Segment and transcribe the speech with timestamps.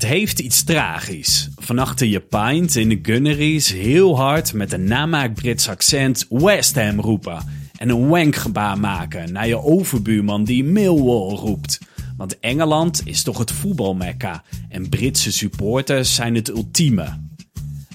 [0.00, 1.48] Het heeft iets tragisch.
[1.56, 7.00] Vanachter je pint in de gunneries heel hard met een namaak Brits accent West Ham
[7.00, 7.38] roepen.
[7.76, 11.78] En een wankgebaar maken naar je overbuurman die Millwall roept.
[12.16, 17.20] Want Engeland is toch het voetbalmekka en Britse supporters zijn het ultieme.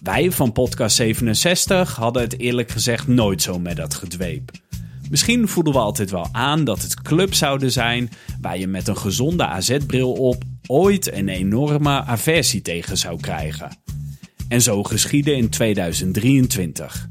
[0.03, 4.51] Wij van Podcast 67 hadden het eerlijk gezegd nooit zo met dat gedweep.
[5.09, 8.09] Misschien voelden we altijd wel aan dat het club zouden zijn
[8.41, 13.69] waar je met een gezonde AZ-bril op ooit een enorme aversie tegen zou krijgen.
[14.47, 17.09] En zo geschiedde in 2023.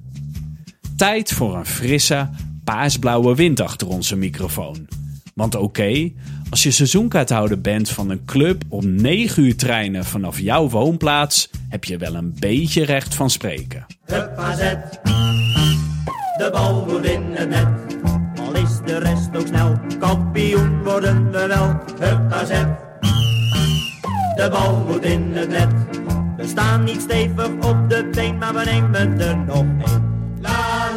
[0.97, 2.29] Tijd voor een frisse,
[2.65, 4.89] paarsblauwe wind achter onze microfoon.
[5.35, 6.13] Want oké,
[6.51, 11.85] als je seizoenkaarthouder bent van een club om 9 uur treinen vanaf jouw woonplaats, heb
[11.85, 13.87] je wel een beetje recht van spreken.
[14.05, 14.75] Hup AZ,
[16.37, 17.69] de bal moet in het net.
[18.41, 21.81] Al is de rest ook snel, kampioen worden we wel.
[22.09, 22.33] Hup
[24.37, 25.69] de bal moet in het net.
[26.37, 30.13] We staan niet stevig op de been, maar we nemen er nog één.
[30.41, 30.51] La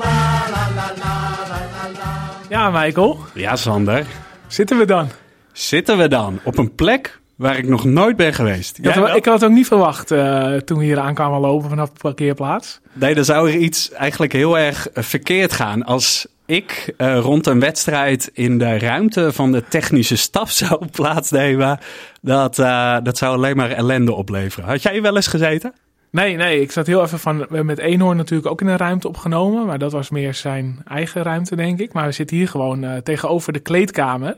[0.03, 2.29] la la la la la la la.
[2.49, 4.05] Ja, Michael, Ja, Sander.
[4.47, 5.07] zitten we dan?
[5.51, 8.77] Zitten we dan op een plek waar ik nog nooit ben geweest?
[8.81, 11.99] Wel- ik had het ook niet verwacht eh, toen we hier aankwamen lopen vanaf de
[12.01, 12.79] parkeerplaats.
[12.93, 17.47] Nee, dan zou er iets eigenlijk heel erg eh, verkeerd gaan als ik eh, rond
[17.47, 21.79] een wedstrijd in de ruimte van de technische staf zou plaatsnemen.
[22.21, 24.69] Dat, eh, dat zou alleen maar ellende opleveren.
[24.69, 25.73] Had jij hier wel eens gezeten?
[26.11, 27.35] Nee, nee, ik zat heel even van...
[27.35, 29.65] We hebben met Eenhoorn natuurlijk ook in een ruimte opgenomen.
[29.65, 31.93] Maar dat was meer zijn eigen ruimte, denk ik.
[31.93, 34.37] Maar we zitten hier gewoon eh, tegenover de kleedkamer.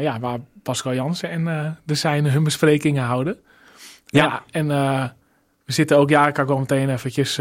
[0.00, 3.36] ja, waar Pascal Jansen en de zijnen hun besprekingen houden.
[4.06, 4.42] Ja, Ja.
[4.50, 4.66] en
[5.64, 6.08] we zitten ook...
[6.10, 7.38] Ja, ik kan wel meteen eventjes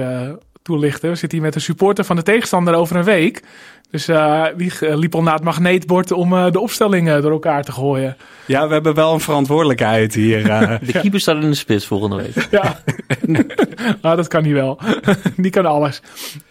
[0.64, 1.10] toelichten.
[1.10, 3.44] We zitten hier met een supporter van de tegenstander over een week.
[3.92, 7.64] Dus eh, die eh, liep al naar het magneetbord om eh, de opstellingen door elkaar
[7.64, 8.18] te gooien.
[8.46, 10.50] Ja, we hebben wel een verantwoordelijkheid hier.
[10.50, 10.76] eh.
[10.88, 12.48] De keeper staat in de spits volgende week.
[12.52, 12.80] Ja,
[14.02, 14.80] nou, dat kan hij wel.
[15.36, 16.02] Die kan alles.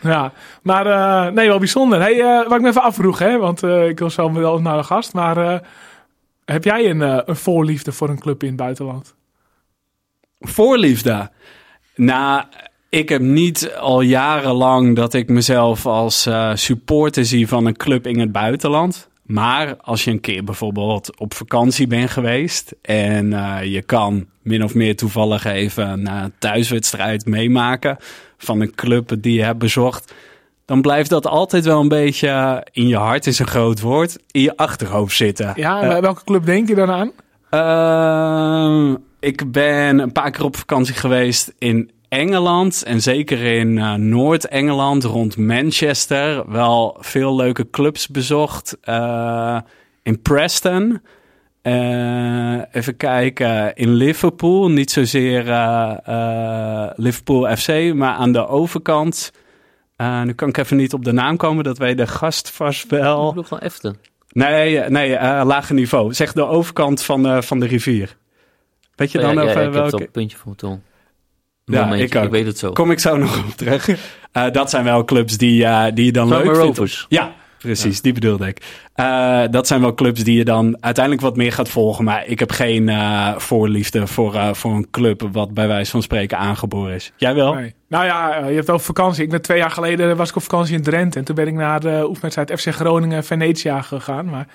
[0.01, 0.33] Ja,
[0.63, 2.01] maar eh, nee, wel bijzonder.
[2.01, 4.77] Hey, eh, wat ik me even afvroeg, hè, want eh, ik wil zo wel naar
[4.77, 5.13] de gast.
[5.13, 5.59] Maar eh,
[6.45, 9.15] heb jij een, eh, een voorliefde voor een club in het buitenland?
[10.41, 11.31] Voorliefde.
[11.95, 12.43] Nou,
[12.93, 18.07] ik heb niet al jarenlang dat ik mezelf als eh, supporter zie van een club
[18.07, 19.09] in het buitenland.
[19.23, 24.65] Maar als je een keer bijvoorbeeld op vakantie bent geweest en eh, je kan min
[24.65, 27.97] of meer toevallig even een thuiswedstrijd meemaken
[28.39, 30.15] van een club die je hebt bezocht,
[30.65, 34.43] dan blijft dat altijd wel een beetje in je hart is een groot woord, in
[34.43, 35.53] je achterhoofd zitten.
[35.57, 37.13] Ja, Eh, welke club denk je dan aan?
[37.51, 42.83] Ehm, ik ben een paar keer op vakantie geweest in Engeland.
[42.83, 46.51] En zeker in eh, Noord-Engeland, rond Manchester.
[46.51, 48.77] Wel veel leuke clubs bezocht.
[48.81, 49.59] Eh,
[50.03, 51.01] in Preston.
[51.63, 53.75] Eh, even kijken.
[53.75, 54.71] In Liverpool.
[54.71, 55.43] Niet zozeer
[56.97, 59.33] Liverpool FC, maar aan de overkant.
[60.25, 61.65] Nu kan ik even niet op de naam komen.
[61.65, 63.29] Dat weet de gast vast wel.
[63.29, 63.95] Ik bedoel.
[64.29, 65.11] Nee, nee
[65.45, 66.13] lager niveau.
[66.13, 68.17] Zeg de overkant van, van de rivier.
[68.95, 69.97] Weet je Oh dan ja, ja, ik heb welke?
[69.97, 70.92] het puntje van mijn tong.
[71.65, 72.25] Ja, ik ook.
[72.25, 72.73] Ik weet het zo.
[72.73, 73.89] Kom ik zo nog op terug.
[74.33, 76.59] Eh, dat zijn wel clubs die, eh, die je dan leuk vindt.
[76.59, 77.07] Rovers.
[77.09, 78.01] Ja, precies.
[78.01, 78.63] Die bedoelde ik.
[78.95, 82.05] Eh, dat zijn wel clubs die je dan uiteindelijk wat meer gaat volgen.
[82.05, 86.03] Maar ik heb geen eh, voorliefde voor, eh, voor een club wat bij wijze van
[86.03, 87.13] spreken aangeboren is.
[87.17, 87.55] Jij wel?
[87.55, 87.75] Nee.
[87.89, 89.25] Nou ja, je hebt over vakantie.
[89.25, 91.19] Ik ben twee jaar geleden was ik op vakantie in Drenthe.
[91.19, 94.31] En toen ben ik naar de oefenwedstrijd FC Groningen Venetia gegaan.
[94.31, 94.47] Maar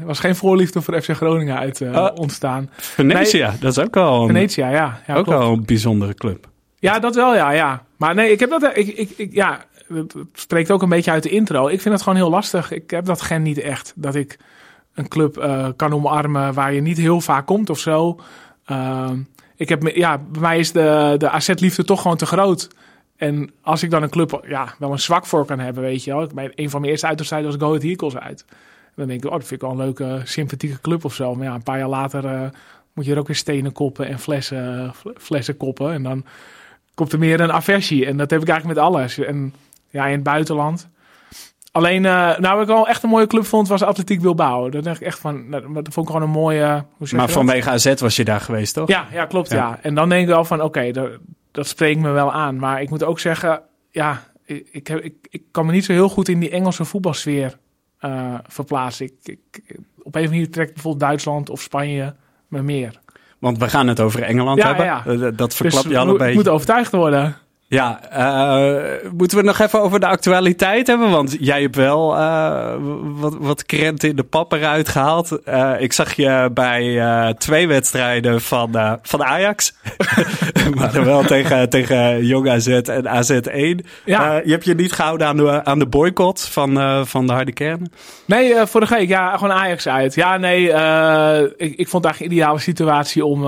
[0.00, 2.18] er was geen voorliefde voor FC Groningen uit eh, Ah.
[2.18, 2.70] ontstaan.
[2.76, 5.00] Venetia, dat is ook wel een, Venetia, ja.
[5.06, 5.38] ja ook klopt.
[5.38, 6.46] wel een bijzondere club.
[6.78, 7.82] Ja, dat wel, ja, ja.
[7.96, 11.10] Maar nee, ik heb dat, ik, ik, ik, ja, het het spreekt ook een beetje
[11.10, 11.68] uit de intro.
[11.68, 12.70] Ik vind het gewoon heel lastig.
[12.72, 13.92] Ik heb dat gen niet echt.
[13.96, 14.38] Dat ik
[14.94, 18.20] een club eh, kan omarmen waar je niet heel vaak komt of zo.
[18.64, 19.18] Ehm,
[19.56, 22.68] ik heb, ja, bij mij is de, de AZ-liefde toch gewoon te groot.
[23.16, 26.14] En als ik dan een club ja, wel een zwak voor kan hebben, weet je
[26.14, 26.26] wel.
[26.34, 28.44] Bij een van mijn eerste uitwedstrijden was Go Ahead Eagles uit.
[28.96, 31.34] Dan denk ik, oh, dat vind ik wel een leuke, sympathieke club of zo.
[31.34, 32.40] Maar ja, een paar jaar later eh,
[32.92, 35.92] moet je er ook weer stenen koppen en flessen, fle- flessen koppen.
[35.92, 36.24] En dan
[36.94, 38.06] komt er meer een aversie.
[38.06, 39.18] En dat heb ik eigenlijk met alles.
[39.18, 39.54] En
[39.90, 40.88] ja, in het buitenland.
[41.72, 44.70] Alleen, eh, nou, wat ik wel echt een mooie club vond, was Atletiek Bilbao.
[44.70, 46.84] Dat dacht ik echt van, nou, dat vond ik gewoon een mooie...
[46.96, 48.88] Hoe zeg Maar vanwege AZ was je daar geweest, toch?
[48.88, 49.50] Ja, ja klopt.
[49.50, 49.56] Ja.
[49.56, 49.78] Ja.
[49.82, 51.10] En dan denk ik wel van, oké, dat,
[51.50, 52.56] dat spreekt me wel aan.
[52.56, 55.92] Maar ik moet ook zeggen, ja, ik, ik, heb, ik, ik kan me niet zo
[55.92, 57.58] heel goed in die Engelse voetbalsfeer
[58.02, 59.06] eh, verplaatsen.
[59.06, 62.14] Ik, ik, op een of andere manier trekt bijvoorbeeld Duitsland of Spanje
[62.48, 63.00] me meer.
[63.38, 64.84] Want we gaan het over Engeland Ja, hebben.
[64.86, 65.06] ja.
[65.06, 66.34] Eh, Dat verklap dus je al een beetje.
[66.34, 67.36] moet overtuigd worden.
[67.72, 71.10] Ja, uh, moeten we nog even over de actualiteit hebben?
[71.10, 75.38] Want jij hebt wel uh, wat, wat krenten in de pap eruit gehaald.
[75.48, 79.74] Uh, ik zag je bij twee wedstrijden van, van Ajax.
[80.76, 83.86] maar dan wel tegen, tegen Jong AZ en AZ1.
[84.04, 84.40] Ja.
[84.44, 87.92] je hebt je niet gehouden aan de, aan de boycott van, van de harde kern?
[88.24, 90.14] Nee, vorige week ja, gewoon Ajax uit.
[90.14, 90.62] Ja, nee,
[91.56, 93.44] ik, ik vond het eigenlijk een ideale situatie om,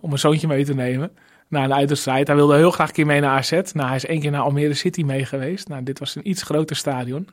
[0.00, 1.10] om een zoontje mee te nemen
[1.48, 2.26] naar een uitwedstrijd.
[2.26, 3.50] Hij wilde heel graag een keer mee naar AZ.
[3.50, 5.68] Nou, hij is één keer naar Almere City mee geweest.
[5.68, 7.28] Nou, dit was een iets groter stadion.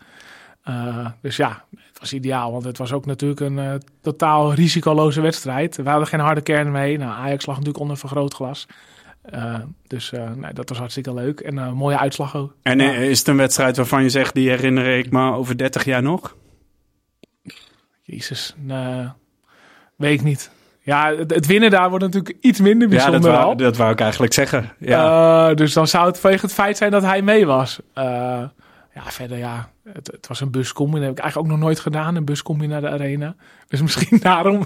[0.70, 5.22] Uh, dus ja, het was ideaal, want het was ook natuurlijk een uh, totaal risicoloze
[5.22, 5.76] wedstrijd.
[5.76, 6.98] We hadden geen harde kern mee.
[6.98, 8.68] Nou, Ajax lag natuurlijk onder vergrootglas.
[9.34, 10.14] Uh, dus
[10.54, 12.56] dat was hartstikke leuk en een mooie uitslag ook.
[12.62, 16.02] En is het een wedstrijd waarvan je zegt, die herinner ik me over 30 jaar
[16.02, 16.36] nog?
[18.02, 18.56] Jezus,
[19.96, 20.52] weet ik niet.
[20.86, 23.22] Ja, het, winnen daar wordt natuurlijk iets minder bijzonder.
[23.22, 24.72] Ja, dat wou, dat wou ik eigenlijk zeggen.
[24.80, 25.50] Ja.
[25.50, 27.80] Uh, dus dan zou het vanwege het feit zijn dat hij mee was.
[27.96, 28.04] Uh,
[28.94, 30.98] ja, verder ja, het, het was een buscombi.
[30.98, 33.36] Dat heb ik eigenlijk ook nog nooit gedaan, een buscombi naar de arena.
[33.68, 34.66] Dus misschien daarom.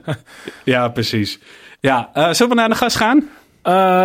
[0.64, 1.38] ja, precies.
[1.80, 3.28] Ja, uh, zullen we naar de gast gaan?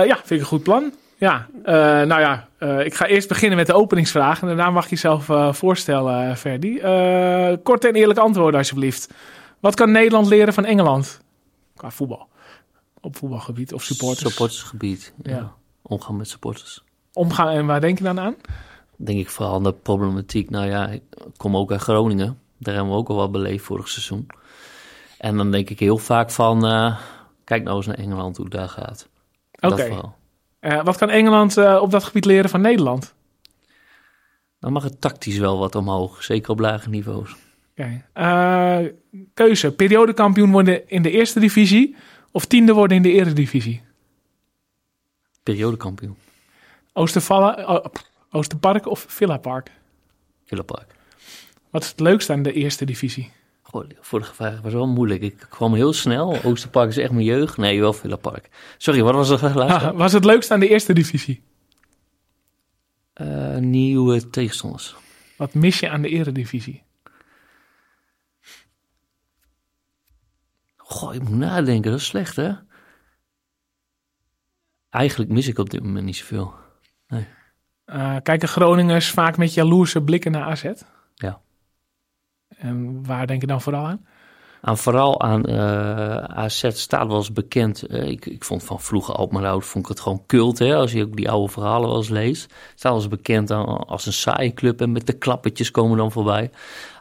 [0.07, 0.93] ja, vind ik een goed plan.
[1.17, 1.47] Ja,
[2.05, 2.47] nou ja,
[2.83, 4.41] ik ga eerst beginnen met de openingsvraag.
[4.41, 5.25] En daarna mag je jezelf
[5.57, 6.79] voorstellen, Ferdi.
[7.63, 9.13] kort en eerlijk antwoorden, alsjeblieft.
[9.59, 11.21] Wat kan Nederland leren van Engeland?
[11.79, 12.27] Qua voetbal.
[13.01, 14.29] Op voetbalgebied of supporters.
[14.29, 15.35] Supportersgebied, ja.
[15.35, 15.53] ja.
[15.81, 16.83] Omgaan met supporters.
[17.13, 18.35] Omgaan, en waar denk je dan aan?
[18.95, 20.49] Denk ik vooral aan de problematiek.
[20.49, 21.03] Nou ja, ik
[21.37, 22.39] kom ook uit Groningen.
[22.57, 24.27] Daar hebben we ook al wat beleefd vorig seizoen.
[25.17, 26.99] En dan denk ik heel vaak van, uh,
[27.43, 29.09] kijk nou eens naar Engeland hoe het daar gaat.
[29.59, 30.13] Oké.
[30.61, 33.13] Uh, wat kan Engeland uh, op dat gebied leren van Nederland?
[34.59, 37.35] Dan mag het tactisch wel wat omhoog, zeker op lage niveaus.
[37.79, 38.03] Okay.
[38.15, 38.91] Uh,
[39.33, 41.95] keuze: periodekampioen worden in de eerste divisie
[42.31, 43.81] of tiende worden in de eredivisie?
[45.43, 46.15] Periodekampioen.
[46.93, 47.85] Oostervallen, oh,
[48.31, 49.71] Oosterpark of Villa Park?
[50.45, 50.95] Villa Park.
[51.69, 53.31] Wat is het leukste aan de eerste divisie?
[53.61, 55.21] Goh, vorige vraag was wel moeilijk.
[55.21, 56.43] Ik kwam heel snel.
[56.43, 57.57] Oosterpark is echt mijn jeugd.
[57.57, 58.49] Nee, wel Villa Park.
[58.77, 59.93] Sorry, wat was het laatste?
[59.93, 61.41] was het leukste aan de eerste divisie?
[63.21, 64.95] Uh, nieuwe tegenstanders.
[65.35, 66.83] Wat mis je aan de eredivisie?
[70.89, 72.51] Goh, ik moet nadenken, dat is slecht hè?
[74.89, 76.53] Eigenlijk mis ik op dit moment niet zoveel.
[77.07, 77.27] Nee.
[77.85, 80.71] Uh, kijken Groningers vaak met jaloerse blikken naar AZ?
[81.15, 81.41] Ja.
[82.47, 84.05] En waar denk je dan vooral aan?
[84.61, 87.91] Aan vooral aan eh, AZ staat wel eens bekend.
[87.91, 90.59] Uh, ik, ik vond van vroeger oud vond ik het gewoon cult.
[90.59, 92.53] Hè, als je ook die oude verhalen wel eens leest.
[92.75, 94.81] Staat wel eens bekend als een saaie club.
[94.81, 96.51] En met de klappetjes komen dan voorbij.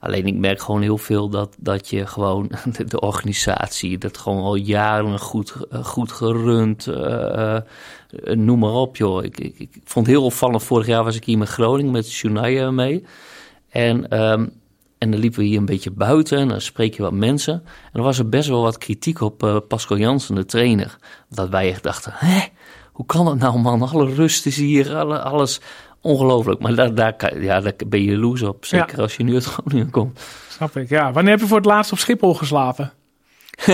[0.00, 2.50] Alleen ik merk gewoon heel veel dat, dat je gewoon
[2.86, 3.98] de, organisatie.
[3.98, 6.86] Dat gewoon al jaren goed, uh, goed gerund.
[8.22, 9.24] noem maar op joh.
[9.24, 10.62] Ik, ik, vond heel opvallend.
[10.62, 13.04] Vorig jaar was ik hier met Groningen met Shunaya mee.
[13.68, 14.20] En...
[14.22, 14.57] Um,
[14.98, 17.54] en dan liepen we hier een beetje buiten en dan spreek je wat mensen.
[17.54, 20.98] En er was er best wel wat kritiek op uh, Pascal Jansen, de trainer.
[21.28, 22.40] Dat wij echt dachten, hè,
[22.92, 23.82] hoe kan dat nou man?
[23.82, 25.60] Alle rust is hier, alle, alles
[26.00, 26.60] ongelooflijk.
[26.60, 29.90] Maar daar, daar, ja, daar ben je jaloers op, zeker als je nu uit Groningen
[29.98, 30.20] komt.
[30.48, 31.12] Snap ik, ja.
[31.12, 32.92] Wanneer heb je voor het laatst op Schiphol geslapen?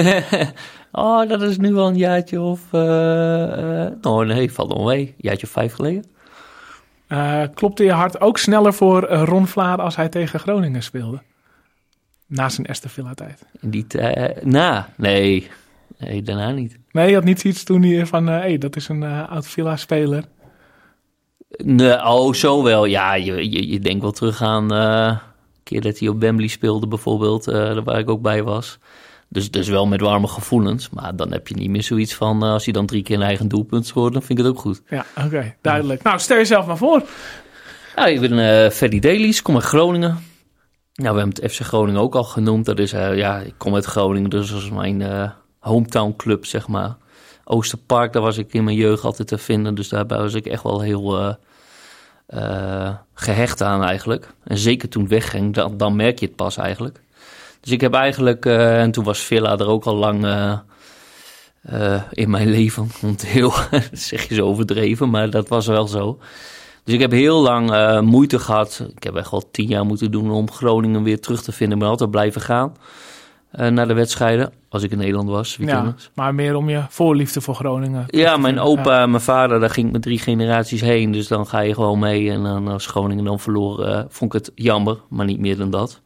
[0.92, 2.60] oh, dat is nu wel een jaartje of...
[2.72, 5.06] Uh, uh, oh nee, valt nog mee.
[5.06, 6.04] Een jaartje of vijf geleden.
[7.14, 11.22] Uh, klopte je hart ook sneller voor eh, Ron Vlaar als hij tegen Groningen speelde?
[12.26, 13.46] Na zijn Aston Villa tijd.
[13.60, 14.44] Die tijd?
[14.44, 14.88] Na?
[14.96, 15.50] Nee.
[15.98, 16.78] Nee, daarna niet.
[16.90, 19.46] Nee, je had niet iets toen hij van, hé, uh, hey, dat is een oud
[19.46, 20.24] Villa-speler.
[21.56, 22.84] Nee, oh, zo wel.
[22.84, 25.18] Ja, je, je, je denkt wel terug aan een
[25.62, 27.44] keer dat hij op Wembley speelde bijvoorbeeld,
[27.84, 28.78] waar ik ook bij was.
[29.34, 30.90] Dus, dus wel met warme gevoelens.
[30.90, 32.44] Maar dan heb je niet meer zoiets van...
[32.44, 34.12] Uh, als hij dan drie keer een eigen doelpunt scoort...
[34.12, 34.82] dan vind ik het ook goed.
[34.88, 35.54] Ja, oké.
[35.60, 36.02] duidelijk.
[36.02, 37.02] Nou, stel jezelf maar voor.
[37.96, 39.42] Nou, ik ben uh, Ferdy Dailies.
[39.42, 40.18] Kom uit Groningen.
[40.94, 42.64] Nou, we hebben het FC Groningen ook al genoemd.
[42.64, 44.30] Dat is, uh, ja, ik kom uit Groningen.
[44.30, 46.96] Dus dat is mijn hometown club, zeg maar.
[47.44, 49.74] Oosterpark, daar was ik in mijn jeugd altijd te vinden.
[49.74, 51.36] Dus daar was ik echt wel heel...
[53.14, 54.28] gehecht aan eigenlijk.
[54.44, 57.02] En zeker toen het wegging, dan, dan merk je het pas eigenlijk.
[57.64, 60.52] Dus ik heb eigenlijk, uh, en toen was Villa er ook al lang uh,
[61.72, 62.90] uh, in mijn leven.
[63.00, 63.52] Want heel,
[63.92, 66.18] zeg je zo overdreven, maar dat was wel zo.
[66.84, 68.86] Dus ik heb heel lang moeite gehad.
[68.96, 71.78] Ik heb echt al tien jaar moeten doen om Groningen weer terug te vinden.
[71.78, 72.76] Maar altijd blijven gaan
[73.50, 74.52] naar de wedstrijden.
[74.68, 75.56] Als ik in Nederland was.
[75.60, 78.04] Ja, maar meer om je voorliefde voor Groningen.
[78.06, 81.12] Ja, mijn opa en mijn vader, daar ging ik met drie generaties heen.
[81.12, 82.30] Dus dan ga je gewoon mee.
[82.30, 84.98] En dan, als Groningen dan verloor, vond ik het jammer.
[85.08, 86.02] Maar niet meer dan dat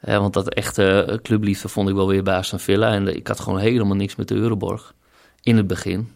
[0.00, 2.92] want dat echte clubliefde vond ik wel weer bij Aston Villa.
[2.92, 4.94] En ik had gewoon helemaal niks met de Euroborg
[5.42, 6.08] in het begin.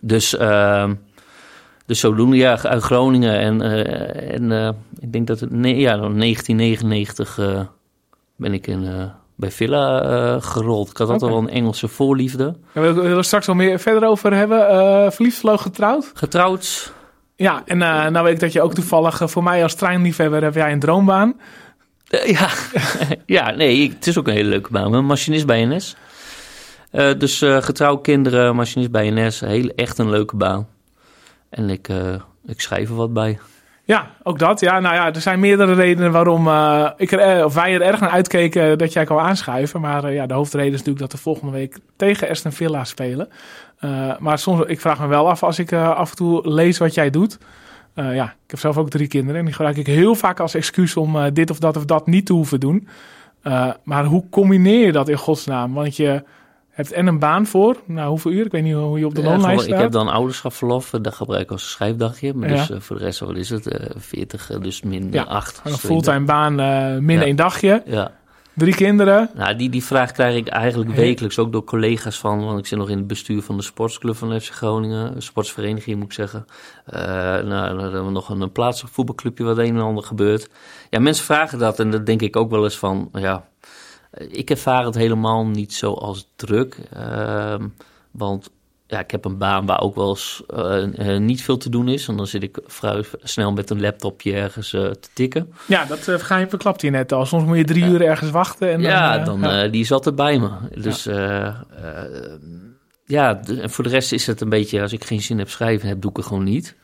[0.00, 0.90] Dus, uh,
[1.86, 3.38] dus zodoende, ja, uit Groningen.
[3.38, 7.60] En, eh, en eh, ik denk dat het, nee, ja, dan 1999 eh,
[8.36, 10.90] ben ik in, bij Villa gerold.
[10.90, 11.40] Ik had altijd Oké.
[11.40, 12.56] wel een Engelse voorliefde.
[12.72, 15.12] We willen we straks wel meer verder over hebben.
[15.12, 16.10] Verliefd, getrouwd.
[16.14, 16.92] Getrouwd,
[17.36, 20.72] Ja, en nou weet ik dat je ook toevallig voor mij als treinliefhebber heb jij
[20.72, 21.34] een droombaan.
[22.12, 22.48] Eh, ja.
[23.38, 24.90] ja, nee, het is ook een hele leuke baan.
[24.90, 25.96] Ben machinist bij NS.
[26.90, 29.40] Eh, dus eh getrouwd kinderen, machinist bij NS.
[29.40, 30.68] Heel, echt een leuke baan.
[31.50, 31.88] En ik,
[32.46, 33.38] ik schrijf er wat bij.
[33.84, 34.60] Ja, ook dat.
[34.60, 36.48] Ja, nou ja, er zijn meerdere redenen waarom
[36.96, 39.80] ik er, of wij er erg naar uitkeken dat jij kan aanschuiven.
[39.80, 43.28] Maar ja, de hoofdreden is natuurlijk dat we volgende week tegen Aston Villa spelen.
[44.18, 47.10] Maar soms, ik vraag me wel af als ik af en toe lees wat jij
[47.10, 47.38] doet.
[47.94, 50.54] Eh, ja, ik heb zelf ook drie kinderen en die gebruik ik heel vaak als
[50.54, 52.88] excuus om eh, dit of dat of dat niet te hoeven doen.
[53.42, 55.72] Eh, maar hoe combineer je dat in godsnaam?
[55.74, 56.22] Want je
[56.70, 57.76] hebt en een baan voor.
[57.86, 58.44] Nou, hoeveel uur?
[58.46, 59.74] Ik weet niet hoe je op de loonlijst gewoon- staat.
[59.76, 62.34] ik heb dan ouderschapverlof, dat gebruik ik als schrijfdagje.
[62.34, 62.66] Maar Ja.
[62.66, 63.66] dus voor de rest, wat is het?
[63.66, 65.60] eh 40, eh, dus min Ja, 8.
[65.64, 66.54] een fulltime baan,
[67.04, 67.24] min Ja.
[67.24, 67.82] één dagje.
[67.86, 68.10] Ja,
[68.54, 69.30] Drie kinderen.
[69.34, 71.00] nou, die, die vraag krijg ik eigenlijk Hey.
[71.00, 72.44] wekelijks ook door collega's van.
[72.44, 75.22] Want ik zit nog in het bestuur van de sportsclub van FC Groningen.
[75.22, 76.46] Sportsvereniging moet ik zeggen.
[76.84, 80.48] Eh, nou, dan hebben we nog een, een plaatselijk voetbalclubje wat een en ander gebeurt.
[80.90, 83.50] Ja, mensen vragen dat en dat denk ik ook wel eens van, ja...
[84.28, 86.76] Ik ervaar het helemaal niet zo als druk.
[86.92, 87.68] ehm,
[88.10, 88.50] want
[88.92, 91.88] ja, ik heb een baan waar ook wel eens eh, eh, niet veel te doen
[91.88, 92.08] is.
[92.08, 95.52] En dan zit ik vrij snel met een laptopje ergens eh, te tikken.
[95.66, 97.26] Ja, dat uh, ga je verklapt hier net al.
[97.26, 97.90] Soms moet je drie Ja.
[97.90, 98.70] uur ergens wachten.
[98.70, 99.68] En ja, dan, dan, ja.
[99.68, 100.50] die is altijd bij me.
[100.80, 101.04] Dus
[103.04, 104.82] ja, en voor de rest is het een beetje...
[104.82, 106.76] Als ik geen zin heb schrijven heb, doe ik het gewoon niet.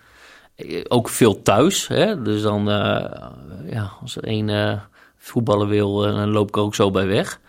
[0.88, 1.88] Ook veel thuis.
[1.88, 2.22] Hè?
[2.22, 2.64] Dus dan,
[3.70, 4.82] ja, als er één
[5.16, 7.40] voetballen wil, dan loop ik er ook zo bij weg.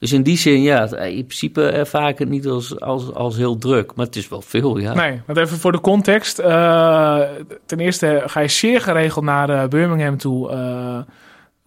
[0.00, 3.36] Dus in die zin, ja, het- in principe ervaar ik het niet als, als, als
[3.36, 3.94] heel druk.
[3.94, 4.94] Maar het is wel veel, ja.
[4.94, 6.38] Nee, want even voor de context.
[6.38, 7.20] eh,
[7.66, 10.50] ten eerste ga je zeer geregeld naar eh, Birmingham toe.
[10.50, 10.98] Eh,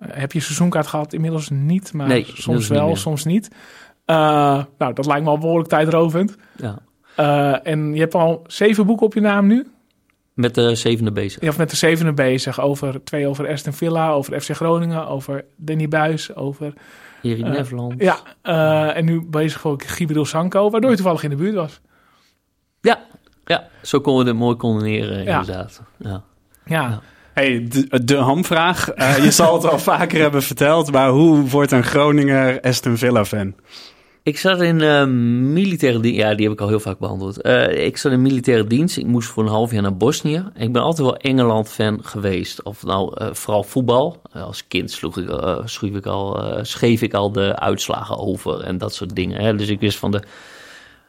[0.08, 1.14] heb je seizoenkaart gehad?
[1.14, 3.50] Inmiddels niet, maar Nee, soms wel, soms niet.
[4.06, 6.36] Eh, nou, dat lijkt me al behoorlijk tijdrovend.
[6.58, 6.80] ja.
[7.16, 9.68] Eh, en je hebt al zeven boeken op je naam nu.
[10.34, 11.40] Met de zevende bezig.
[11.40, 12.62] Je hebt met de zevende bezig.
[12.62, 16.74] Over twee over Aston Villa, over FC Groningen, over Danny Buis, over...
[17.24, 17.94] Hier in Eh, Nederland.
[17.98, 21.82] Ja, eh, en nu bezig voor Gibril Sanko, waardoor je toevallig in de buurt was.
[22.82, 23.00] Ja,
[23.46, 25.40] ja, zo konden we het mooi combineren, Ja.
[25.40, 25.82] inderdaad.
[25.98, 26.10] Ja.
[26.66, 27.02] Ja, Ja.
[27.34, 28.90] Hey, de, de hamvraag.
[28.90, 33.26] Eh, je zal het al vaker hebben verteld, maar hoe wordt een Groninger Aston Villa
[33.26, 33.56] fan?
[34.24, 36.20] Ik zat in eh, militaire dienst.
[36.20, 37.42] Ja, die heb ik al heel vaak behandeld.
[37.42, 38.98] Eh, ik zat in militaire dienst.
[38.98, 40.46] Ik moest voor een half jaar naar Bosnië.
[40.56, 42.64] Ik ben altijd wel Engeland-fan geweest.
[42.64, 44.22] Of nou, eh, vooral voetbal.
[44.32, 45.30] Eh, als kind sloeg ik,
[45.66, 49.42] schreef ik al, schreef ik al de uitslagen over en dat soort dingen.
[49.42, 49.56] Hè.
[49.56, 50.24] Dus ik wist van de,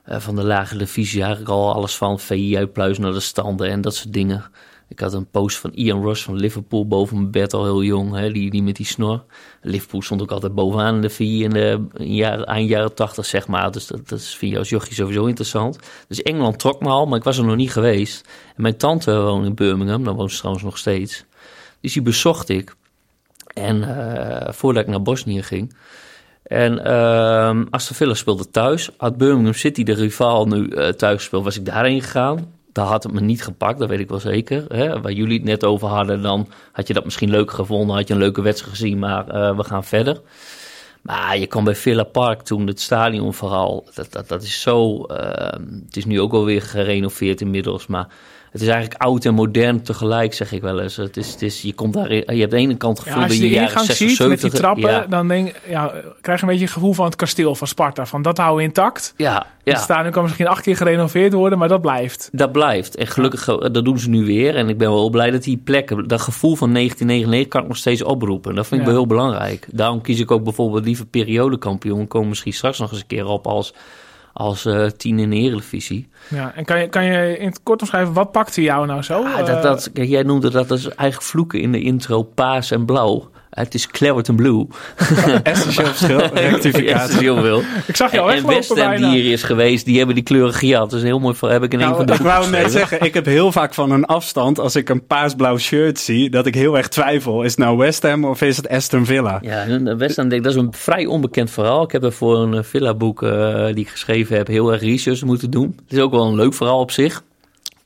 [0.07, 2.21] van de lage divisie eigenlijk al alles van.
[2.21, 4.45] VI uitpluizen naar de standen en dat soort dingen.
[4.89, 8.15] Ik had een post van Ian Ross van Liverpool boven mijn bed al heel jong.
[8.15, 9.25] Hè, die, die met die snor.
[9.63, 13.47] Liverpool stond ook altijd bovenaan in de VI in de jaren, eind jaren 80, zeg
[13.47, 13.71] maar.
[13.71, 15.79] Dus dat, dat vind je als jochie sowieso interessant.
[16.09, 18.29] Dus Engeland trok me al, maar ik was er nog niet geweest.
[18.57, 21.25] En mijn tante woonde in Birmingham, daar woont ze trouwens nog steeds.
[21.81, 22.75] Dus die bezocht ik.
[23.55, 25.75] En eh, voordat ik naar Bosnië ging.
[26.43, 28.91] En ehm Aston Villa speelde thuis.
[28.97, 32.54] Had Birmingham City, de rivaal, nu eh, thuis gespeeld, was ik daarheen gegaan.
[32.75, 34.65] Daar had het me niet gepakt, dat weet ik wel zeker.
[34.69, 35.01] Hè?
[35.01, 37.97] Waar jullie het net over hadden, dan had je dat misschien leuk gevonden.
[37.97, 40.21] Had je een leuke wedstrijd gezien, maar eh, we gaan verder.
[41.03, 43.87] Maar je kwam bij Villa Park toen, het stadion vooral.
[43.95, 45.03] Dat, dat, dat is zo...
[45.05, 48.09] ehm, het is nu ook alweer gerenoveerd inmiddels, maar...
[48.55, 50.97] Het is eigenlijk oud en modern tegelijk, zeg ik wel eens.
[50.97, 53.29] Het is, het is, je, komt daar, je hebt de ene kant het Ja, gevoel
[53.29, 54.61] als dat je je de ingang 60, ziet met die 70...
[54.61, 57.67] trappen, ja, dan denk, ja, krijg je een beetje het gevoel van het kasteel van
[57.67, 58.07] Sparta.
[58.07, 59.15] Van dat houden we intact.
[59.17, 59.35] ja,
[59.65, 59.81] Het ja.
[59.81, 62.29] stadion kan misschien acht keer gerenoveerd worden, maar dat blijft.
[62.33, 62.97] Dat blijft.
[62.97, 64.57] En gelukkig, eh, dat doen ze nu weer.
[64.57, 67.77] En ik ben wel blij dat die plekken, dat gevoel van 1999 kan ik nog
[67.77, 68.55] steeds oproepen.
[68.55, 68.93] Dat vind ik Ja.
[68.93, 69.67] wel heel belangrijk.
[69.73, 72.07] Daarom kies ik ook bijvoorbeeld liever periodekampioen.
[72.09, 73.75] Komen misschien straks nog eens een keer op als,
[74.35, 76.09] als eh tien in de Eredivisie.
[76.29, 79.23] Ja, en kan je, kan je in het kort omschrijven, wat pakte jou nou zo?
[79.23, 82.71] Ah, Eh, dat, dat, kijk, jij noemde dat als eigenlijk vloeken in de intro paas
[82.71, 83.31] en blauw.
[83.55, 84.67] Het is Claret Blue.
[85.43, 87.33] Essentieel verschil, rectificatie.
[87.33, 87.63] veel.
[87.87, 90.55] ik zag jou En, en West Ham die hier is geweest, die hebben die kleuren
[90.55, 90.91] gejat.
[90.91, 93.01] Dat is heel mooi heb ik in een Nou, van de Ik wou net zeggen,
[93.01, 96.55] ik heb heel vaak van een afstand, als ik een paasblauw shirt zie, dat ik
[96.55, 97.43] heel erg twijfel.
[97.43, 99.39] Is het nou West Ham of is het Aston Villa?
[99.43, 101.83] Ja, West Ham, dat is een vrij onbekend verhaal.
[101.83, 105.23] Ik heb er voor een eh, villa-boek eh, die ik geschreven heb heel erg research
[105.23, 105.73] moeten doen.
[105.85, 107.23] Het is ook wel een leuk verhaal op zich.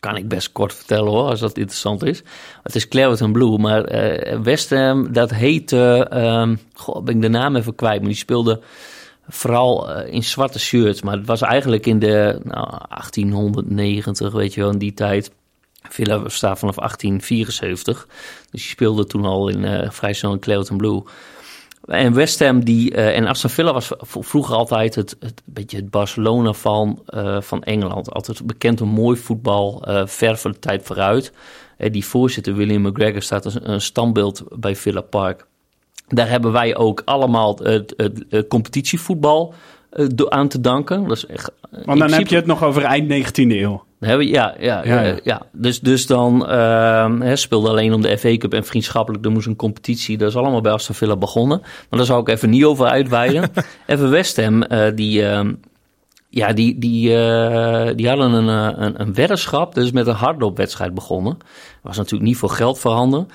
[0.01, 2.23] Kan ik best kort vertellen hoor, als dat interessant is.
[2.63, 6.07] Het is Claret Blue, maar eh West Ham, dat heette...
[6.11, 8.61] ehm goh, ben ik de naam even kwijt, maar die speelde
[9.29, 11.03] vooral eh, in zwarte shirts.
[11.03, 15.31] Maar het was eigenlijk in de nou, 1890, weet je wel, in die tijd.
[15.83, 18.07] Villa bestaat vanaf 1874.
[18.07, 21.03] Dus die speelde toen al in eh, vrij snel in Blue.
[21.85, 25.91] En West Ham die, eh, en Aston Villa was vroeger altijd het, het beetje het
[25.91, 28.13] Barcelona van, eh, van Engeland.
[28.13, 31.33] Altijd bekend om mooi voetbal, eh, ver voor de tijd vooruit.
[31.77, 35.47] Eh, die voorzitter William McGregor staat als een standbeeld bij Villa Park.
[36.09, 39.55] Daar hebben wij ook allemaal het, het, het competitievoetbal
[40.29, 41.09] aan te danken.
[41.09, 41.51] Dat is echt,
[41.85, 43.85] Want dan heb je het nog over eind 19e eeuw.
[44.07, 45.19] Hebben ja, ja, Ja, ja, ja.
[45.23, 45.43] ja.
[45.53, 49.25] Dus, dus dan ehm, speelde alleen om de FA Cup en vriendschappelijk.
[49.25, 50.19] Er moest een competitie.
[50.19, 51.59] Dat is allemaal bij Aston Villa begonnen.
[51.61, 53.51] Maar daar zou ik even niet over uitweiden.
[53.87, 55.53] even West Ham, eh, die, ehm,
[56.31, 59.77] ja, die, die, eh, die hadden een, eh, een, een weddenschap.
[59.79, 61.37] Is met een hardloopwedstrijd begonnen.
[61.43, 63.29] Er was natuurlijk niet veel geld voorhanden.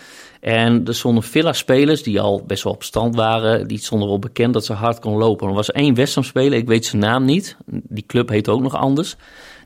[0.44, 3.68] En er stonden Villa-spelers die al best wel op stand waren.
[3.68, 5.48] Die stonden wel bekend dat ze hard kon lopen.
[5.48, 7.58] Er was één West Ham-speler, ik weet zijn naam niet.
[7.66, 9.16] Die club heet ook nog anders.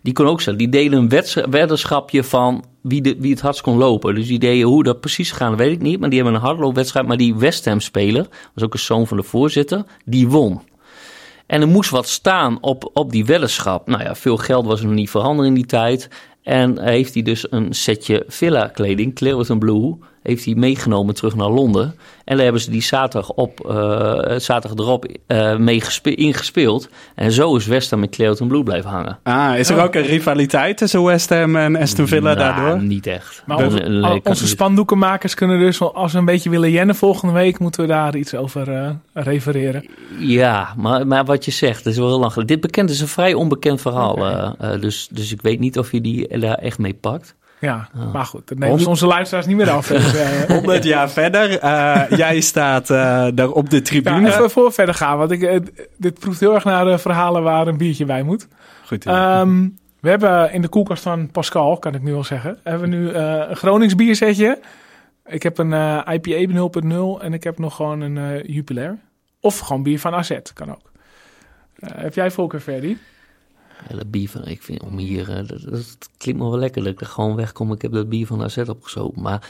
[0.07, 0.55] Die kon ook zo.
[0.55, 4.15] Die deden een weddenschapje van wie, de, wie het hardst kon lopen.
[4.15, 5.99] Dus die deden hoe dat precies gaan, weet ik niet.
[5.99, 7.07] Maar die hebben een hardloopwedstrijd.
[7.07, 10.61] Maar die West Ham-speler, was ook een zoon van de voorzitter, die won.
[11.47, 13.87] En er moest wat staan op, op die weddenschap.
[13.87, 16.09] Nou ja, veel geld was er nog niet voorhanden in die tijd.
[16.43, 21.95] En heeft hij dus een setje villa-kleding, Clearwater Blue, heeft hij meegenomen terug naar Londen.
[22.25, 23.75] En daar hebben ze die zaterdag, op, eh,
[24.37, 26.89] zaterdag erop eh mee gespe- ingespeeld.
[27.15, 29.19] En zo is West Ham met Clearwater Blue blijven hangen.
[29.23, 32.83] Ah, is er ook een rivaliteit tussen West Ham en Aston Villa Nou, daardoor?
[32.83, 33.43] niet echt.
[33.45, 37.33] Maar onze, nee, al- onze spandoekenmakers kunnen dus, als we een beetje willen jennen volgende
[37.33, 39.85] week, moeten we daar iets over eh, refereren.
[40.19, 42.53] Ja, maar, maar wat je zegt, dat is wel heel lang geleden.
[42.55, 44.15] Dit bekend is een vrij onbekend verhaal.
[44.79, 47.35] Dus, dus ik weet niet of je die daar echt mee pakt.
[47.59, 48.13] Ja, Ah.
[48.13, 49.87] maar goed, dat nemen ze onze luisteraars niet meer af.
[49.97, 51.59] Dus, eh, 100 jaar verder.
[51.59, 54.27] eh, jij staat eh, daar op de ja, tribune.
[54.27, 55.61] even voor verder gaan, want ik,
[55.97, 58.47] dit proeft heel erg naar de verhalen waar een biertje bij moet.
[58.85, 59.05] Goed.
[59.05, 59.67] Ehm,
[59.99, 63.09] we hebben in de koelkast van Pascal, kan ik nu al zeggen, hebben we nu
[63.11, 64.59] een Gronings bierzetje.
[65.25, 65.71] Ik heb een
[66.13, 68.97] IPA 0.0 en ik heb nog gewoon een Jupiler.
[69.39, 70.91] Of gewoon bier van AZ, kan ook.
[71.79, 72.97] Heb jij voorkeur, Ferdy?
[73.95, 76.93] Dat bier van, ik vind om hier, eh, dat, dat klinkt me wel lekker dat
[76.93, 77.71] ik er gewoon wegkom.
[77.71, 79.21] Ik heb dat bier van AZ opgezopen.
[79.21, 79.49] Maar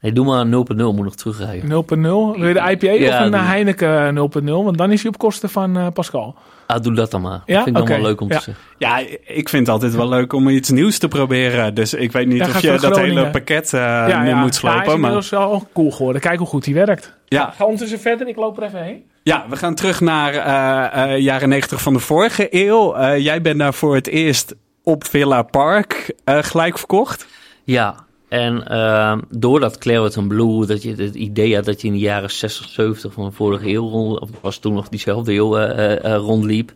[0.00, 1.68] nee, doe maar 0.0, moet nog terugrijden.
[1.68, 2.00] 0.0.
[2.38, 4.44] Wil je de IPA Ja, of een eh, Heineken 0.0?
[4.44, 6.34] Want dan is hij op kosten van eh, Pascal.
[6.66, 7.42] Ah, doe dat dan maar.
[7.46, 7.54] Ja?
[7.54, 8.36] Dat vind ik dan wel leuk om Ja.
[8.38, 8.64] te zeggen.
[8.78, 11.74] Ja, ik vind het altijd wel leuk om iets nieuws te proberen.
[11.74, 13.16] Dus ik weet niet Ja, of je dat Groningen.
[13.16, 14.80] hele pakket eh, nu moet Ja, hij slopen.
[14.80, 16.22] is maar inmiddels wel cool geworden.
[16.22, 17.16] Kijk hoe goed hij werkt.
[17.26, 19.02] ja, Ga ondertussen verder, ik loop er even heen.
[19.22, 22.94] ja, we gaan terug naar eh, eh, jaren 90 van de vorige eeuw.
[22.94, 27.26] Eh, jij bent daar voor het eerst op Villa Park eh, gelijk verkocht.
[27.64, 27.94] Ja,
[28.40, 31.98] en ehm door dat Clareton Blue, dat je het idee had dat je in de
[31.98, 35.70] jaren 60, 70 van de vorige eeuw, rond, of was toen nog diezelfde eeuw, eh,
[35.94, 36.72] eh, eh, rondliep.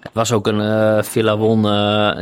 [0.00, 1.58] Het was ook een Villa won.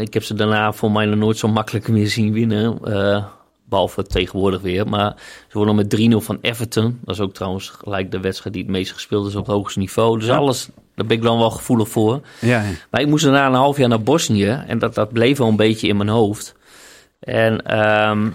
[0.00, 2.78] ik heb ze daarna voor mij nog nooit zo makkelijk meer zien winnen.
[2.84, 3.24] eh,
[3.68, 4.88] behalve tegenwoordig weer.
[4.88, 5.14] Maar
[5.48, 6.98] ze wonnen met 3-0 van Everton.
[7.04, 9.78] Dat is ook trouwens gelijk de wedstrijd die het meest gespeeld is op het hoogste
[9.78, 10.18] niveau.
[10.18, 10.36] Dus Ja.
[10.36, 12.20] alles, daar ben ik dan wel gevoelig voor.
[12.40, 14.62] Ja, Maar ik moest daarna een half jaar naar Bosnië.
[14.66, 16.54] En dat, dat bleef wel een beetje in mijn hoofd.
[17.20, 18.28] En ehm,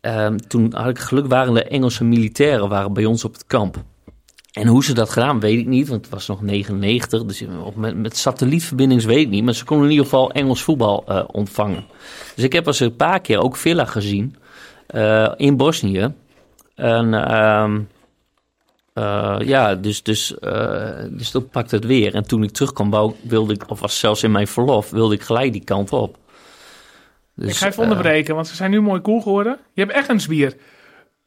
[0.00, 3.82] ehm, toen had ik geluk, waren de Engelse militairen waren bij ons op het kamp.
[4.52, 5.88] En hoe ze dat gedaan, weet ik niet.
[5.88, 7.24] Want het was nog 99.
[7.24, 9.44] Dus met, met satellietverbindings weet ik niet.
[9.44, 11.84] Maar ze konden in ieder geval Engels voetbal eh, ontvangen.
[12.34, 14.36] Dus ik heb als een paar keer ook Villa gezien.
[14.86, 16.12] eh, in Bosnië.
[16.74, 17.80] En ehm,
[18.92, 20.34] eh, ja, dus, dus,
[21.10, 22.14] dus dat pakte het weer.
[22.14, 25.52] En toen ik terugkwam, wilde ik, of was zelfs in mijn verlof, wilde ik gelijk
[25.52, 26.16] die kant op.
[27.40, 29.58] Dus, ik ga even eh, onderbreken, want ze zijn nu mooi cool geworden.
[29.72, 30.56] Je hebt echt een bier.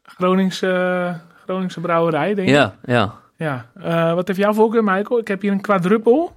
[0.03, 2.53] Groningse, Groningse brouwerij, denk ik.
[2.53, 3.21] ja, ja.
[3.37, 3.65] Ja.
[3.81, 5.19] Eh, wat heeft jouw voorkeur, Michael?
[5.19, 6.35] Ik heb hier een quadruppel,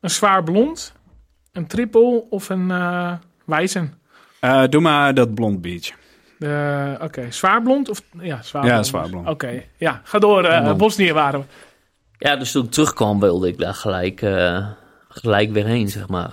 [0.00, 0.92] een zwaar blond,
[1.52, 3.12] een triple of een eh
[3.44, 3.94] wijzen.
[4.40, 5.66] Eh, doe maar dat blond.
[6.38, 8.02] Eh, Oké, zwaar blond of...
[8.20, 8.86] Ja, zwaar Ja, blond.
[8.86, 9.28] zwaar blond.
[9.28, 10.00] Oké, ja.
[10.04, 10.44] Ga door.
[10.44, 10.74] eh.
[10.74, 11.46] Bosnië waren we.
[12.18, 14.66] ja, dus toen ik terugkwam, wilde ik daar gelijk, eh,
[15.08, 16.30] gelijk weer heen, zeg maar.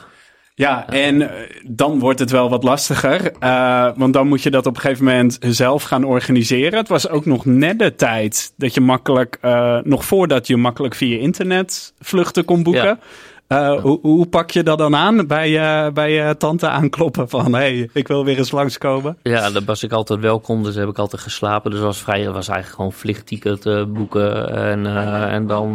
[0.57, 1.29] Ja, en eh,
[1.63, 3.31] dan wordt het wel wat lastiger.
[3.39, 6.79] eh, want dan moet je dat op een gegeven moment zelf gaan organiseren.
[6.79, 10.95] Het was ook nog net de tijd dat je makkelijk, eh, nog voordat je makkelijk
[10.95, 12.99] via internet vluchten kon boeken.
[13.47, 13.79] Ja.
[13.79, 17.53] Hoe, hoe pak je dat dan aan bij, bij tante aankloppen van...
[17.53, 19.17] hé, hey, ik wil weer eens langskomen?
[19.23, 21.71] Ja, daar was ik altijd welkom, dus heb ik altijd geslapen.
[21.71, 24.85] Dus was vrij, was eigenlijk gewoon vliegticket boeken en,
[25.29, 25.73] en dan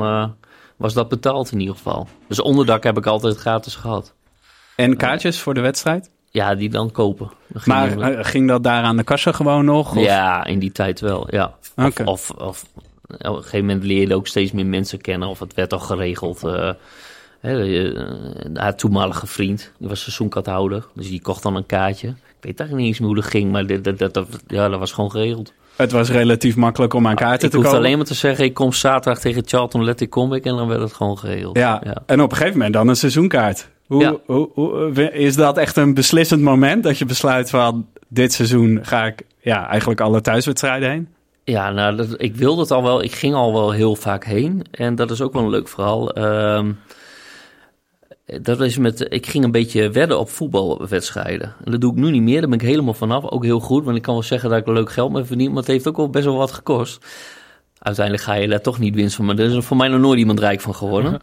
[0.76, 2.06] was dat betaald in ieder geval.
[2.28, 4.14] Dus onderdak heb ik altijd gratis gehad.
[4.76, 6.10] En kaartjes voor de wedstrijd?
[6.30, 7.30] Ja, die dan kopen.
[7.54, 9.96] Ging Maar eh, ging dat daar aan de kassa gewoon nog?
[9.96, 10.04] Of?
[10.04, 11.54] Ja, in die tijd wel, ja.
[12.04, 12.64] Of, of
[13.08, 15.28] op een gegeven moment leerde ook steeds meer mensen kennen.
[15.28, 16.44] Of het werd al geregeld.
[16.44, 16.70] eh
[17.40, 18.06] hè, eh,
[18.54, 20.86] haar toenmalige vriend, die was seizoenkaarthouder.
[20.94, 22.08] Dus die kocht dan een kaartje.
[22.08, 22.14] Ik
[22.48, 24.92] weet eigenlijk niet eens meer hoe dat ging, maar dat, dat, dat- ja, dat was
[24.92, 25.52] gewoon geregeld.
[25.76, 27.84] Het was relatief makkelijk om aan kaarten Ik te hoefde komen.
[27.86, 30.80] alleen maar te zeggen, ik kom zaterdag tegen Charlton Athletic kom ik en dan werd
[30.80, 31.56] het gewoon geregeld.
[31.58, 31.80] Ja.
[31.84, 32.02] ja.
[32.06, 33.68] en op een gegeven moment dan een seizoenkaart.
[33.86, 34.16] Hoe, Ja.
[34.26, 39.06] hoe, hoe- is dat echt een beslissend moment dat je besluit van dit seizoen ga
[39.06, 41.08] ik ja, eigenlijk alle thuiswedstrijden heen?
[41.44, 43.02] Ja, nou, dat, ik wilde het al wel.
[43.02, 44.64] Ik ging al wel heel vaak heen.
[44.70, 46.10] En dat is ook wel een leuk verhaal.
[46.12, 46.72] Ehm,
[48.42, 51.54] dat is met, ik ging een beetje wedden op voetbalwedstrijden.
[51.64, 52.40] En dat doe ik nu niet meer.
[52.40, 53.30] Daar ben ik helemaal vanaf.
[53.30, 55.48] Ook heel goed, want ik kan wel zeggen dat ik er leuk geld mee verdien.
[55.48, 57.06] Maar het heeft ook wel best wel wat gekost.
[57.78, 59.24] Uiteindelijk ga je daar toch niet winst van.
[59.24, 61.20] Maar er is er voor mij nog nooit iemand rijk van geworden.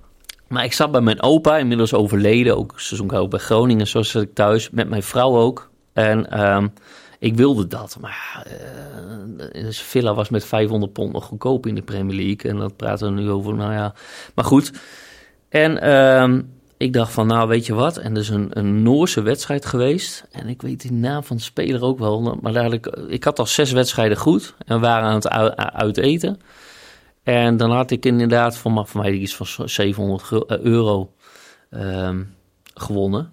[0.50, 2.58] Maar ik zat bij mijn opa, inmiddels overleden.
[2.58, 3.88] Ook seizoenkaart bij Groningen.
[3.88, 4.70] Zo zat ik thuis.
[4.70, 5.70] Met mijn vrouw ook.
[5.94, 6.68] En ehm,
[7.20, 7.98] ik wilde dat.
[8.02, 12.52] Maar eh, dus Villa was met 500 pond nog goedkoop in de Premier League.
[12.52, 13.94] En dat praten we nu over, nou ja.
[14.36, 14.72] Maar goed.
[15.50, 16.42] En ehm,
[16.78, 17.98] ik dacht van, nou weet je wat.
[17.98, 20.28] En is een, een Noorse wedstrijd geweest.
[20.32, 22.38] En ik weet de naam van de speler ook wel.
[22.42, 22.74] Maar daar had
[23.08, 24.54] ik, had al zes wedstrijden goed.
[24.66, 26.40] En we waren aan het uiteten.
[27.24, 31.14] En dan had ik inderdaad voor, mij- iets van 700 gul- eh, euro
[31.70, 32.24] ehm,
[32.74, 33.32] gewonnen.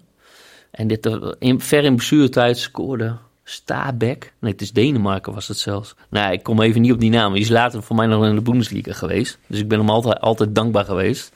[0.71, 4.33] En dit, eh, in, ver in blessuretijd scoorde Stabæk.
[4.39, 5.95] Nee, het is Denemarken was het zelfs.
[6.09, 7.33] Nou, ik kom even niet op die naam.
[7.33, 9.37] Die is later voor mij nog in de Bundesliga geweest.
[9.47, 11.31] Dus ik ben hem altijd, altijd dankbaar geweest.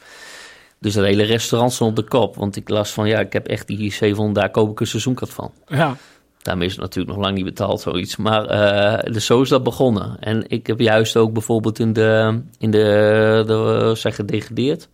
[0.80, 2.36] Dus dat hele restaurant stond op de kop.
[2.36, 5.32] Want ik las van, ja, ik heb echt die 700, daar koop ik een seizoenkaart
[5.34, 5.52] van.
[5.68, 5.96] Ja.
[6.42, 8.16] Daarmee is het natuurlijk nog lang niet betaald, zoiets.
[8.16, 10.20] Maar eh, dus zo is dat begonnen.
[10.20, 14.90] En ik heb juist ook bijvoorbeeld in de, in de, de zijn gedegradeerd.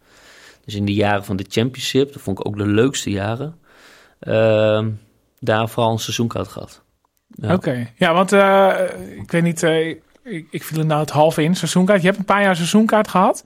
[0.66, 3.56] Dus in de jaren van de championship, dat vond ik ook de leukste jaren.
[4.20, 4.90] ehm,
[5.40, 6.84] daar vooral een seizoenkaart gehad.
[7.28, 7.54] Ja.
[7.54, 7.88] Oké.
[7.96, 8.80] Ja, want eh,
[9.22, 9.88] ik weet niet, eh,
[10.24, 12.02] ik, ik viel er nou het half in, seizoenkaart.
[12.02, 13.44] Je hebt een paar jaar seizoenkaart gehad.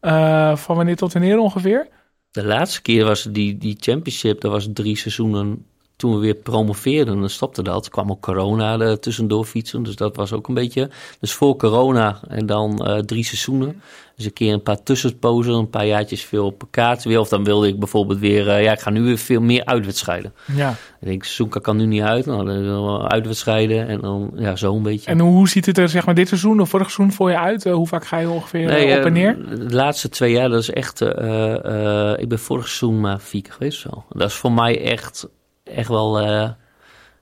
[0.00, 1.88] Eh, van wanneer tot wanneer ongeveer?
[2.30, 7.20] De laatste keer was die, die championship, dat was drie seizoenen toen we weer promoveerden.
[7.20, 7.84] Dan stopte dat.
[7.84, 9.82] Er kwam ook corona er tussendoor fietsen.
[9.82, 10.90] Dus dat was ook een beetje.
[11.20, 13.82] Dus voor corona en dan eh, drie seizoenen.
[14.16, 16.64] Dus een keer een paar tussenpozen, een paar jaartjes veel op
[17.02, 17.20] weer.
[17.20, 20.34] Of dan wilde ik bijvoorbeeld weer, eh, ja, ik ga nu weer veel meer uitwedstrijden.
[20.54, 20.70] Ja.
[21.00, 22.26] Ik denk, seizoen kan nu niet uit.
[22.26, 25.10] Nou, dan uitwedstrijden en dan ja, zo een beetje.
[25.10, 27.66] En hoe ziet het er zeg maar dit seizoen of vorig seizoen voor je uit?
[27.66, 29.36] Eh, hoe vaak ga je ongeveer eh, op en eh, neer?
[29.68, 31.00] De laatste twee jaar, dat is echt.
[31.00, 33.80] eh, eh, ik ben vorig seizoen maar vier keer geweest.
[33.80, 34.04] Zo.
[34.08, 35.28] Dat is voor mij echt,
[35.76, 36.50] echt wel eh,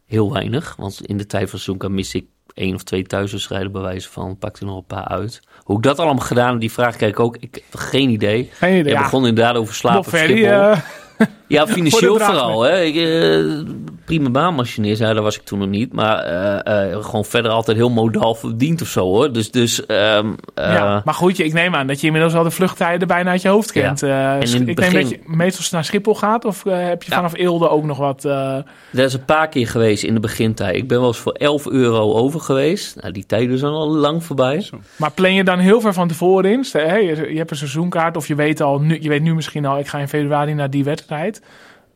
[0.07, 0.75] heel weinig.
[0.77, 4.39] Want in de tijd van kan mis ik één of twee thuiswedstrijden bij wijze van.
[4.39, 5.41] Pak er nog een paar uit.
[5.63, 7.37] Hoe ik dat allemaal gedaan heb, die vraag krijg ik ook.
[7.37, 8.51] Ik heb geen idee.
[8.53, 8.93] Geen idee.
[8.93, 10.13] Ik Ja, begon inderdaad over slapen.
[10.13, 10.79] Eh,
[11.49, 12.63] Ja, financieel vooral.
[12.63, 12.81] Hè.
[12.83, 15.93] Ik, eh, prima baanmachinist, ja, dat was ik toen nog niet.
[15.93, 19.33] Maar eh, eh, gewoon verder altijd heel modaal verdiend of zo hoor.
[19.33, 21.03] Dus, dus ehm, eh, ja.
[21.05, 23.49] Maar goed, je- ik neem aan dat je inmiddels al de vluchttijden bijna uit je
[23.49, 23.81] hoofd Ja.
[23.83, 24.03] kent.
[24.03, 27.11] Eh, in het ik neem begin- dat je meestal naar Schiphol gaat of heb je
[27.11, 27.17] Ja.
[27.17, 28.25] vanaf Eelde ook nog wat...
[28.25, 28.57] eh,
[28.93, 30.77] dat is een paar keer geweest in de begintijd.
[30.77, 32.97] Ik ben wel eens voor 11 euro over geweest.
[33.01, 34.69] Nou, die tijden zijn al lang voorbij.
[34.97, 36.65] Maar plan je dan heel ver van tevoren in?
[36.65, 39.35] Stel, hey, je je hebt een seizoenkaart of je weet, al nu, je weet nu
[39.35, 39.79] misschien al...
[39.79, 41.43] ik ga in februari naar die wedstrijd.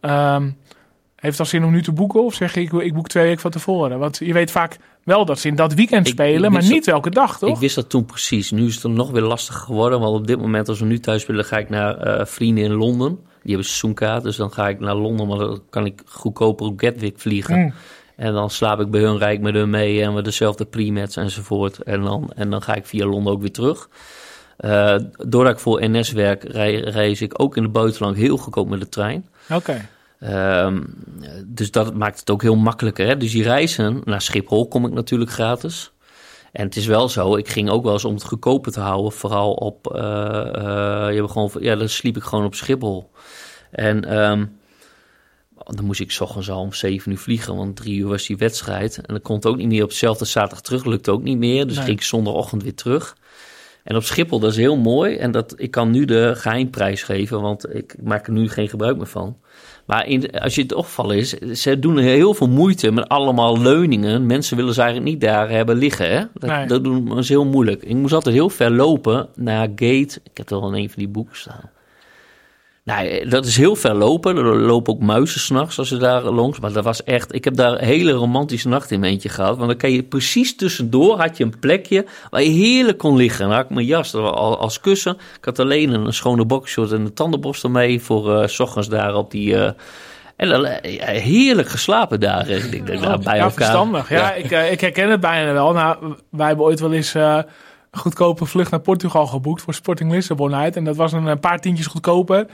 [0.01, 0.51] Ehm,
[1.21, 2.25] heeft al zin om nu te boeken?
[2.25, 3.99] Of zeg je, ik, ik boek twee weken van tevoren?
[3.99, 6.45] Want je weet vaak wel dat ze in dat weekend spelen...
[6.45, 7.51] ik maar niet welke dag, toch?
[7.51, 8.51] Ik wist dat toen precies.
[8.51, 10.01] Nu is het nog weer lastiger geworden.
[10.01, 12.73] Want op dit moment, als we nu thuis spelen, ga ik naar eh, vrienden in
[12.73, 13.09] Londen.
[13.43, 14.23] Die hebben seizoenkaart.
[14.23, 17.59] Dus dan ga ik naar Londen, maar dan kan ik goedkoper op Gatwick vliegen.
[17.59, 17.73] Mm.
[18.17, 21.83] En dan slaap ik bij hun, rijk met hun mee en we dezelfde pre-match enzovoort.
[21.83, 23.89] En dan, en dan ga ik via Londen ook weer terug.
[24.57, 28.69] Eh, doordat ik voor NS werk, rei- reis ik ook in het buitenland heel goedkoop
[28.69, 29.27] met de trein.
[29.51, 29.89] Oké.
[30.21, 30.83] Ehm,
[31.47, 33.07] dus dat maakt het ook heel makkelijker.
[33.07, 33.17] Hè?
[33.17, 35.93] Dus die reizen naar Schiphol kom ik natuurlijk gratis.
[36.53, 39.13] En het is wel zo, ik ging ook wel eens om het goedkoper te houden,
[39.13, 40.01] vooral op, eh,
[40.55, 43.11] eh, je hebt gewoon, ja, dan sliep ik gewoon op Schiphol.
[43.71, 44.45] En ehm,
[45.65, 48.37] dan moest ik 's ochtends al om 7 uur vliegen, want drie uur was die
[48.37, 48.97] wedstrijd.
[48.97, 51.67] En dan kon het ook niet meer op dezelfde zaterdag terug, lukte ook niet meer.
[51.67, 51.85] Dus Nee.
[51.85, 53.17] ging ik zondagochtend weer terug.
[53.85, 55.17] En op Schiphol, dat is heel mooi.
[55.17, 58.97] En dat, ik kan nu de geheimprijs geven, want ik maak er nu geen gebruik
[58.97, 59.37] meer van.
[59.89, 64.27] Maar in, als je het opvallen is, ze doen heel veel moeite met allemaal leuningen.
[64.27, 66.11] Mensen willen ze eigenlijk niet daar hebben liggen.
[66.11, 66.25] Hè?
[66.35, 66.67] Dat, Nee.
[66.67, 67.83] dat doen, is heel moeilijk.
[67.83, 70.21] Ik moest altijd heel ver lopen naar Gate.
[70.23, 71.71] Ik heb er wel in een van die boeken staan.
[72.89, 74.37] Nou, dat is heel ver lopen.
[74.37, 76.61] Er lopen ook muizen s'nachts als je daar langs.
[76.61, 77.35] Maar dat was echt...
[77.35, 79.57] Ik heb daar een hele romantische nacht in mijn eentje gehad.
[79.57, 83.47] Want dan kan je precies tussendoor had je een plekje waar je heerlijk kon liggen.
[83.47, 85.15] Dan had ik mijn jas er al- als kussen.
[85.39, 89.15] Ik had alleen een schone boxshort en een tandenborstel mee voor eh, s ochtends daar
[89.15, 89.57] op die...
[89.57, 89.71] eh,
[90.37, 92.49] en dan, eh, ja, heerlijk geslapen daar.
[92.49, 93.53] Ik denk, daar bij ja, elkaar.
[93.53, 94.09] verstandig.
[94.09, 95.73] Ja, Ik, ik herken het bijna wel.
[95.73, 97.45] Nou, wij hebben ooit wel eens een
[97.99, 100.77] goedkope vlucht naar Portugal geboekt voor Sporting Lissabon uit.
[100.77, 102.47] En dat was een, paar tientjes goedkoper.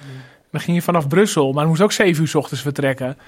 [0.51, 3.19] Dan ging je vanaf Brussel, maar dan moest ook zeven uur 's ochtends vertrekken.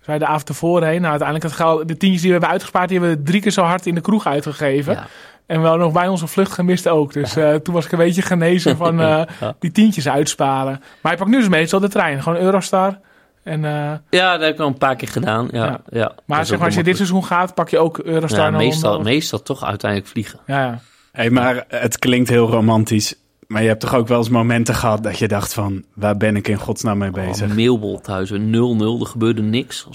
[0.00, 1.00] Zij de avond ervoor heen.
[1.00, 3.50] Nou, uiteindelijk het geld, de tientjes die we hebben uitgespaard, die hebben we drie keer
[3.52, 4.92] zo hard in de kroeg uitgegeven.
[4.92, 5.06] Ja.
[5.46, 7.12] En wel nog bij onze vlucht gemist ook.
[7.12, 9.54] Dus eh, toen was ik een beetje genezen van eh, Ja.
[9.58, 10.82] die tientjes uitsparen.
[11.00, 12.22] Maar ik pak nu dus meestal de trein.
[12.22, 12.98] Gewoon Eurostar.
[13.42, 15.48] En, eh, Ja, dat heb ik al een paar keer gedaan.
[15.52, 16.12] Ja, Ja.
[16.24, 19.42] maar zeg maar, als je dit seizoen gaat, pak je ook Eurostar ja, meestal, meestal
[19.42, 20.38] toch uiteindelijk vliegen.
[20.46, 20.80] Ja, ja.
[21.14, 23.14] Hey, maar het klinkt heel romantisch.
[23.46, 25.84] Maar je hebt toch ook wel eens momenten gehad dat je dacht van...
[25.92, 27.48] waar ben ik in godsnaam mee bezig?
[27.48, 29.86] Oh, mailbol thuis, weer 0-0, er gebeurde niks.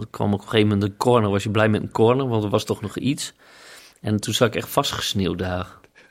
[0.00, 2.44] Er kwam op een gegeven moment een corner, was je blij met een corner, want
[2.44, 3.34] er was toch nog iets.
[4.00, 5.66] En toen zat ik echt vastgesneeuwd daar.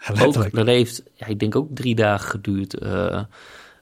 [0.10, 0.56] Ook, Letterlijk.
[0.56, 2.80] dat heeft, ja, ik denk ook drie dagen geduurd.
[2.80, 3.24] Eh,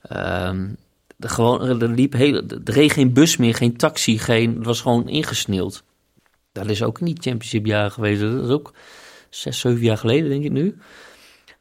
[0.01, 0.67] ehm,
[1.15, 4.81] de gewoon, er, liep heel, er reed geen bus meer, geen taxi, geen, het was
[4.81, 5.83] gewoon ingesneeuwd.
[6.51, 8.21] Dat is ook niet championship jaar geweest.
[8.21, 8.73] Dat is ook
[9.35, 10.77] zes, zeven jaar geleden, denk ik nu.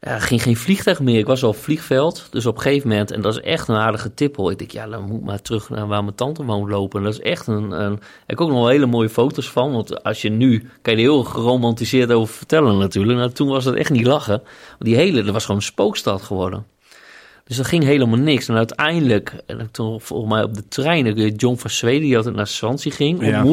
[0.01, 1.19] Ja, ging geen vliegtuig meer.
[1.19, 2.27] Ik was al op vliegveld.
[2.31, 4.51] Dus op een gegeven moment, en dat is echt een aardige tippel.
[4.51, 6.99] Ik denk, ja, dan moet ik maar terug naar waar mijn tante woont lopen.
[6.99, 7.93] En dat is echt een, een...
[7.93, 9.73] Ik heb ook nog wel hele mooie foto's van.
[9.73, 13.19] Want als je nu, kan je er heel geromantiseerd over vertellen natuurlijk.
[13.19, 14.43] Nou, toen was dat echt niet lachen.
[14.69, 16.67] Want die hele, dat was gewoon een spookstad geworden.
[17.45, 18.49] Dus er ging helemaal niks.
[18.49, 22.35] En uiteindelijk, en toen volgens mij op de trein, ik John van Zweden, die altijd
[22.35, 23.45] naar Swansea ging, Ja.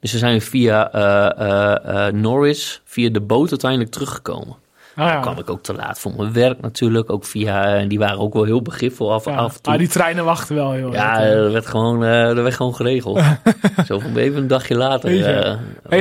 [0.00, 4.56] Dus we zijn via eh, eh, eh, Norwich, via de boot uiteindelijk teruggekomen.
[4.96, 5.12] Ah, ja.
[5.12, 7.10] Dan kwam ik ook te laat voor mijn werk natuurlijk.
[7.12, 9.34] Ook via, en die waren ook wel heel begripvol af, Ja.
[9.36, 9.72] af en toe.
[9.72, 13.20] Ah, die treinen wachten wel heel Ja, er werd gewoon, eh, er werd gewoon geregeld.
[13.86, 15.10] Zo van even een dagje later.
[15.10, 15.58] Hey,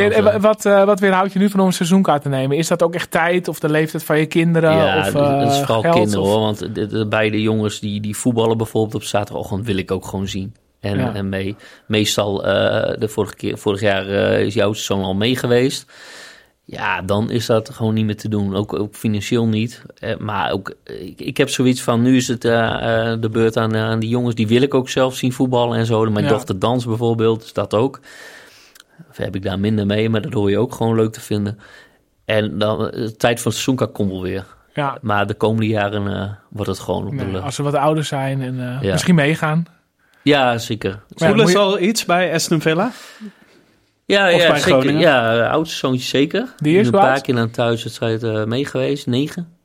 [0.08, 2.58] was, en wa- wat, eh, wat weerhoudt je nu van om een seizoenkaart te nemen?
[2.58, 4.72] Is dat ook echt tijd of de leeftijd van je kinderen?
[4.76, 6.40] ja, of, dat- dat is vooral geld, kinderen of- hoor.
[6.40, 10.28] Want de, de beide jongens die, die voetballen bijvoorbeeld op zaterdagochtend wil ik ook gewoon
[10.28, 10.56] zien.
[10.88, 11.14] En, Ja.
[11.14, 15.36] en mee, meestal, eh, de vorige keer, vorig jaar eh, is jouw zoon al mee
[15.36, 15.92] geweest.
[16.64, 18.56] Ja, dan is dat gewoon niet meer te doen.
[18.56, 19.82] Ook, ook financieel niet.
[20.00, 24.00] Eh, maar ook, ik, ik heb zoiets van, nu is het de beurt aan, aan
[24.00, 24.36] die jongens.
[24.36, 26.04] Die wil ik ook zelf zien voetballen en zo.
[26.10, 26.32] Mijn Ja.
[26.32, 28.00] dochter dans bijvoorbeeld, is dat ook.
[29.10, 31.60] Of heb ik daar minder mee, maar dat hoor je ook gewoon leuk te vinden.
[32.26, 34.46] En dan, de tijd van het seizoenkaart komt wel weer.
[34.74, 37.44] Ja, Maar de komende jaren wordt het gewoon op nee, de lucht.
[37.44, 38.92] als ze wat ouder zijn en Ja.
[38.92, 39.66] misschien meegaan.
[40.28, 41.04] Ja, zeker.
[41.16, 42.92] Voelen ze je- al iets bij Aston Villa?
[44.06, 44.62] Ja, Of ja, bij zeker.
[44.62, 45.00] Groningen?
[45.02, 46.54] Ja, oudste zoontje zeker.
[46.58, 47.22] Die is een paar oud?
[47.22, 49.58] keer naar een thuiswedstrijd eh, mee geweest, negen.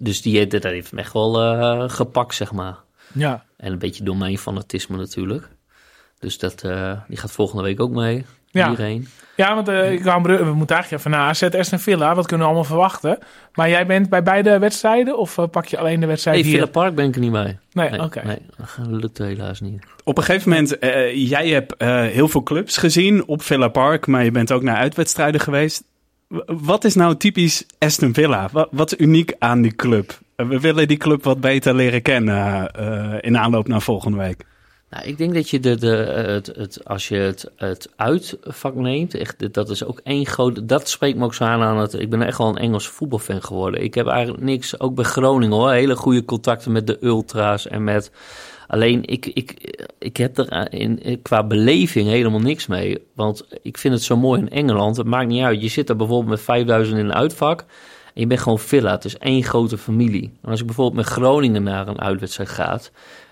[0.00, 2.76] Dus die heeft, dat heeft hem echt wel eh, gepakt, zeg maar.
[3.12, 5.48] Ja, En een beetje door mijn fanatisme natuurlijk.
[6.18, 8.24] Dus dat, eh, die gaat volgende week ook mee.
[8.56, 8.68] Ja.
[8.68, 9.08] Hierheen.
[9.36, 12.14] ja want eh, ik wou, we moeten eigenlijk even naar AZ Aston Villa.
[12.14, 13.18] Wat kunnen we allemaal verwachten?
[13.54, 16.58] Maar jij bent bij beide wedstrijden of eh, pak je alleen de wedstrijd Hey, hier?
[16.58, 17.58] Villa Park ben ik er niet bij.
[17.72, 18.22] Nee, Nee, oké.
[18.24, 19.84] nee, dat lukt helaas niet.
[20.04, 24.06] Op een gegeven moment, eh, jij hebt eh, heel veel clubs gezien op Villa Park,
[24.06, 25.84] maar je bent ook naar uitwedstrijden geweest.
[26.46, 28.48] Wat is nou typisch Aston Villa?
[28.52, 30.18] Wat, wat is uniek aan die club?
[30.36, 34.44] We willen die club wat beter leren kennen eh, in aanloop naar volgende week.
[34.90, 39.14] Nou, ik denk dat je de, de, het, het, als je het, het uitvak neemt,
[39.14, 40.68] echt, dat is ook één groot.
[40.68, 41.94] Dat spreekt me ook zo aan aan het.
[41.94, 43.82] Ik ben echt wel een Engelse voetbalfan geworden.
[43.82, 47.84] Ik heb eigenlijk niks, ook bij Groningen hoor, hele goede contacten met de ultras en
[47.84, 48.10] met.
[48.66, 53.06] Alleen ik, ik, ik heb er in, qua beleving helemaal niks mee.
[53.14, 54.96] Want ik vind het zo mooi in Engeland.
[54.96, 55.62] Het maakt niet uit.
[55.62, 57.60] Je zit er bijvoorbeeld met 5000 in een uitvak.
[58.14, 58.90] En je bent gewoon villa.
[58.90, 60.32] Het is één grote familie.
[60.42, 62.80] En als ik bijvoorbeeld met Groningen naar een uitwedstrijd ga.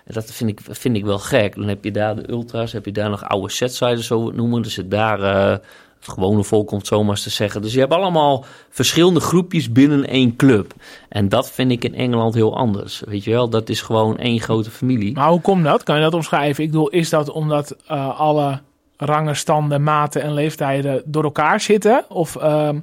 [0.05, 1.55] En dat vind ik, vind ik wel gek.
[1.55, 4.61] Dan heb je daar de ultras, heb je daar nog oude setsiders, zo het noemen.
[4.61, 5.57] Dus het daar eh,
[5.99, 7.61] het gewone volk, om het zo maar eens te zeggen.
[7.61, 10.73] Dus je hebt allemaal verschillende groepjes binnen één club.
[11.09, 13.03] En dat vind ik in Engeland heel anders.
[13.05, 15.13] Weet je wel, dat is gewoon één grote familie.
[15.13, 15.83] Maar hoe komt dat?
[15.83, 16.63] Kan je dat omschrijven?
[16.63, 18.59] Ik bedoel, is dat omdat eh, alle
[18.97, 22.05] rangen, standen, maten en leeftijden door elkaar zitten?
[22.09, 22.79] Of ehm,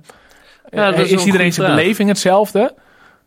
[0.70, 2.74] Ja, dat eh, is is iedereen zijn beleving hetzelfde?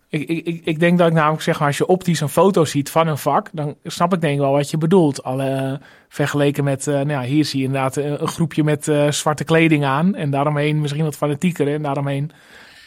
[0.09, 2.89] Ik, ik, ik, denk dat ik namelijk zeg, maar als je optisch een foto ziet
[2.89, 5.23] van een vak, dan snap ik denk ik wel wat je bedoelt.
[5.23, 8.87] Alle, eh, vergeleken met, eh, nou ja, hier zie je inderdaad een, een groepje met
[8.87, 10.15] eh, zwarte kleding aan.
[10.15, 12.31] En daaromheen misschien wat fanatieker en daaromheen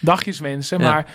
[0.00, 0.80] dagjes wensen.
[0.80, 0.92] Ja.
[0.92, 1.06] Maar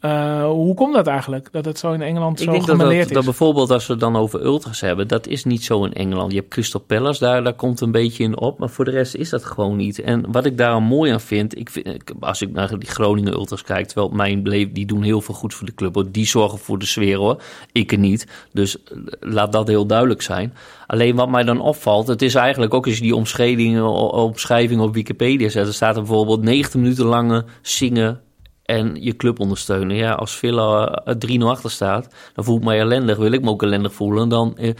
[0.00, 1.48] eh, hoe komt dat eigenlijk?
[1.52, 3.08] Dat het zo in Engeland Ik zo denk dat, dat, is?
[3.08, 6.32] dat bijvoorbeeld als we het dan over ultras hebben, dat is niet zo in Engeland.
[6.32, 9.14] Je hebt Crystal Palace, daar, daar komt een beetje in op, maar voor de rest
[9.14, 10.00] is dat gewoon niet.
[10.00, 13.62] En wat ik daar mooi aan vind, ik vind als ik naar die Groningen ultras
[13.62, 16.10] kijk, terwijl mijn beleef, die doen heel veel goed voor de club, hoor.
[16.10, 18.26] die zorgen voor de sfeer hoor, ik er niet.
[18.52, 20.54] Dus eh, laat dat heel duidelijk zijn.
[20.86, 24.94] Alleen wat mij dan opvalt, het is eigenlijk ook als je die omschrijving, omschrijving op
[24.94, 28.20] Wikipedia zet, er staat er bijvoorbeeld 90 minuten lange zingen
[28.70, 29.96] en je club ondersteunen.
[29.96, 33.16] Ja, als Villa eh, 3-0 achter staat, dan voel ik mij ellendig.
[33.16, 34.70] Wil ik me ook ellendig voelen, dan, eh,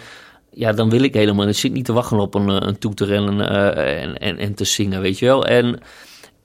[0.51, 1.49] ja, dan wil ik helemaal...
[1.49, 4.55] Ik zit niet te wachten op een, eh, een toeter en, eh, en, en, en
[4.55, 5.47] te zingen, weet je wel.
[5.47, 5.81] En,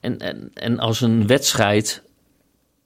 [0.00, 2.02] en, en, en als een wedstrijd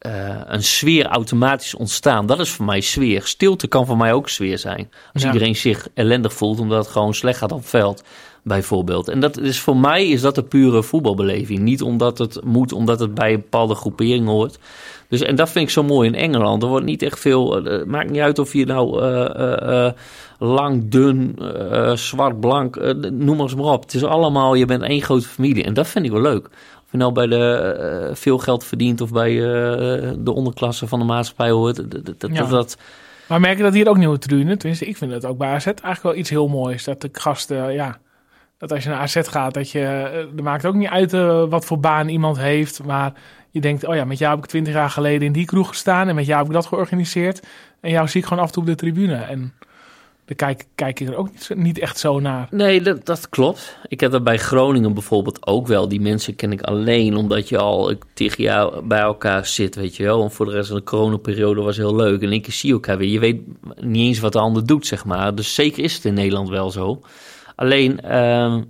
[0.01, 2.27] eh, een sfeer automatisch ontstaan.
[2.27, 3.23] Dat is voor mij sfeer.
[3.27, 4.91] Stilte kan voor mij ook sfeer zijn.
[5.13, 5.33] Als Ja.
[5.33, 8.03] iedereen zich ellendig voelt omdat het gewoon slecht gaat op het veld,
[8.43, 9.09] bijvoorbeeld.
[9.09, 11.59] En dat is voor mij is dat een pure voetbalbeleving.
[11.59, 14.59] Niet omdat het moet, omdat het bij een bepaalde groepering hoort.
[15.09, 16.63] Dus, en dat vind ik zo mooi in Engeland.
[16.63, 17.57] Er wordt niet echt veel.
[17.57, 19.91] eh, Het maakt niet uit of je nou eh,
[20.39, 21.39] lang, dun,
[21.95, 22.77] zwart, blank,
[23.11, 23.83] noem maar eens maar op.
[23.83, 25.65] Het is allemaal, je bent één grote familie.
[25.65, 26.49] En dat vind ik wel leuk.
[26.91, 27.55] Of je nou bij de
[28.09, 31.77] eh, veel geld verdient of bij eh, de onderklasse van de maatschappij hoort.
[31.77, 32.45] Dat, dat, dat, Ja.
[32.45, 32.77] dat-
[33.27, 34.57] Maar merk je dat hier ook nieuwe tribune?
[34.57, 36.85] Tenminste, ik vind het ook bij AZ eigenlijk wel iets heel moois.
[36.85, 37.99] Dat de gasten, ja,
[38.59, 41.45] dat als je naar AZ gaat, dat je, eh, er maakt ook niet uit eh,
[41.49, 42.83] wat voor baan iemand heeft.
[42.85, 43.13] Maar
[43.51, 46.09] je denkt, oh ja, met jou heb ik twintig jaar geleden in die kroeg gestaan
[46.09, 47.41] en met jou heb ik dat georganiseerd.
[47.81, 49.15] En jou zie ik gewoon af en toe op de tribune.
[49.15, 49.53] En
[50.37, 52.49] kijk, ik er ook niet, echt zo naar.
[52.51, 53.77] Nee, dat, dat klopt.
[53.89, 55.89] Ik heb dat bij Groningen bijvoorbeeld ook wel.
[55.89, 60.03] Die mensen ken ik alleen omdat je al tegen jaar bij elkaar zit, weet je
[60.03, 60.23] wel.
[60.23, 62.23] En voor de rest van de coronaperiode was heel leuk.
[62.23, 63.09] En één keer zie je elkaar weer.
[63.09, 63.41] Je weet
[63.81, 65.35] niet eens wat de ander doet, zeg maar.
[65.35, 67.01] Dus zeker is het in Nederland wel zo.
[67.55, 68.63] Alleen, ehm,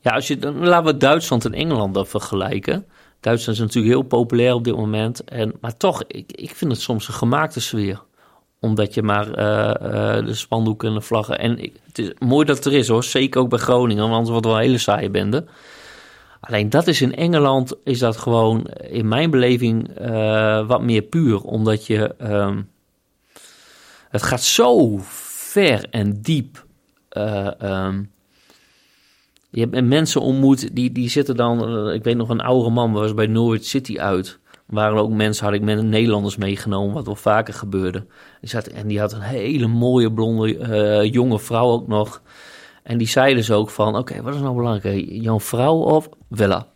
[0.00, 2.86] ja, als je, dan laten we Duitsland en Engeland dan vergelijken.
[3.20, 5.24] Duitsland is natuurlijk heel populair op dit moment.
[5.24, 8.02] En, maar toch, ik, ik vind het soms een gemaakte sfeer
[8.60, 11.38] omdat je maar eh, eh, de spandoeken en de vlaggen.
[11.38, 13.04] En het is mooi dat het er is hoor.
[13.04, 15.44] Zeker ook bij Groningen, want anders wordt wel een hele saaie bende.
[16.40, 21.40] Alleen dat is in Engeland, is dat gewoon in mijn beleving eh, wat meer puur.
[21.42, 22.14] Omdat je.
[22.18, 22.62] ehm,
[24.08, 26.66] het gaat zo ver en diep.
[27.08, 28.02] eh, ehm,
[29.50, 31.90] je hebt mensen ontmoet die, die zitten dan.
[31.90, 34.38] ik weet nog een oude man was bij Norwich City uit.
[34.68, 38.06] Waren ook mensen, had ik met Nederlanders meegenomen, wat wel vaker gebeurde.
[38.40, 42.22] Die zat, en die had een hele mooie blonde eh, jonge vrouw ook nog.
[42.82, 45.06] En die zei dus ook van, oké, wat is nou belangrijk?
[45.08, 46.66] Jouw vrouw of Villa?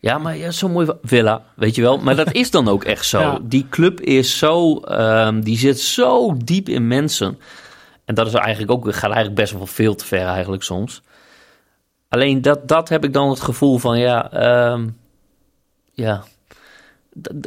[0.00, 1.98] Ja, maar ja, zo mooi Villa, weet je wel.
[1.98, 3.20] Maar dat is dan ook echt zo.
[3.20, 3.38] Ja.
[3.42, 7.38] Die club is zo, ehm, die zit zo diep in mensen.
[8.04, 11.02] En dat is eigenlijk ook, gaat eigenlijk best wel veel te ver eigenlijk soms.
[12.08, 14.88] Alleen dat, dat heb ik dan het gevoel van, ja, ehm,
[15.92, 16.24] ja,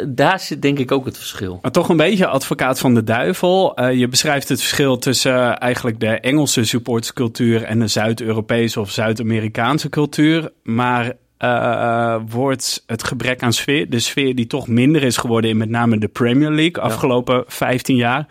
[0.08, 1.60] daar zit denk ik ook het verschil.
[1.62, 3.75] Maar toch een beetje advocaat van de duivel.
[3.75, 8.91] Eh, je beschrijft het verschil tussen eh, eigenlijk de Engelse supporterscultuur en de Zuid-Europese of
[8.91, 10.51] Zuid-Amerikaanse cultuur.
[10.63, 15.58] Maar eh, wordt het gebrek aan sfeer, de sfeer die toch minder is geworden in
[15.58, 18.27] met name de Premier League afgelopen 15 jaar,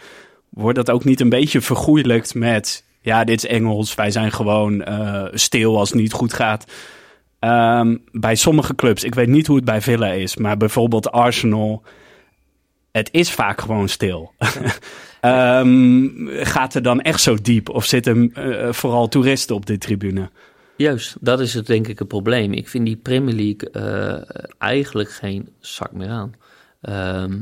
[0.48, 4.84] wordt dat ook niet een beetje vergoeilijkt met, ja, dit is Engels, wij zijn gewoon
[5.32, 6.64] stil als het niet goed gaat.
[7.46, 11.82] Ehm, bij sommige clubs, ik weet niet hoe het bij Villa is, maar bijvoorbeeld Arsenal,
[12.92, 14.32] het is vaak gewoon stil.
[15.20, 16.08] Ehm,
[16.44, 17.68] gaat er dan echt zo diep?
[17.68, 20.30] Of zitten eh, vooral toeristen op de tribune?
[20.76, 22.52] Juist, dat is het denk ik het probleem.
[22.52, 26.32] Ik vind die Premier League eh, eigenlijk geen zak meer aan.
[26.80, 27.38] Ehm,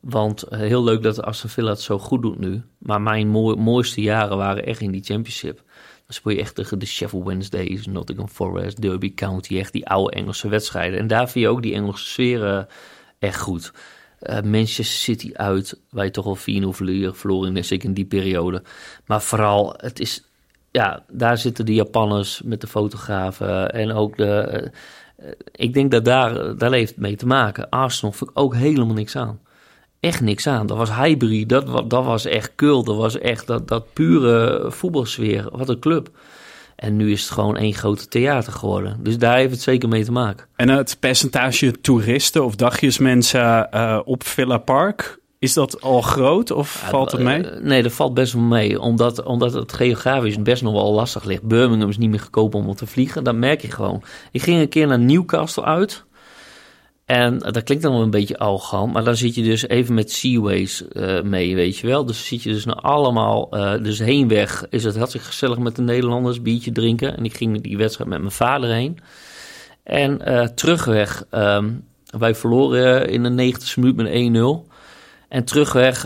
[0.00, 2.62] want eh, heel leuk dat Aston Villa het zo goed doet nu.
[2.78, 5.62] Maar mijn mooi- mooiste jaren waren echt in die championship.
[6.12, 9.58] Speel je echt de Sheffield Wednesdays, Nottingham Forest, Derby County.
[9.58, 10.98] Echt die oude Engelse wedstrijden.
[10.98, 12.62] En daar vind je ook die Engelse sfeer eh,
[13.18, 13.72] echt goed.
[14.18, 16.40] Eh, Manchester City uit, je toch al 4-0
[17.12, 18.62] verloren, zeker in die periode.
[19.06, 20.24] Maar vooral, het is,
[20.70, 24.30] ja, daar zitten de Japanners met de fotografen en ook de...
[25.16, 27.68] eh, ik denk dat daar, daar heeft mee te maken.
[27.68, 29.40] Arsenal vond ik ook helemaal niks aan.
[30.00, 30.66] Echt niks aan.
[30.66, 32.84] Dat was Highbury, dat, dat was echt kul.
[32.84, 35.48] Dat was echt dat, dat pure voetbalsfeer.
[35.52, 36.10] Wat een club.
[36.76, 38.96] En nu is het gewoon één grote theater geworden.
[39.02, 40.46] Dus daar heeft het zeker mee te maken.
[40.56, 46.70] En het percentage toeristen of dagjesmensen eh op Villa Park, is dat al groot of
[46.88, 47.42] valt het mee?
[47.42, 48.80] Eh, Nee, dat valt best wel mee.
[48.80, 51.42] Omdat, omdat het geografisch best nog wel lastig ligt.
[51.42, 53.24] Birmingham is niet meer goedkoop om te vliegen.
[53.24, 54.02] Dat merk je gewoon.
[54.32, 56.04] Ik ging een keer naar Newcastle uit.
[57.10, 58.92] En dat klinkt dan wel een beetje arrogant.
[58.92, 62.04] Maar dan zit je dus even met Seaways eh, mee, weet je wel.
[62.04, 63.50] Dus zit je dus naar allemaal...
[63.50, 66.42] eh, dus heenweg is het hartstikke gezellig met de Nederlanders.
[66.42, 67.16] Biertje drinken.
[67.16, 68.98] En ik ging die wedstrijd met mijn vader heen.
[69.82, 71.24] En eh, terugweg...
[71.30, 71.70] ehm,
[72.18, 74.72] wij verloren in de 90 minuut met 1-0.
[75.28, 76.02] En terugweg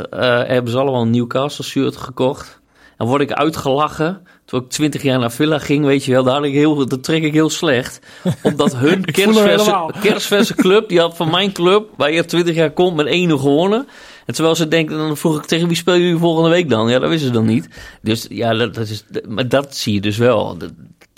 [0.47, 2.61] hebben ze allemaal een Newcastle shirt gekocht.
[2.97, 4.27] En word ik uitgelachen.
[4.45, 7.03] Toen ik 20 jaar naar Villa ging, weet je wel, daar, had ik heel, dat
[7.05, 8.01] trek ik heel slecht.
[8.43, 12.97] Omdat hun kerstverse, kerstverse club, die had van mijn club, waar je 20 jaar komt,
[12.97, 13.89] met 1-0 gewonnen.
[14.27, 16.89] En terwijl ze denken, dan vroeg ik tegen wie speel je volgende week dan?
[16.91, 17.69] Ja, dat wisten ze dan niet.
[18.03, 20.57] Dus ja, dat, dat is, maar dat zie je dus wel.
[20.59, 20.73] Dat-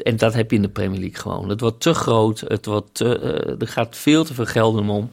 [0.05, 1.49] en dat heb je in de Premier League gewoon.
[1.49, 5.11] Het wordt te groot, het wordt te, eh, er gaat veel te veel geld om.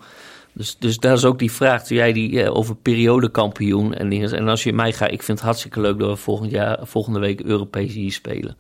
[0.54, 4.34] Dus, dus daar is ook die vraag, toen jij die eh, over periodekampioen en dingen.
[4.34, 7.20] En als je mij gaat, ik vind het hartstikke leuk dat we volgend jaar, volgende
[7.20, 8.58] week Europees hier spelen.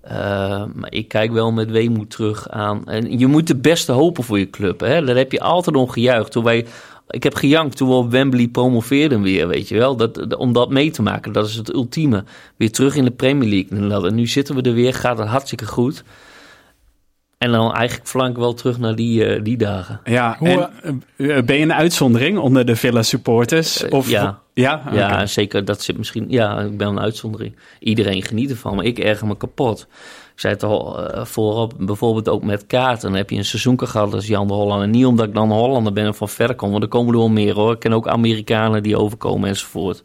[0.00, 2.88] Eh, maar ik kijk wel met weemoed terug aan.
[2.88, 4.80] En je moet de beste hopen voor je club.
[4.80, 5.04] Hè?
[5.04, 6.32] Daar heb je altijd om gejuicht.
[6.32, 6.66] Toen wij
[7.10, 9.96] ik heb gejankt toen we op Wembley promoveerden weer, weet je wel.
[9.96, 12.24] Dat, om dat mee te maken, dat is het ultieme.
[12.56, 14.08] Weer terug in de Premier League.
[14.08, 16.04] En nu zitten we er weer, gaat het hartstikke goed.
[17.40, 20.00] En dan eigenlijk flank wel terug naar die, eh, die dagen.
[20.04, 23.82] Ja, Hoe, en eh, ben je een uitzondering onder de Villa supporters?
[23.82, 24.40] Eh, Of, ja.
[24.54, 26.26] Ja, Ja, zeker, dat zit misschien...
[26.28, 27.56] Ja, ik ben een uitzondering.
[27.78, 29.86] Iedereen geniet ervan, maar ik erger me kapot.
[30.34, 33.08] Ik zei het al eh, voorop, bijvoorbeeld ook met kaarten.
[33.08, 34.88] Dan heb je een seizoenkaart gehad als Jan de Hollander.
[34.88, 37.28] Niet omdat ik dan Hollander ben en van ver kom, want er komen er wel
[37.28, 37.72] meer hoor.
[37.72, 40.02] Ik ken ook Amerikanen die overkomen enzovoort.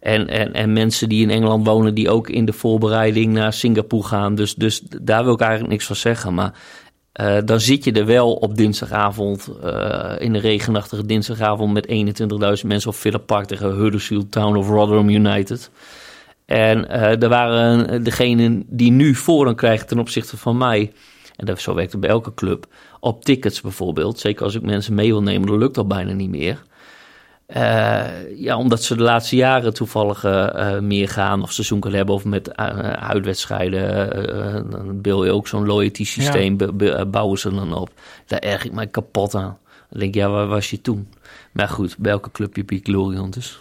[0.00, 4.06] En, en, en mensen die in Engeland wonen, die ook in de voorbereiding naar Singapore
[4.06, 4.34] gaan.
[4.34, 6.34] Dus, dus daar wil ik eigenlijk niks van zeggen.
[6.34, 6.52] Maar
[7.12, 12.66] eh, dan zit je er wel op dinsdagavond, eh, in de regenachtige dinsdagavond met 21.000
[12.66, 15.70] mensen op Villa Park tegen Huddersfield Town of Rotherham United.
[16.46, 20.92] En eh er waren degenen die nu voorrang krijgen ten opzichte van mij.
[21.36, 22.66] En dat, zo werkt het bij elke club.
[23.00, 24.18] Op tickets bijvoorbeeld.
[24.18, 26.62] Zeker als ik mensen mee wil nemen, dat lukt al bijna niet meer.
[27.48, 32.14] Eh, ja, omdat ze de laatste jaren toevallig eh, eh, meer gaan of seizoenkaart hebben
[32.14, 32.56] of met
[32.96, 34.70] uitwedstrijden.
[34.70, 36.58] dan wil je ook zo'n loyalty systeem
[37.10, 37.90] bouwen ze dan op.
[38.26, 39.58] Daar erg ik mij kapot aan.
[39.90, 41.08] Dan denk ik, ja, waar was je toen?
[41.52, 43.60] Maar goed, bij elke club je piek Glorion dus.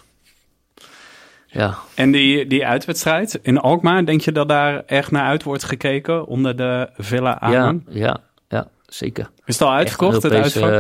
[1.46, 5.64] Ja, En die, die uitwedstrijd in Alkmaar, denk je dat daar echt naar uit wordt
[5.64, 7.86] gekeken onder de Villa ja, aan?
[7.90, 8.18] ja,
[8.48, 9.30] ja, zeker.
[9.46, 10.72] Is het al uitverkocht, het uitvak?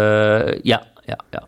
[0.64, 1.48] ja, ja, ja.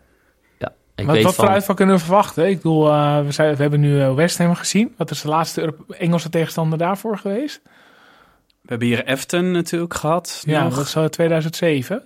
[1.00, 2.48] Ik Wat, weet wat van, voor uitval kunnen we verwachten?
[2.48, 4.94] Ik bedoel, eh, we, zijn, we hebben nu eh, West Ham gezien.
[4.96, 7.60] Wat is de laatste Europe- Engelse tegenstander daarvoor geweest?
[8.60, 10.42] We hebben hier Efton natuurlijk gehad.
[10.46, 10.74] Ja, nog.
[10.74, 12.02] dat is zo 2007.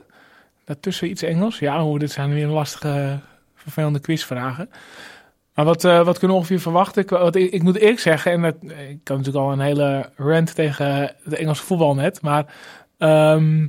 [0.65, 1.59] Daartussen iets Engels.
[1.59, 3.19] Ja, hoe dit zijn weer lastige,
[3.55, 4.71] vervelende quizvragen.
[5.55, 7.03] Maar wat, eh, wat kunnen we ongeveer verwachten?
[7.03, 10.11] Ik, wat, ik, ik moet eerlijk zeggen, en dat, ik kan natuurlijk al een hele
[10.17, 12.47] rant tegen de Engelse voetbal net, maar
[12.99, 13.67] ehm,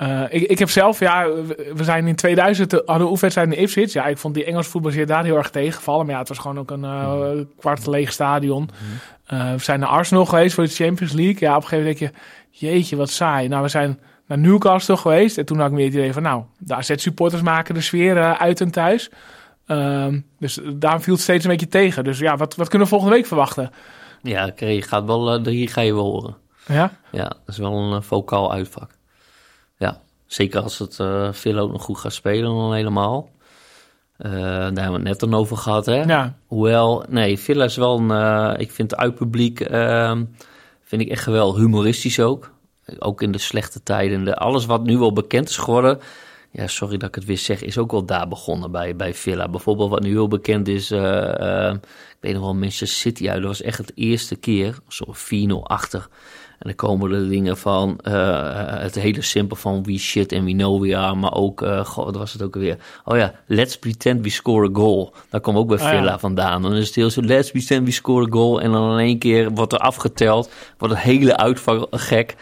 [0.00, 1.28] eh, ik, ik heb zelf, ja,
[1.74, 3.92] we zijn in 2000, hadden we oefenwedstrijd in Ipswich.
[3.92, 6.04] Ja, ik vond die Engelse voetbal daar heel erg tegengevallen.
[6.04, 8.70] Maar ja, het was gewoon ook een eh, kwart leeg stadion.
[9.26, 11.36] Eh, we zijn naar Arsenal geweest voor de Champions League.
[11.40, 12.12] Ja, op een gegeven moment denk
[12.50, 13.48] je, jeetje, wat saai.
[13.48, 15.38] Nou, we zijn naar Newcastle geweest.
[15.38, 18.60] En toen had ik meer het idee van, nou, de AZ-supporters maken de sfeer uit
[18.60, 19.10] en thuis.
[19.66, 22.04] Ehm, dus daar viel het steeds een beetje tegen.
[22.04, 23.70] Dus ja, wat, wat kunnen we volgende week verwachten?
[24.22, 26.36] Ja, je gaat wel, hier ga je wel horen.
[26.66, 26.92] Ja?
[27.10, 28.98] Ja, dat is wel een vocaal uitvak.
[29.80, 33.30] Ja, zeker als het eh veel ook nog goed gaat spelen dan helemaal.
[34.16, 36.02] Eh, daar hebben we het net dan over gehad, hè?
[36.02, 36.34] Ja.
[36.46, 38.10] Hoewel, nee, Villa is wel een...
[38.10, 40.24] eh, ik vind het uitpubliek, ehm,
[40.84, 41.60] vind ik echt geweldig.
[41.60, 42.50] Humoristisch ook.
[42.98, 44.24] Ook in de slechte tijden.
[44.24, 45.98] De, alles wat nu wel bekend is geworden...
[46.52, 49.48] Ja, sorry dat ik het weer zeg, is ook wel daar begonnen bij, bij Villa.
[49.48, 50.90] Bijvoorbeeld wat nu heel bekend is...
[50.90, 53.38] ik weet nog wel, Manchester City uit.
[53.38, 55.04] Dat was echt het eerste keer, zo
[55.48, 56.08] 4-0 achter.
[56.60, 60.52] En dan komen er dingen van eh, het hele simpel van we shit and we
[60.52, 61.14] know we are.
[61.14, 62.76] Maar ook, eh goh, wat was het ook weer?
[63.04, 65.12] Oh ja, let's pretend we score a goal.
[65.30, 66.18] Daar komt ook bij Ah, Villa ja.
[66.18, 66.62] vandaan.
[66.62, 68.60] Dan is het heel zo, let's pretend we score a goal.
[68.60, 70.50] En dan in één keer wordt er afgeteld.
[70.78, 72.36] Wordt het hele uitvak gek.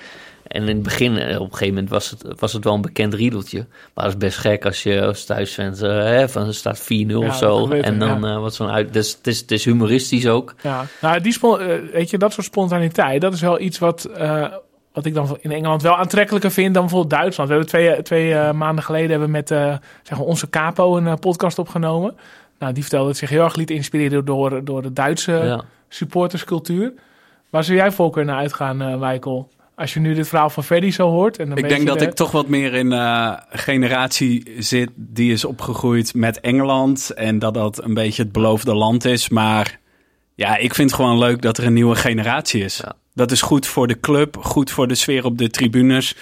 [0.49, 2.81] En in het begin, eh, op een gegeven moment, was het, was het wel een
[2.81, 3.67] bekend riedeltje.
[3.95, 6.87] Maar het is best gek als je als thuisfans, eh hè, van staat 4-0
[7.23, 7.67] Ja, of zo.
[7.69, 8.29] dat ik, En dan ja.
[8.35, 8.93] eh wat zo'n uit.
[8.93, 10.55] Dus, het, is, het is humoristisch ook.
[10.63, 14.09] Ja, nou, die eh, weet je, dat soort spontaniteit, dat is wel iets wat,
[14.93, 17.49] wat ik dan in Engeland wel aantrekkelijker vind dan bijvoorbeeld Duitsland.
[17.49, 19.49] We hebben twee, twee maanden geleden hebben we met
[20.03, 22.17] zeg maar onze capo een podcast opgenomen.
[22.59, 25.61] Nou, die vertelde dat zich heel erg liet inspireren door, door de Duitse Ja.
[25.89, 26.93] supporterscultuur.
[27.51, 29.49] Waar zou jij voorkeur naar uitgaan, Michael?
[29.79, 31.39] Als je nu dit verhaal van Freddy zo hoort.
[31.39, 35.33] En een Ik denk dat de- ik toch wat meer in eh generatie zit die
[35.33, 37.11] is opgegroeid met Engeland.
[37.11, 39.29] En dat dat een beetje het beloofde land is.
[39.29, 39.79] Maar
[40.35, 42.77] ja, ik vind het gewoon leuk dat er een nieuwe generatie is.
[42.77, 42.93] Ja.
[43.15, 46.15] Dat is goed voor de club, goed voor de sfeer op de tribunes.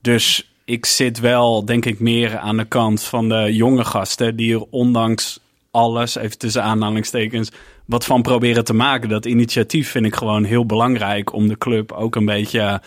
[0.00, 4.36] Dus ik zit wel, denk ik, meer aan de kant van de jonge gasten.
[4.36, 5.40] Die er ondanks
[5.70, 7.50] alles, even tussen aanhalingstekens,
[7.90, 9.08] wat van proberen te maken.
[9.08, 12.80] Dat initiatief vind ik gewoon heel belangrijk om de club ook een beetje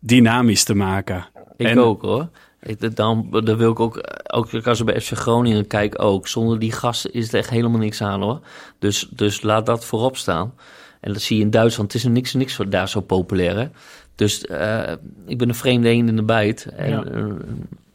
[0.00, 1.26] dynamisch te maken.
[1.56, 2.28] Ik En- ook hoor.
[2.62, 6.28] Ik, dan, dan wil ik ook, ook als ik bij FC Groningen kijk ook.
[6.28, 8.40] Zonder die gasten is er echt helemaal niks aan hoor.
[8.78, 10.54] Dus, dus laat dat voorop staan.
[11.00, 11.92] En dat zie je in Duitsland.
[11.92, 13.66] Het is er niks, niks voor daar zo populair hè.
[14.14, 14.92] Dus eh,
[15.26, 16.64] ik ben een vreemde een in de bijt.
[16.76, 17.04] En Ja.
[17.04, 17.24] eh,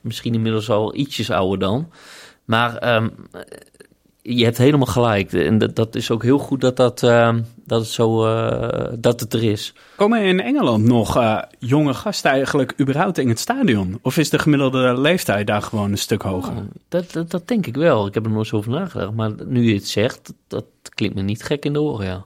[0.02, 1.90] misschien inmiddels al ietsjes ouder dan.
[2.46, 3.10] Maar ehm,
[4.28, 5.34] je hebt helemaal gelijk.
[5.34, 9.20] En dat, dat is ook heel goed dat, dat, ehm, dat, het zo, eh, dat
[9.20, 9.74] het er is.
[9.96, 14.00] Komen in Engeland nog eh, jonge gasten eigenlijk überhaupt in het stadion?
[14.02, 16.54] Of is de gemiddelde leeftijd daar gewoon een stuk hoger?
[16.54, 18.08] Oh, dat, dat, dat denk ik wel.
[18.08, 19.14] Ik heb er nooit zo over nagedacht.
[19.14, 22.26] Maar nu je het zegt, dat klinkt me niet gek in de oren, ja.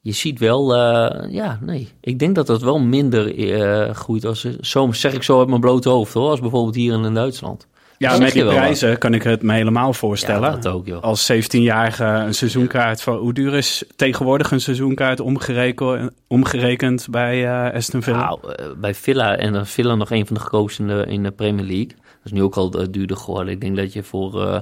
[0.00, 1.88] Je ziet wel, eh, ja, nee.
[2.00, 4.46] Ik denk dat dat wel minder eh, groeit als...
[4.60, 6.30] Zo zeg ik zo uit mijn blote hoofd, hoor.
[6.30, 7.66] Als bijvoorbeeld hier in Duitsland.
[7.98, 10.50] Ja, met je die wel prijzen kan ik het me helemaal voorstellen.
[10.50, 11.02] Ja, dat ook, joh.
[11.02, 13.16] Als 17-jarige een seizoenkaart van...
[13.16, 18.18] Hoe duur is tegenwoordig een seizoenkaart omgerekend, omgerekend bij eh, Aston Villa?
[18.18, 21.22] Nou, eh, bij Villa en dan Villa nog een van de grootste in de, in
[21.22, 21.86] de Premier League.
[21.88, 23.52] Dat is nu ook al eh, duurder geworden.
[23.52, 24.60] Ik denk dat je voor, eh,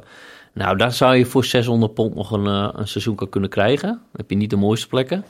[0.54, 3.88] nou daar zou je voor 600 pond nog een, eh, een seizoen kan kunnen krijgen.
[3.88, 5.24] Dan heb je niet de mooiste plekken.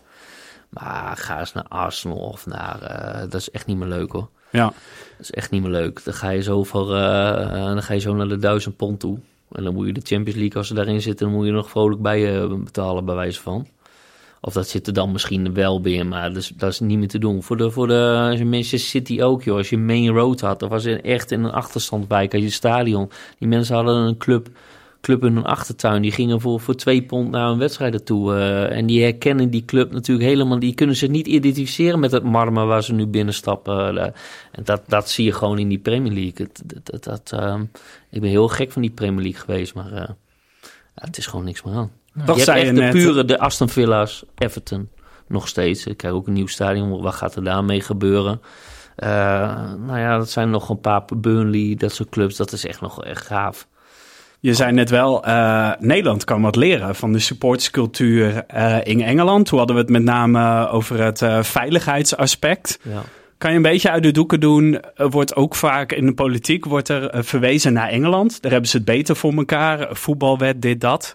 [0.69, 4.29] Maar ga eens naar Arsenal of naar, eh, dat is echt niet meer leuk hoor.
[4.51, 4.73] Ja.
[5.17, 6.05] Dat is echt niet meer leuk.
[6.05, 9.01] Dan ga je zo, voor, eh, eh, dan ga je zo naar de 1000 pond
[9.01, 9.19] toe.
[9.53, 11.71] En dan moet je de Champions League, als ze daarin zitten, dan moet je nog
[11.71, 13.67] vrolijk bij je betalen, bij wijze van.
[14.41, 17.09] Of dat zit er dan misschien wel weer, maar dat is, dat is niet meer
[17.09, 17.43] te doen.
[17.43, 19.57] Voor de, voor de Manchester City ook, joh.
[19.57, 23.11] Als je Main Road had, of was echt in een achterstandwijk, als je stadion.
[23.39, 24.49] Die mensen hadden een club,
[25.07, 26.03] club in hun achtertuin.
[26.03, 28.35] Die gingen voor, voor twee pond naar een wedstrijd toe.
[28.35, 30.59] eh, en die herkennen die club natuurlijk helemaal.
[30.59, 33.99] Die kunnen zich niet identificeren met het marmer waar ze nu binnenstappen.
[33.99, 34.05] eh.
[34.53, 36.33] en dat, dat zie je gewoon in die Premier League.
[36.47, 37.63] Het- dat, dat, dat, ehm,
[38.11, 40.09] ik ben heel gek van die Premier League geweest, maar eh,
[40.95, 41.91] ja, het is gewoon niks meer aan.
[42.27, 43.05] Toch je zei hebt je echt de net...
[43.07, 44.89] pure, de Aston Villa's, Everton,
[45.29, 45.87] nog steeds.
[45.87, 48.41] Ik krijg ook een nieuw stadion, wat gaat er daarmee gebeuren?
[48.97, 49.09] Eh,
[49.87, 52.37] nou ja, dat zijn nog een paar Burnley, dat soort clubs.
[52.37, 53.69] Dat is echt nog echt gaaf.
[54.41, 59.47] Je zei net wel, eh, Nederland kan wat leren van de supporterscultuur eh, in Engeland.
[59.47, 62.79] Toen hadden we het met name over het eh, veiligheidsaspect.
[62.83, 63.03] Ja.
[63.39, 64.81] Kan je een beetje uit de doeken doen?
[64.95, 68.43] Er wordt ook vaak in de politiek wordt er eh, verwezen naar Engeland.
[68.43, 69.89] Daar hebben ze het beter voor elkaar.
[69.91, 71.15] Voetbalwet, dit, dat.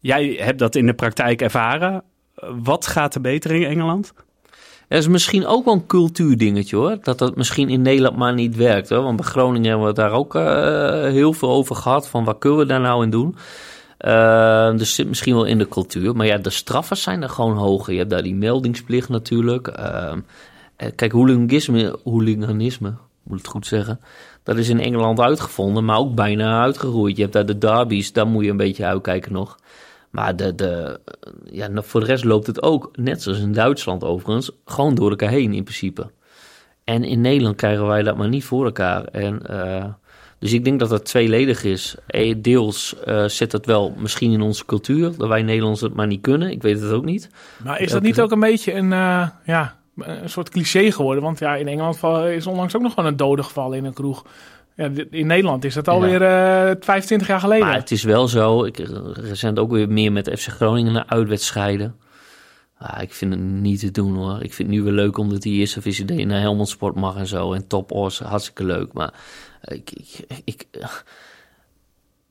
[0.00, 2.02] Jij hebt dat in de praktijk ervaren.
[2.34, 4.12] Eh, Wat gaat er beter in Engeland?
[4.88, 6.98] Dat is misschien ook wel een cultuurdingetje hoor.
[7.02, 9.02] Dat dat misschien in Nederland maar niet werkt hoor.
[9.02, 12.08] Want bij Groningen hebben we het daar ook eh, heel veel over gehad.
[12.08, 13.36] Van wat kunnen we daar nou in doen?
[13.98, 16.16] Eh, dus zit misschien wel in de cultuur.
[16.16, 17.92] Maar ja, de straffen zijn er gewoon hoger.
[17.92, 19.68] Je hebt daar die meldingsplicht natuurlijk.
[19.68, 20.20] Ehm,
[20.76, 24.00] eh, kijk, hooliganisme, hooliganisme, moet ik het goed zeggen.
[24.42, 27.16] Dat is in Engeland uitgevonden, maar ook bijna uitgeroeid.
[27.16, 29.58] Je hebt daar de derbies, daar moet je een beetje uitkijken nog.
[30.16, 31.00] Maar de, de,
[31.50, 35.10] ja, nou, voor de rest loopt het ook, net zoals in Duitsland overigens, gewoon door
[35.10, 36.10] elkaar heen in principe.
[36.84, 39.04] En in Nederland krijgen wij dat maar niet voor elkaar.
[39.04, 39.84] En, eh,
[40.38, 41.94] dus ik denk dat dat tweeledig is.
[42.06, 46.06] Eh, Deels eh, zit het wel misschien in onze cultuur, dat wij Nederlanders het maar
[46.06, 46.50] niet kunnen.
[46.50, 47.30] Ik weet het ook niet.
[47.64, 51.22] Maar is dat niet ook een beetje een, eh, ja, een soort cliché geworden?
[51.22, 54.24] Want ja, in Engeland is onlangs ook nog gewoon een dode gevallen in een kroeg.
[54.76, 57.66] Ja, in Nederland is dat alweer eh 25 jaar geleden.
[57.66, 61.06] Maar het is wel zo, ik eh, recent ook weer meer met FC Groningen naar
[61.06, 61.96] uitwedstrijden.
[62.78, 64.42] Ah, ik vind het niet te doen hoor.
[64.42, 67.26] Ik vind het nu weer leuk omdat die eerste VCD naar Helmond Sport mag en
[67.26, 67.52] zo.
[67.52, 68.92] En Top Os, hartstikke leuk.
[68.92, 69.12] Maar
[69.62, 70.66] ik, ik, ik,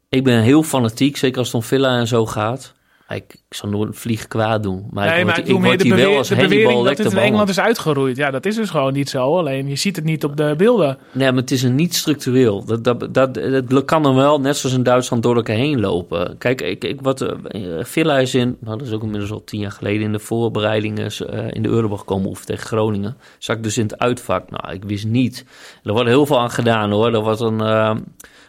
[0.09, 2.74] ik ben heel fanatiek, zeker als het om Villa en zo gaat.
[3.09, 4.87] Ik, ik zal nooit een vlieg kwaad doen.
[4.91, 6.97] Maar nee, ik maar word, ik doe ik word hier wel als de bewering dat
[6.97, 8.17] het in Engeland is uitgeroeid.
[8.17, 9.37] Ja, dat is dus gewoon niet zo.
[9.37, 10.97] Alleen je ziet het niet op de beelden.
[11.11, 12.65] Nee, maar het is een niet structureel.
[12.65, 13.33] Dat, dat, dat,
[13.69, 16.37] dat kan dan wel, net zoals in Duitsland, door elkaar heen lopen.
[16.37, 19.59] Kijk, ik, ik, wat eh, Villa is in, nou, dat is ook inmiddels al tien
[19.59, 23.17] jaar geleden, in de voorbereidingen eh, in de Euroborg komen oefenen tegen Groningen.
[23.37, 24.49] Zat ik dus in het uitvak.
[24.49, 25.45] Nou, ik wist niet.
[25.83, 27.13] Er wordt heel veel aan gedaan hoor.
[27.13, 27.95] Er was een, eh,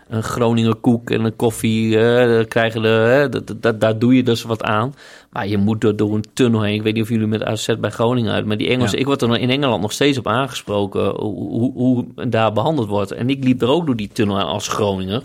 [0.09, 1.99] een Groninger koek en een koffie.
[1.99, 4.95] eh, krijgen de, dat, dat, daar doe je dus wat aan.
[5.31, 6.75] Maar je moet door, door een tunnel heen.
[6.75, 8.47] Ik weet niet of jullie met AZ bij Groningen uit.
[8.47, 9.01] Maar die Engelsen, Ja.
[9.01, 13.11] ik word er in Engeland nog steeds op aangesproken hoe, hoe, hoe daar behandeld wordt.
[13.13, 15.23] En ik liep er ook door die tunnel aan als Groninger.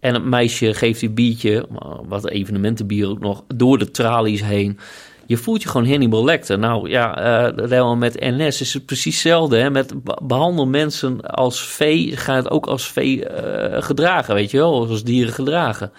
[0.00, 1.66] En het meisje geeft die biertje,
[2.08, 4.78] wat evenementenbier ook nog, door de tralies heen.
[5.32, 6.58] Je voelt je gewoon Hannibal Lecter.
[6.58, 7.14] Nou ja,
[7.56, 9.56] helemaal met NS is het precies hetzelfde.
[9.56, 9.70] Hè?
[9.70, 14.56] Met be- behandel mensen als vee, ga het ook als vee eh, gedragen, weet je
[14.56, 15.92] wel, als dieren gedragen.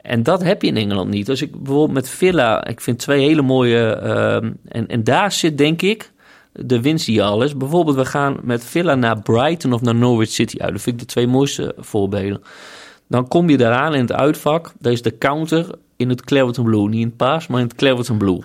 [0.00, 1.28] En dat heb je in Engeland niet.
[1.28, 5.58] Als ik bijvoorbeeld met Villa, ik vind twee hele mooie, ehm, en, en daar zit
[5.58, 6.12] denk ik
[6.52, 7.56] de winst die al is.
[7.56, 10.72] Bijvoorbeeld, we gaan met Villa naar Brighton of naar Norwich City uit.
[10.72, 12.42] Dat vind ik de twee mooiste voorbeelden.
[13.08, 14.72] Dan kom je daaraan in het uitvak.
[14.78, 16.88] Daar is de counter in het Clareton Blue.
[16.88, 18.40] Niet in het paars, maar in het Clareton Blue.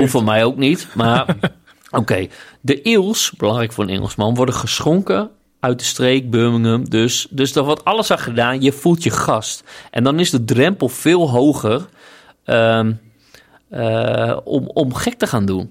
[0.00, 0.88] Hoeft voor mij ook niet.
[0.94, 1.36] Maar
[1.90, 2.26] oké,
[2.60, 6.88] de eels, belangrijk voor een Engelsman, worden geschonken uit de streek Birmingham.
[6.88, 8.60] Dus, dus daar wordt alles aan gedaan.
[8.60, 9.64] Je voelt je gast.
[9.90, 11.86] En dan is de drempel veel hoger
[12.44, 12.92] ehm,
[13.68, 15.70] eh, om, om gek te gaan doen.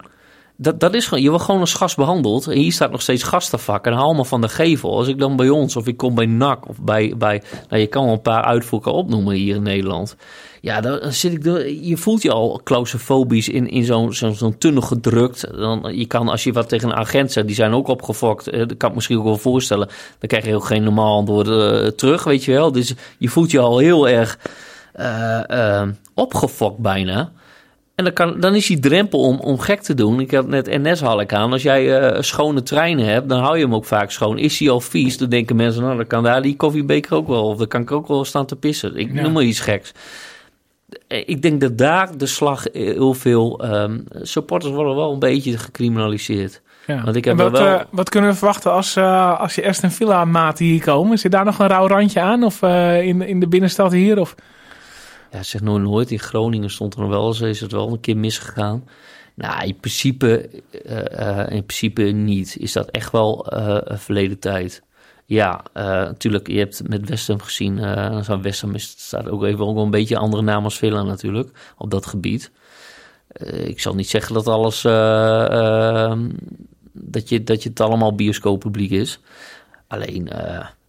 [0.56, 2.48] Dat, dat is gewoon, je wordt gewoon als gast behandeld.
[2.48, 3.86] En hier staat nog steeds gastenvak.
[3.86, 4.98] En haal me van de gevel.
[4.98, 7.88] Als ik dan bij ons, of ik kom bij NAC, of bij, bij nou, je
[7.88, 10.16] kan wel een paar uitvoeren opnoemen hier in Nederland.
[10.62, 14.82] Ja, dan zit ik, er- je voelt je al claustrofobisch in, in zo'n zo'n tunnel
[14.82, 15.48] gedrukt.
[15.58, 18.48] Dan, je kan, als je wat tegen een agent zegt, die zijn ook opgefokt.
[18.48, 19.88] eh, Dat kan ik misschien ook wel voorstellen.
[20.20, 22.72] Dan krijg je ook geen normaal antwoord eh, terug, weet je wel.
[22.72, 24.38] Dus je voelt je al heel erg
[24.94, 25.82] eh,
[26.14, 27.32] opgefokt bijna.
[27.96, 30.20] En dan, kan, dan is die drempel om, om gek te doen.
[30.20, 31.52] Ik had net NS haal ik aan.
[31.52, 34.38] Als jij eh, schone treinen hebt, dan hou je hem ook vaak schoon.
[34.38, 37.44] Is hij al vies, dan denken mensen, nou, dan kan daar die koffiebeker ook wel.
[37.48, 38.96] Of dan kan ik ook wel staan te pissen.
[38.96, 39.22] Ik Ja.
[39.22, 39.92] noem maar iets geks.
[41.08, 43.60] Eh, Ik denk dat daar de slag heel veel...
[43.64, 46.62] ehm, supporters worden wel een beetje gecriminaliseerd.
[46.88, 47.02] Ja.
[47.04, 49.90] Want ik heb wat, wel- eh, wat kunnen we verwachten als, eh, als je Aston
[49.92, 51.18] Villa maten hier komen?
[51.18, 52.44] Zit daar nog een rauw randje aan?
[52.44, 54.20] Of eh, in, in de binnenstad hier?
[54.20, 54.36] Of...
[55.34, 56.12] Ja, zeg nooit nooit.
[56.12, 58.88] In Groningen stond er nog wel eens, is het wel een keer misgegaan.
[59.34, 60.50] Nou, in principe,
[60.86, 62.58] eh, eh, in principe niet.
[62.58, 64.84] Is dat echt wel een verleden tijd.
[65.26, 67.78] Ja, natuurlijk, je hebt met West gezien.
[68.24, 71.74] zou West Ham is, staat ook even ook een beetje andere naam als Villa natuurlijk,
[71.78, 72.52] op dat gebied.
[73.66, 76.30] Ik zal niet zeggen dat alles, eh, ehm,
[76.92, 79.20] dat, je, dat je het allemaal bioscooppubliek is.
[79.88, 80.30] Alleen,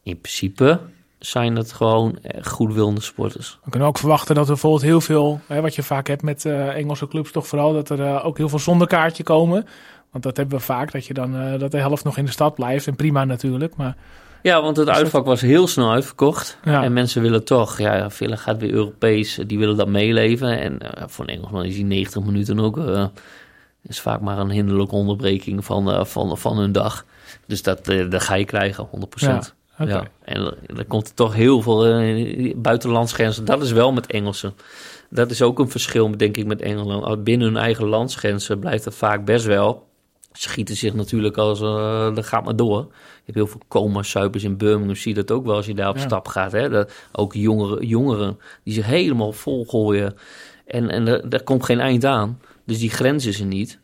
[0.03, 0.80] in principe
[1.27, 3.59] zijn het gewoon eh, goedwillende sporters.
[3.64, 6.45] We kunnen ook verwachten dat er bijvoorbeeld heel veel, hè, wat je vaak hebt met
[6.45, 9.66] eh, Engelse clubs, toch vooral dat er eh, ook heel veel zonder kaartje komen.
[10.11, 12.55] Want dat hebben we vaak, dat je dan dat de helft nog in de stad
[12.55, 12.87] blijft.
[12.87, 13.77] En prima natuurlijk.
[13.77, 13.97] Maar
[14.43, 16.59] Ja, want het uitvak was heel snel uitverkocht.
[16.64, 16.83] Ja.
[16.83, 20.59] En mensen willen toch, ja, Villa gaat weer Europees, die willen dat meeleven.
[20.59, 20.79] En
[21.11, 22.81] voor een Engelsman is die 90 minuten ook,
[23.83, 27.05] is vaak maar een hinderlijke onderbreking van, van, van hun dag.
[27.47, 28.91] Dus dat, dat ga je krijgen, 100%.
[29.14, 29.41] Ja,
[29.79, 33.45] Ja, en er- er komt er toch heel veel eh, buitenlandsgrenzen.
[33.45, 34.55] Dat is wel met Engelsen.
[35.11, 37.25] Dat is ook een verschil, denk ik, met Engeland.
[37.25, 39.87] Binnen hun eigen landsgrenzen blijft het vaak best wel.
[40.33, 42.79] Ze gieten zich natuurlijk als, eh dat gaat maar door.
[42.89, 45.89] Je hebt heel veel coma-suipers in Birmingham, zie je dat ook wel als je daar
[45.89, 46.03] op Ja.
[46.03, 46.53] stap gaat.
[46.53, 46.68] Hè?
[46.68, 50.14] Dat, ook jongeren, jongeren die zich helemaal volgooien.
[50.66, 52.41] En, en er, daar komt geen eind aan.
[52.66, 53.79] Dus die grens is er niet.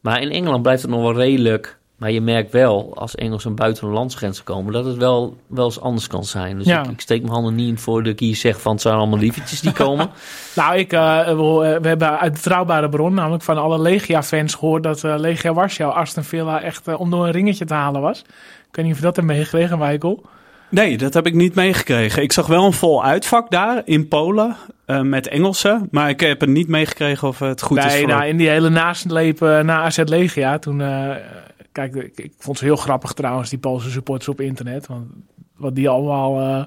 [0.00, 1.78] Maar in Engeland blijft het nog wel redelijk.
[1.96, 5.80] Maar je merkt wel, als Engelsen buiten een landsgrens komen, dat het wel, wel eens
[5.80, 6.56] anders kan zijn.
[6.58, 6.82] Dus Ja.
[6.84, 8.94] ik, ik steek mijn handen niet in voor dat ik hier zeg van het zijn
[8.94, 10.10] allemaal lievertjes die komen.
[10.56, 15.04] Nou, ik, eh, we, we hebben uit betrouwbare bron, namelijk van alle Legia-fans, gehoord dat
[15.04, 18.18] eh, Legia Warschau Aston Villa echt eh, om door een ringetje te halen was.
[18.68, 20.22] Ik weet niet of je dat hebt meegekregen, Michael.
[20.68, 22.22] Nee, dat heb ik niet meegekregen.
[22.22, 25.88] Ik zag wel een vol uitvak daar in Polen eh, met Engelsen.
[25.90, 28.08] Maar ik heb het niet meegekregen of het goed is nee, voor...
[28.08, 30.80] nou, in die hele nasleep eh, na AZ Legia, toen...
[30.80, 31.10] eh,
[31.76, 34.86] kijk, ik, ik vond ze heel grappig trouwens, die Poolse supporters op internet.
[34.86, 35.06] Want
[35.56, 36.64] wat die allemaal eh,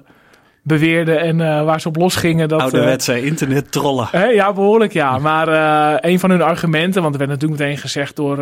[0.62, 2.48] beweerden en eh, waar ze op losgingen.
[2.48, 4.08] Dat, eh, Ouderwetse internet trollen.
[4.10, 5.18] Hè, ja, behoorlijk ja.
[5.18, 5.48] Maar
[6.04, 8.38] een van hun argumenten, want er werd natuurlijk meteen gezegd door,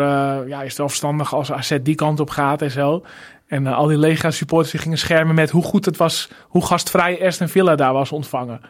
[0.48, 3.04] ja, is het wel verstandig als AZ die kant op gaat en zo.
[3.46, 7.26] En al die Lega supporters die gingen schermen met hoe goed het was, hoe gastvrij
[7.26, 8.60] Aston Villa daar was ontvangen.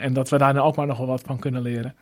[0.00, 1.94] En dat we daar nou ook maar nog wel wat van kunnen leren.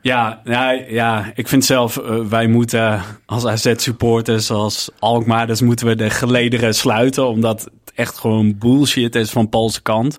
[0.00, 5.94] Ja, nou, ja, ik vind zelf, eh, wij moeten als AZ-supporters, als Alkmaarders, moeten we
[5.94, 7.28] de gelederen sluiten.
[7.28, 10.18] Omdat het echt gewoon bullshit is van Poolse kant.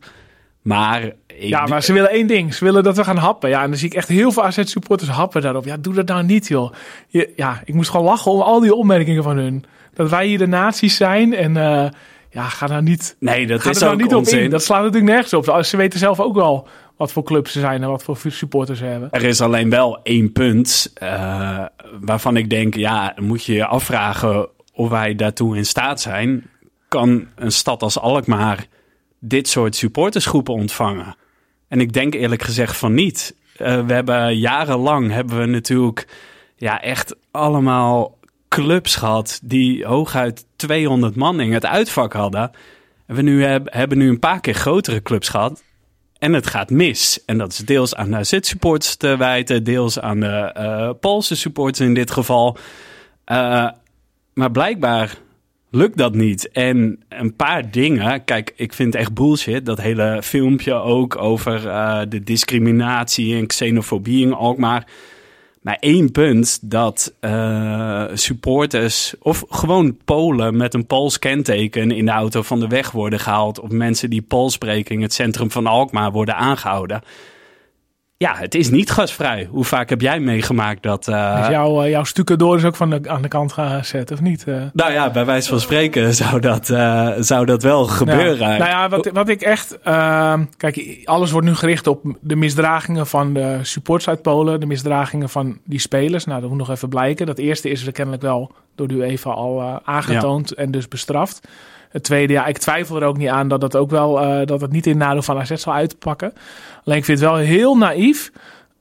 [0.61, 2.53] Maar, ik, Ja, maar ze willen één ding.
[2.53, 3.49] Ze willen dat we gaan happen.
[3.49, 5.65] Ja, en dan zie ik echt heel veel AZ-supporters happen daarop.
[5.65, 6.73] Ja, doe dat nou niet, joh.
[7.07, 9.65] Je, ja, ik moest gewoon lachen om al die opmerkingen van hun.
[9.93, 11.89] Dat wij hier de nazi's zijn en eh,
[12.29, 14.39] ja, ga nou niet nee, dat is er nou ook niet op onzin.
[14.39, 14.49] in.
[14.49, 15.63] Dat slaat natuurlijk nergens op.
[15.65, 16.67] Ze weten zelf ook wel
[16.97, 19.11] wat voor clubs ze zijn en wat voor supporters ze hebben.
[19.11, 21.65] Er is alleen wel één punt eh,
[22.01, 26.49] waarvan ik denk, ja, moet je je afvragen of wij daartoe in staat zijn.
[26.87, 28.65] Kan een stad als Alkmaar
[29.19, 31.15] dit soort supportersgroepen ontvangen?
[31.67, 33.35] En ik denk eerlijk gezegd van niet.
[33.57, 36.07] Eh, we hebben jarenlang hebben we natuurlijk
[36.55, 38.17] ja, echt allemaal
[38.49, 42.51] clubs gehad die hooguit 200 man in het uitvak hadden.
[43.05, 45.63] En we nu heb, hebben nu een paar keer grotere clubs gehad.
[46.19, 47.19] En het gaat mis.
[47.25, 51.87] En dat is deels aan de AZ-supporters te wijten, deels aan de eh, Poolse supporters
[51.87, 52.57] in dit geval.
[53.23, 53.69] Eh,
[54.33, 55.17] maar blijkbaar
[55.69, 56.51] lukt dat niet.
[56.51, 59.65] En een paar dingen, kijk, ik vind echt bullshit.
[59.65, 64.87] Dat hele filmpje ook over eh, de discriminatie en xenofobie in Alkmaar.
[65.67, 72.11] Maar één punt dat eh, supporters of gewoon Polen met een Pools kenteken in de
[72.11, 73.59] auto van de weg worden gehaald.
[73.59, 77.01] Of mensen die Pools spreken het centrum van Alkmaar worden aangehouden.
[78.19, 79.47] Ja, het is niet gasvrij.
[79.51, 81.05] Hoe vaak heb jij meegemaakt dat...
[81.05, 81.13] Dus
[81.47, 84.47] jouw, eh, jouw stukendoor is ook van de, aan de kant gezet, of niet?
[84.47, 86.65] Eh, Nou ja, bij wijze van spreken zou dat,
[87.19, 88.49] zou dat wel gebeuren.
[88.51, 88.57] Ja.
[88.57, 89.79] Nou ja, wat, wat ik echt...
[89.81, 94.59] ehm, kijk, alles wordt nu gericht op de misdragingen van de supporters uit Polen.
[94.59, 96.25] De misdragingen van die spelers.
[96.25, 97.25] Nou, dat moet nog even blijken.
[97.25, 101.47] Dat eerste is er kennelijk wel door de UEFA al aangetoond en dus bestraft.
[101.97, 104.61] Het tweede, ja, ik twijfel er ook niet aan dat het ook wel eh, dat
[104.61, 106.33] het niet in nadeel van AZ zal uitpakken.
[106.83, 108.31] Alleen ik vind het wel heel naïef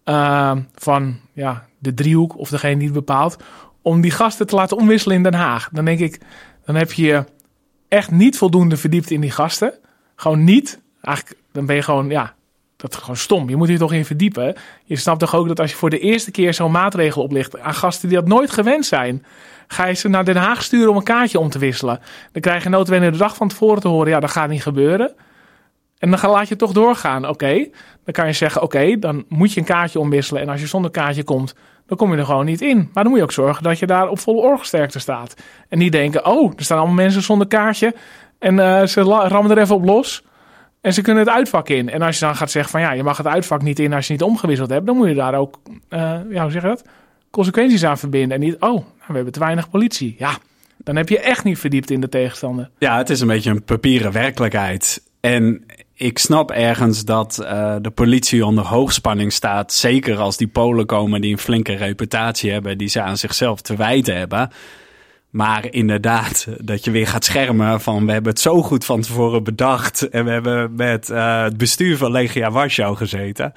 [0.04, 3.36] ehm, van ja, de driehoek of degene die het bepaalt,
[3.82, 5.68] om die gasten te laten omwisselen in Den Haag.
[5.72, 6.20] Dan denk ik,
[6.64, 7.24] dan heb je je
[7.88, 9.72] echt niet voldoende verdiept in die gasten.
[10.16, 10.80] Gewoon niet.
[11.00, 12.34] Eigenlijk, dan ben je gewoon, ja,
[12.76, 13.48] dat is gewoon stom.
[13.48, 14.54] Je moet hier toch in verdiepen.
[14.84, 17.74] Je snapt toch ook dat als je voor de eerste keer zo'n maatregel oplicht aan
[17.74, 19.24] gasten die dat nooit gewend zijn,
[19.66, 22.00] ga je ze naar Den Haag sturen om een kaartje om te wisselen.
[22.32, 25.14] Dan krijg je noodwendig de dag van tevoren te horen, ja, dat gaat niet gebeuren.
[25.98, 27.28] En dan laat je toch doorgaan.
[27.28, 27.54] Oké,
[28.04, 30.42] dan kan je zeggen, oké, dan moet je een kaartje omwisselen.
[30.42, 31.54] En als je zonder kaartje komt,
[31.86, 32.76] dan kom je er gewoon niet in.
[32.76, 35.34] Maar dan moet je ook zorgen dat je daar op volle orgelsterkte staat.
[35.68, 37.94] En niet denken, oh, er staan allemaal mensen zonder kaartje.
[38.38, 40.24] En uh, ze rammen er even op los.
[40.80, 41.90] En ze kunnen het uitvak in.
[41.90, 44.06] En als je dan gaat zeggen van ja, je mag het uitvak niet in als
[44.06, 46.84] je niet omgewisseld hebt, dan moet je daar ook, uh, ja, hoe zeg je dat?
[47.36, 48.30] Consequenties aan verbinden.
[48.30, 50.14] En niet, oh, nou, we hebben te weinig politie.
[50.18, 50.38] Ja,
[50.76, 52.70] dan heb je echt niet verdiept in de tegenstander.
[52.78, 55.02] Ja, het is een beetje een papieren werkelijkheid.
[55.20, 55.64] En
[55.94, 59.72] ik snap ergens dat uh, de politie onder hoogspanning staat.
[59.72, 63.76] Zeker als die Polen komen die een flinke reputatie hebben, die ze aan zichzelf te
[63.76, 64.50] wijten hebben.
[65.30, 69.44] Maar inderdaad, dat je weer gaat schermen van we hebben het zo goed van tevoren
[69.44, 70.08] bedacht.
[70.08, 73.52] En we hebben met uh, het bestuur van Legia Warschau gezeten.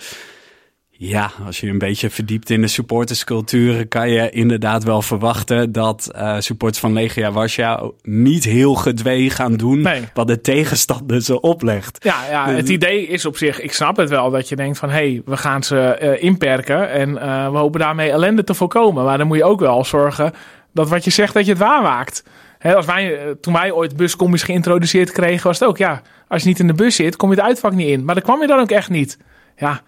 [1.01, 6.11] Ja, als je een beetje verdiept in de supporterscultuur, kan je inderdaad wel verwachten dat
[6.15, 10.01] uh, supporters van Legia Warschau niet heel gedwee gaan doen nee.
[10.13, 12.03] wat de tegenstander ze oplegt.
[12.03, 14.89] Ja, ja, het idee is op zich, ik snap het wel, dat je denkt van
[14.89, 19.03] hé, hey, we gaan ze uh, inperken en uh, we hopen daarmee ellende te voorkomen.
[19.03, 20.33] Maar dan moet je ook wel zorgen
[20.73, 22.23] dat wat je zegt, dat je het waarmaakt.
[22.57, 26.47] He, als wij, toen wij ooit buscombi's geïntroduceerd kregen, was het ook, ja, als je
[26.47, 28.05] niet in de bus zit, kom je het uitvak niet in.
[28.05, 29.17] Maar dan kwam je dan ook echt niet.
[29.55, 29.81] Ja,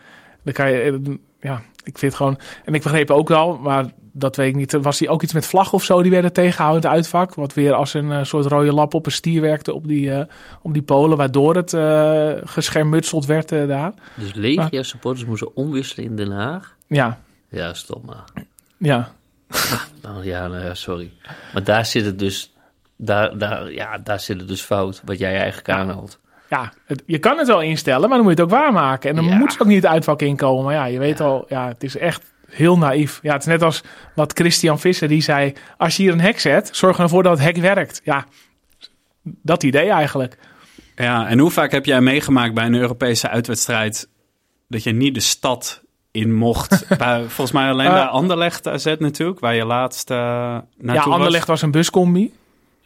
[0.43, 4.49] dan kan je, ja, ik vind gewoon, en ik begreep ook wel, maar dat weet
[4.49, 6.97] ik niet, was hij ook iets met vlag of zo, die werden tegengehouden in het
[6.97, 7.33] uitvak.
[7.33, 10.21] Wat weer als een uh, soort rode lap op een stier werkte op die, uh,
[10.61, 13.93] op die polen, waardoor het uh, geschermutseld werd daar.
[14.15, 16.75] Dus Legia supporters moesten omwisselen in Den Haag?
[16.87, 17.19] Ja.
[17.49, 18.23] Ja, stop maar.
[18.77, 19.11] Ja.
[20.01, 21.11] Nou, ja, nou ja, sorry.
[21.53, 22.53] Maar daar zit het dus,
[22.95, 26.19] daar, daar, ja, daar zit het dus fout, wat jij eigenlijk aanhaalt.
[26.51, 29.09] Ja, het, je kan het wel instellen, maar dan moet je het ook waarmaken.
[29.09, 29.37] En dan ja.
[29.37, 30.63] moet ze ook niet het uitvak inkomen.
[30.63, 31.25] Maar ja, je weet ja.
[31.25, 33.19] al, ja, het is echt heel naïef.
[33.21, 33.83] Ja, het is net als
[34.15, 37.47] wat Christian Visser die zei: als je hier een hek zet, zorg ervoor dat het
[37.47, 38.01] hek werkt.
[38.03, 38.25] Ja,
[39.23, 40.37] dat idee eigenlijk.
[40.95, 44.09] Ja, en hoe vaak heb jij meegemaakt bij een Europese uitwedstrijd
[44.67, 45.81] dat je niet de stad
[46.11, 46.85] in mocht?
[46.97, 51.01] bij, volgens mij alleen uh, de Anderlecht AZ natuurlijk, waar je laatst uh, naartoe Ja,
[51.01, 52.33] Anderlecht was, was een buscombi.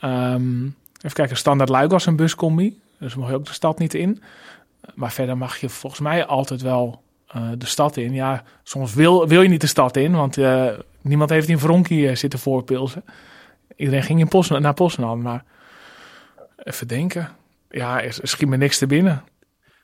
[0.03, 2.83] Um, even kijken, Standaard Luik was een buscombi.
[2.99, 4.21] Dus mag je ook de stad niet in.
[4.93, 7.01] Maar verder mag je volgens mij altijd wel
[7.35, 8.13] uh, de stad in.
[8.13, 10.67] Ja, soms wil, wil je niet de stad in, want uh,
[11.01, 13.03] niemand heeft in Vronkie uh, zitten voorpilsen.
[13.75, 15.43] Iedereen ging in Post, naar Poznan, maar
[16.57, 17.29] even denken.
[17.69, 19.23] Ja, er schiet me niks te binnen.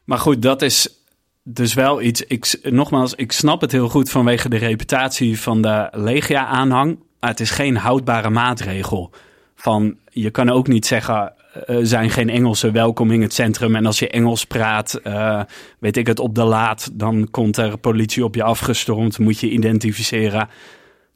[0.04, 1.02] Maar goed, dat is
[1.44, 2.22] dus wel iets.
[2.22, 7.00] Ik, nogmaals, ik snap het heel goed vanwege de reputatie van de Legia-aanhang.
[7.20, 9.12] Maar het is geen houdbare maatregel.
[9.56, 11.34] Van, je kan ook niet zeggen,
[11.68, 13.76] uh, zijn geen Engelsen welkom in het centrum.
[13.76, 15.42] En als je Engels praat, uh,
[15.80, 19.50] weet ik het, op de laad, dan komt er politie op je afgestormd, moet je
[19.50, 20.50] identificeren.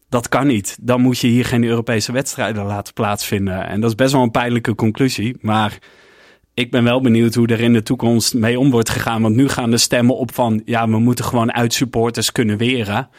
[0.10, 0.78] Dat kan niet.
[0.82, 3.68] Dan moet je hier geen Europese wedstrijden laten plaatsvinden.
[3.68, 5.38] En dat is best wel een pijnlijke conclusie.
[5.42, 5.78] Maar
[6.54, 9.22] ik ben wel benieuwd hoe er in de toekomst mee om wordt gegaan.
[9.22, 13.10] Want nu gaan de stemmen op van, ja, we moeten gewoon uitsupporters kunnen weren.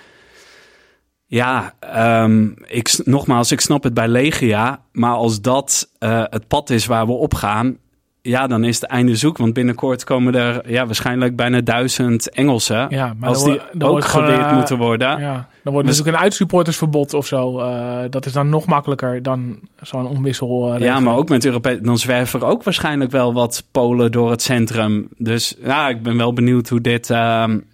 [1.29, 1.75] Ja,
[2.23, 4.81] um, ik, nogmaals, ik snap het bij Legia.
[4.93, 7.77] Maar als dat uh, het pad is waar we op gaan,
[8.23, 9.39] ja, dan is het einde zoek.
[9.39, 12.87] Want binnenkort komen er ja, waarschijnlijk bijna duizend Engelsen.
[12.91, 15.21] Ja, maar als dan, die dan ook geweerd uh, moeten worden.
[15.21, 17.61] Ja, dan wordt dus, natuurlijk een uitsupportersverbod of zo.
[17.61, 20.75] Uh, dat is dan nog makkelijker dan zo'n omwissel.
[20.75, 21.81] Uh, ja, maar ook met Europees.
[21.81, 25.09] Dan zwerven er ook waarschijnlijk wel wat Polen door het centrum.
[25.17, 27.09] Dus ja, ik ben wel benieuwd hoe dit,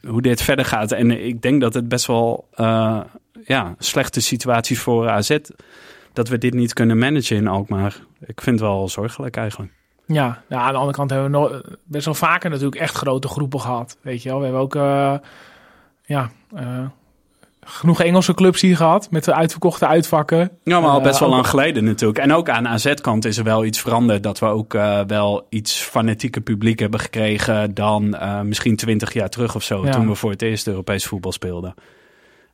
[0.07, 0.92] hoe dit verder gaat.
[0.92, 2.48] En ik denk dat het best wel
[3.45, 5.38] ja, slechte situaties voor AZ.
[6.12, 7.97] Dat we dit niet kunnen managen in Alkmaar.
[8.20, 9.72] Ik vind het wel zorgelijk eigenlijk.
[10.07, 13.28] Ja, nou, aan de andere kant hebben we nog best wel vaker natuurlijk echt grote
[13.28, 13.97] groepen gehad.
[14.01, 15.14] Weet je wel, we hebben ook uh,
[16.05, 16.61] ja, uh,
[17.61, 20.51] genoeg Engelse clubs hier gehad met de uitverkochte uitvakken.
[20.64, 22.18] Ja, maar al best wel lang geleden natuurlijk.
[22.18, 24.22] En ook aan AZ-kant is er wel iets veranderd.
[24.22, 24.72] Dat we ook
[25.07, 29.84] wel iets fanatieke publiek hebben gekregen dan misschien twintig jaar terug of zo.
[29.84, 29.93] Ja.
[29.93, 31.74] Toen we voor het eerst Europees voetbal speelden.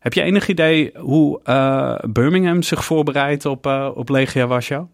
[0.08, 4.86] Heb je enig idee hoe uh, Birmingham zich voorbereidt op, uh, op Legia Warschau?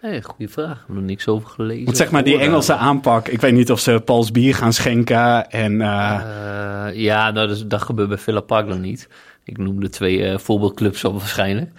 [0.00, 0.80] Hey, goede vraag.
[0.80, 1.84] Ik heb er niks over gelezen.
[1.84, 3.28] Want zeg maar die Engelse aanpak.
[3.28, 5.50] Ik weet niet of ze Pals bier gaan schenken.
[5.50, 6.90] En, uh...
[6.92, 9.08] ja, nou, dus, dat gebeurt bij Villa Park nog niet.
[9.42, 11.70] Ik noemde twee voorbeeldclubs op waarschijnlijk.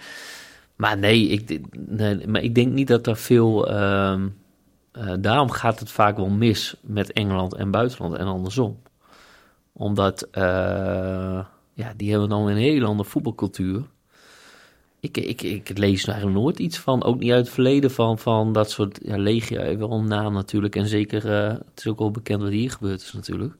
[0.76, 3.70] Maar nee ik, nee, maar ik denk niet dat er veel...
[3.70, 4.28] Ehm,
[5.20, 8.78] daarom gaat het vaak wel mis met Engeland en buitenland en andersom.
[9.72, 10.28] Omdat
[11.76, 13.82] ja, die hebben dan een hele andere voetbalcultuur.
[15.00, 18.18] Ik, ik, ik lees er eigenlijk nooit iets van, ook niet uit het verleden van,
[18.18, 20.76] van dat soort ja, legio, wel een naam natuurlijk.
[20.76, 23.54] En zeker, uh, het is ook wel bekend wat hier gebeurd is natuurlijk.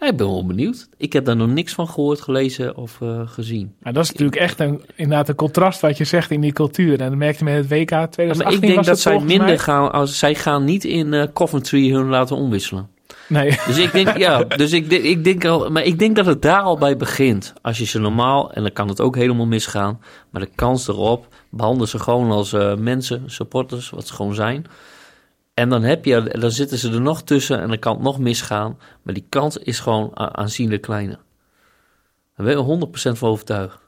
[0.00, 0.88] Ik ben wel benieuwd.
[0.96, 3.74] Ik heb daar nog niks van gehoord, gelezen of eh, gezien.
[3.80, 7.00] Nou, dat is natuurlijk echt een, inderdaad een contrast wat je zegt in die cultuur.
[7.00, 9.58] En dat merkte met het WK 2018 maar ik denk was dat zij minder mij.
[9.58, 12.88] gaan, als zij gaan niet in eh, Coventry hun laten omwisselen.
[13.30, 16.42] Nee, Dus ik denk, ja, dus ik, ik denk al, maar ik denk dat het
[16.42, 17.52] daar al bij begint.
[17.62, 20.00] Als je ze normaal, en dan kan het ook helemaal misgaan,
[20.30, 24.66] maar de kans erop, behandel ze gewoon als eh, mensen, supporters, wat ze gewoon zijn.
[25.54, 28.18] En dan heb je, dan zitten ze er nog tussen en dan kan het nog
[28.18, 31.18] misgaan, maar die kans is gewoon aanzienlijk kleiner.
[32.36, 33.78] Daar ben je 100% van overtuigd.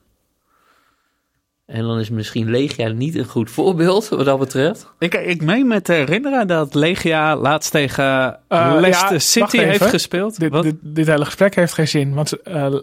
[1.72, 4.86] En dan is misschien Legia niet een goed voorbeeld wat dat betreft.
[4.98, 9.84] Ik, ik meen me te herinneren dat Legia laatst tegen Eh, Leicester ja, City heeft
[9.84, 10.40] gespeeld.
[10.40, 12.14] dit, dit, dit hele gesprek heeft geen zin.
[12.14, 12.74] Want, eh,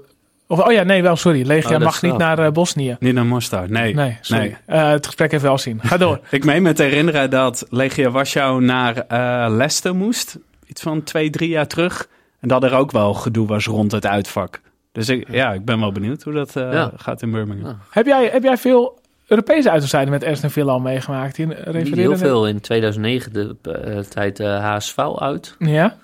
[0.48, 1.46] of, oh ja, nee, wel, sorry.
[1.46, 2.96] Legia Oh, mag niet naar Bosnië.
[3.00, 3.94] Niet naar Mostar, nee.
[3.94, 4.44] Nee, sorry.
[4.44, 4.56] Nee.
[4.66, 5.80] Eh, het gesprek heeft wel zin.
[5.84, 6.20] Ga door.
[6.30, 10.38] Ik meen me te herinneren dat Legia Warschau naar eh Leicester moest.
[10.66, 12.08] Iets van twee, drie jaar terug.
[12.40, 14.62] En dat er ook wel gedoe was rond het uitvak.
[14.92, 16.92] Dus ik, ja, ik ben wel benieuwd hoe dat eh, Ja.
[16.96, 17.70] gaat in Birmingham.
[17.70, 17.78] Ja.
[17.90, 21.36] heb, jij, heb jij veel Europese uitwedstrijden met Aston Villa al meegemaakt?
[21.36, 22.48] Die Niet heel veel.
[22.48, 25.56] In 2009 de eh, tijd eh, HSV uit.
[25.60, 25.98] Ja?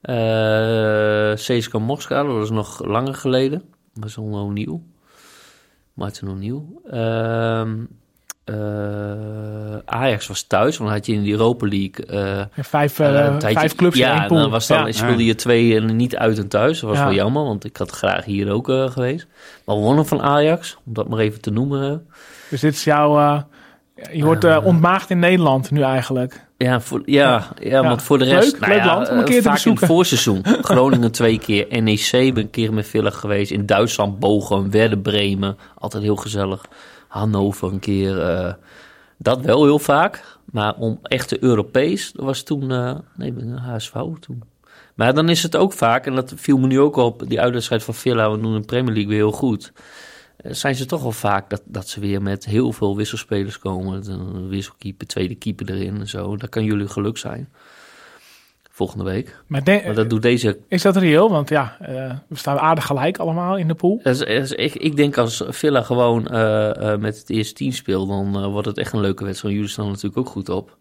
[0.00, 3.62] Eh CSKA Moskou, dat was nog langer geleden.
[3.94, 4.82] Dat was nog nieuw.
[5.94, 6.62] Martin O'Neill.
[6.90, 7.84] Ehm
[8.44, 9.29] eh,
[9.90, 12.06] Ajax was thuis, want dan had je in de Europa League...
[12.06, 14.38] eh, Vijf, eh, eh, een tijdje- vijf clubs in Ja, één pool.
[14.38, 14.92] dan was dan, Ja.
[14.92, 16.80] speelde je twee en niet uit en thuis.
[16.80, 17.04] Dat was Ja.
[17.04, 19.26] wel jammer, want ik had graag hier ook eh, geweest.
[19.64, 22.06] Maar we wonnen van Ajax, om dat maar even te noemen.
[22.50, 23.18] Dus dit is jouw...
[23.18, 23.40] eh,
[24.12, 26.48] je wordt eh, ontmaagd in Nederland nu eigenlijk.
[26.56, 28.60] Ja, voor, ja, ja, want voor de Leuk, rest...
[28.60, 30.42] nou leuk ja, land om een eh, keer te vaak in het voorseizoen.
[30.62, 33.50] Groningen twee keer, NEC ben een keer met Villa geweest.
[33.50, 35.56] In Duitsland Bochum, Werder Bremen.
[35.78, 36.60] Altijd heel gezellig.
[37.08, 38.20] Hannover een keer.
[38.28, 38.52] eh,
[39.22, 40.38] dat wel heel vaak.
[40.52, 42.70] Maar om echte Europees, dat was toen...
[42.70, 44.42] eh nee, HSV toen.
[44.94, 47.28] Maar dan is het ook vaak, en dat viel me nu ook op...
[47.28, 49.72] die uitwedstrijd van Villa, we doen de Premier League weer heel goed...
[50.36, 54.10] eh, zijn ze toch al vaak dat, dat ze weer met heel veel wisselspelers komen.
[54.10, 56.36] Een wisselkeeper, tweede keeper erin en zo.
[56.36, 57.48] Dat kan jullie geluk zijn.
[58.80, 59.42] Volgende week.
[59.46, 60.58] Maar, de- Maar dat doet deze.
[60.68, 61.30] is dat reëel?
[61.30, 64.00] Want ja, eh, we staan aardig gelijk allemaal in de pool.
[64.02, 68.50] is- ik, ik denk als Villa gewoon eh, eh, met het eerste team speelt, dan
[68.50, 69.54] wordt het echt een leuke wedstrijd.
[69.54, 70.76] Jullie staan natuurlijk ook goed op.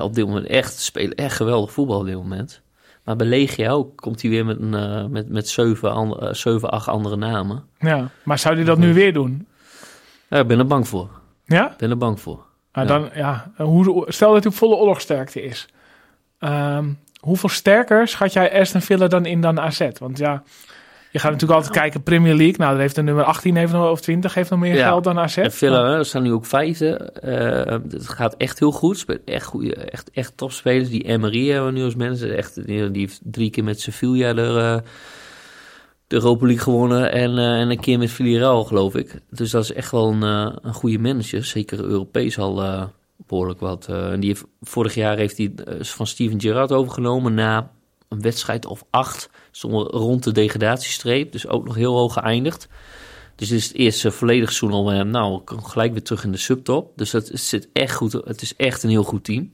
[0.00, 2.60] Op dit moment echt spelen echt geweldig voetbal op dit moment.
[3.04, 6.70] Maar bij Legia ook komt hij weer met, een, met, met zeven, an- eh, zeven,
[6.70, 7.64] acht andere namen.
[7.78, 8.08] Ja.
[8.22, 9.46] Maar zou hij dat nu weer doen?
[10.28, 11.08] Ja, ik ben er bang voor.
[11.44, 11.70] Ja?
[11.70, 12.44] Ik ben er bang voor.
[12.72, 12.98] Nou, Ja.
[12.98, 13.52] dan, ja.
[13.56, 15.68] Hoe, stel dat hij op volle oorlogsterkte is.
[16.38, 16.88] Ehm,
[17.26, 19.88] hoeveel sterker schat jij Aston Villa dan in dan AZ?
[19.98, 20.42] Want ja,
[21.10, 22.56] je gaat natuurlijk altijd kijken Premier League.
[22.56, 24.86] Nou, daar heeft de nummer 18 heeft nog, of 20 heeft nog meer Ja.
[24.86, 25.36] geld dan AZ.
[25.36, 26.96] En Villa, hè, er staan nu ook vijfde.
[26.96, 29.04] Eh, het gaat echt heel goed.
[29.24, 30.88] Echt, goede, echt, echt topspelers.
[30.88, 32.36] Die Emery hebben we nu als mensen.
[32.36, 34.90] Echt, die, heeft drie keer met Sevilla de, eh,
[36.06, 37.12] de Europa League gewonnen.
[37.12, 39.20] En, eh, en een keer met Villarreal, geloof ik.
[39.30, 40.22] Dus dat is echt wel een,
[40.62, 41.44] een goede manager.
[41.44, 42.82] Zeker Europees al eh,
[43.16, 43.88] behoorlijk wat.
[43.88, 47.70] eh, die vorig jaar heeft hij eh, van Steven Gerrard overgenomen na
[48.08, 49.30] een wedstrijd of acht.
[49.60, 51.32] Rond de degradatiestreep.
[51.32, 52.68] Dus ook nog heel hoog geëindigd.
[53.34, 55.08] Dus dit is het eerste volledig seizoen al hem.
[55.08, 56.92] Nou, gelijk weer terug in de subtop.
[56.96, 58.12] Dus dat zit echt goed.
[58.12, 59.52] Het is echt een heel goed team.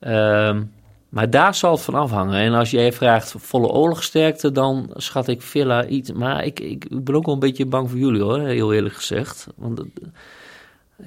[0.00, 0.62] Ehm,
[1.08, 2.40] maar daar zal het van afhangen.
[2.40, 6.12] En als jij vraagt volle oorlogsterkte, dan schat ik Villa iets.
[6.12, 9.46] Maar ik, ik, ben ook wel een beetje bang voor jullie hoor, heel eerlijk gezegd.
[9.56, 9.82] Want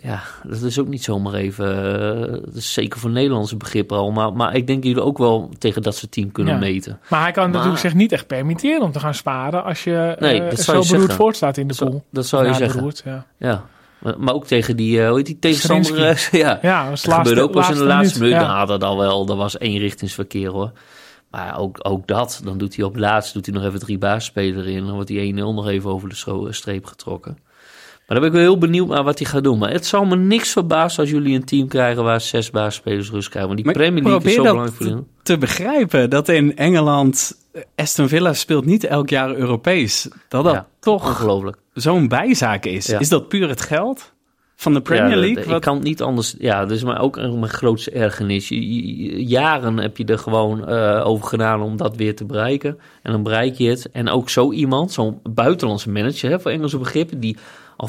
[0.02, 1.68] ja, dat is ook niet zomaar even.
[2.26, 4.12] eh, dat is zeker voor Nederlandse begrippen al.
[4.12, 6.60] Maar, maar ik denk dat jullie ook wel tegen dat soort team kunnen Ja.
[6.60, 7.00] meten.
[7.10, 10.16] Maar hij kan Maar- natuurlijk zich niet echt permitteren om te gaan sparen als je
[10.20, 12.04] Nee, eh, dat zo je beroerd voortstaat in de pool.
[12.12, 12.76] dat zou je zeggen.
[12.78, 13.26] beroerd, ja.
[13.38, 13.66] Ja.
[14.00, 16.28] Maar, maar ook tegen die, eh hoe heet die tegenstander?
[16.32, 16.60] ja.
[16.62, 18.34] Ja, dat Dat gebeurde ook pas in de laatste minuut.
[18.36, 18.48] Ja.
[18.48, 19.28] Nou, dat al wel.
[19.30, 20.72] Er was één richtingsverkeer hoor.
[21.32, 24.68] Maar ook, ook dat, dan doet hij op laatst doet hij nog even drie baasspelers
[24.68, 24.86] in.
[24.86, 27.38] Dan wordt die 1-0 nog even over de streep getrokken.
[28.08, 29.58] Maar dan ben ik wel heel benieuwd naar wat hij gaat doen.
[29.58, 33.30] Maar het zal me niks verbazen als jullie een team krijgen waar zes baasspelers rust
[33.30, 33.51] krijgen.
[33.51, 35.04] Want die Maar Premier League is zo belangrijk voor jullie.
[35.24, 40.08] te begrijpen dat in Engeland eh, Aston Villa speelt niet elk jaar Europees.
[40.28, 41.58] Dat dat Ja, toch Ongelooflijk.
[41.74, 42.86] zo'n bijzaak is.
[42.86, 42.99] Ja.
[42.99, 44.12] Is dat puur het geld
[44.56, 45.43] van de Premier Ja, League?
[45.43, 46.36] Ik Wat- kan het niet anders.
[46.39, 48.47] Ja, dat is maar ook mijn grootste ergernis.
[49.18, 52.78] Jaren heb je er gewoon eh, over gedaan om dat weer te bereiken.
[53.01, 53.89] En dan bereik je het.
[53.91, 57.38] En ook zo iemand, zo'n buitenlandse manager hè, voor Engelse begrippen, die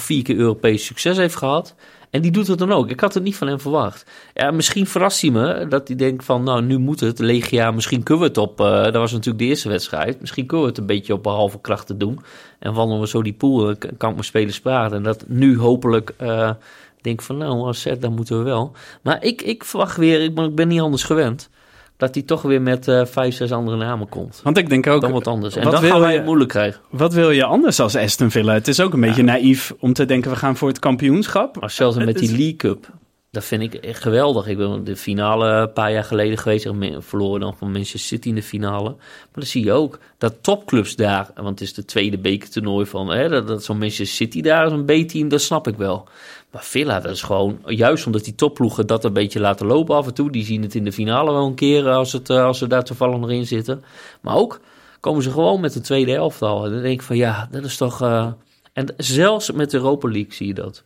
[0.00, 1.74] vier keer Europees succes heeft gehad.
[2.10, 2.90] En die doet het dan ook.
[2.90, 4.06] Ik had het niet van hem verwacht.
[4.34, 7.18] Ja, misschien verrast hij me dat hij denkt van, nou, nu moet het.
[7.18, 8.60] Legia, misschien kunnen we het op...
[8.60, 10.20] eh, dat was natuurlijk de eerste wedstrijd.
[10.20, 12.20] Misschien kunnen we het een beetje op halve krachten doen.
[12.58, 14.96] En wandelen we zo die pool, eh, kan ik mijn spelers praten.
[14.96, 16.14] En dat nu hopelijk...
[16.16, 16.50] eh,
[17.04, 18.72] denk van, nou, AZ, dan moeten we wel.
[19.02, 21.50] Maar ik, ik verwacht weer, ik ik ben niet anders gewend.
[21.96, 24.40] Dat hij toch weer met eh, vijf, zes andere namen komt.
[24.42, 25.56] Want ik denk ook, Dan wat anders.
[25.56, 26.80] En wat dan gaan wij je- het moeilijk krijgen.
[26.90, 28.52] wat wil je anders als Aston Villa?
[28.52, 31.60] Het is ook een beetje naïef om te denken, we gaan voor het kampioenschap.
[31.60, 32.86] Maar zelfs met die League Cup,
[33.34, 34.46] dat vind ik geweldig.
[34.46, 36.68] Ik ben de finale een paar jaar geleden geweest.
[36.98, 38.88] Verloren dan van Manchester City in de finale.
[38.88, 41.30] Maar dan zie je ook dat topclubs daar...
[41.34, 43.08] Want het is de tweede bekertoernooi van...
[43.08, 46.08] Hè, dat, zo'n Manchester City daar een B-team, dat snap ik wel.
[46.50, 47.58] Maar Villa, dat is gewoon...
[47.66, 50.30] Juist omdat die topploegen dat een beetje laten lopen af en toe.
[50.30, 52.84] Die zien het in de finale wel een keer als, het, eh, als ze daar
[52.84, 53.84] toevallig nog in zitten.
[54.20, 54.60] Maar ook
[55.00, 56.64] komen ze gewoon met de tweede elftal.
[56.64, 58.02] En dan denk ik van ja, dat is toch...
[58.02, 58.32] eh,
[58.72, 60.84] En zelfs met de Europa League zie je dat.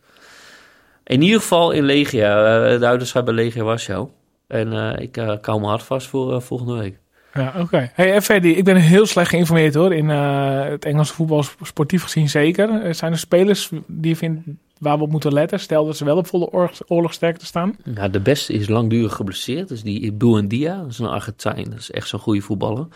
[1.09, 2.45] In ieder geval in Legia.
[2.73, 4.09] eh, de uitwedstrijd bij Legia Warschau.
[4.47, 6.97] En eh, ik eh kou me hard vast voor eh, volgende week.
[7.33, 7.91] Ja, oké.
[7.93, 9.93] Hey, Ferdy, ik ben heel slecht geïnformeerd hoor.
[9.93, 12.69] In eh, het Engelse voetbal, sportief gezien zeker.
[12.83, 14.41] Er zijn er spelers die je vindt
[14.79, 15.59] waar we op moeten letten?
[15.59, 17.75] Stel dat ze wel op volle oorlog- oorlogsterkte staan.
[17.83, 19.67] Nou, de beste is langdurig geblesseerd.
[19.67, 21.63] Dus die Buendia, dat is een Argentijn.
[21.69, 22.87] Dat is echt zo'n goede voetballer.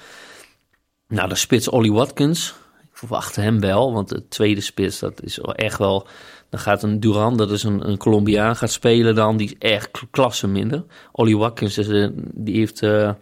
[1.08, 2.54] Nou, de spits Ollie Watkins.
[2.82, 6.08] Ik verwacht hem wel, want de tweede spits, dat is echt wel...
[6.54, 9.38] Dan gaat een Duran, dat is een, een Colombiaan, gaat spelen dan.
[9.38, 10.84] Die is echt klasse minder.
[11.12, 12.82] Ollie Watkins, eh, die heeft...
[12.82, 13.16] eh, nou,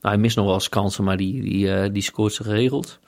[0.00, 2.98] hij mist nog wel eens kansen, maar die, die, eh, die scoort ze geregeld.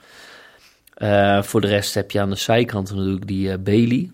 [1.41, 4.11] Voor de rest heb je aan de zijkant natuurlijk die Bailey.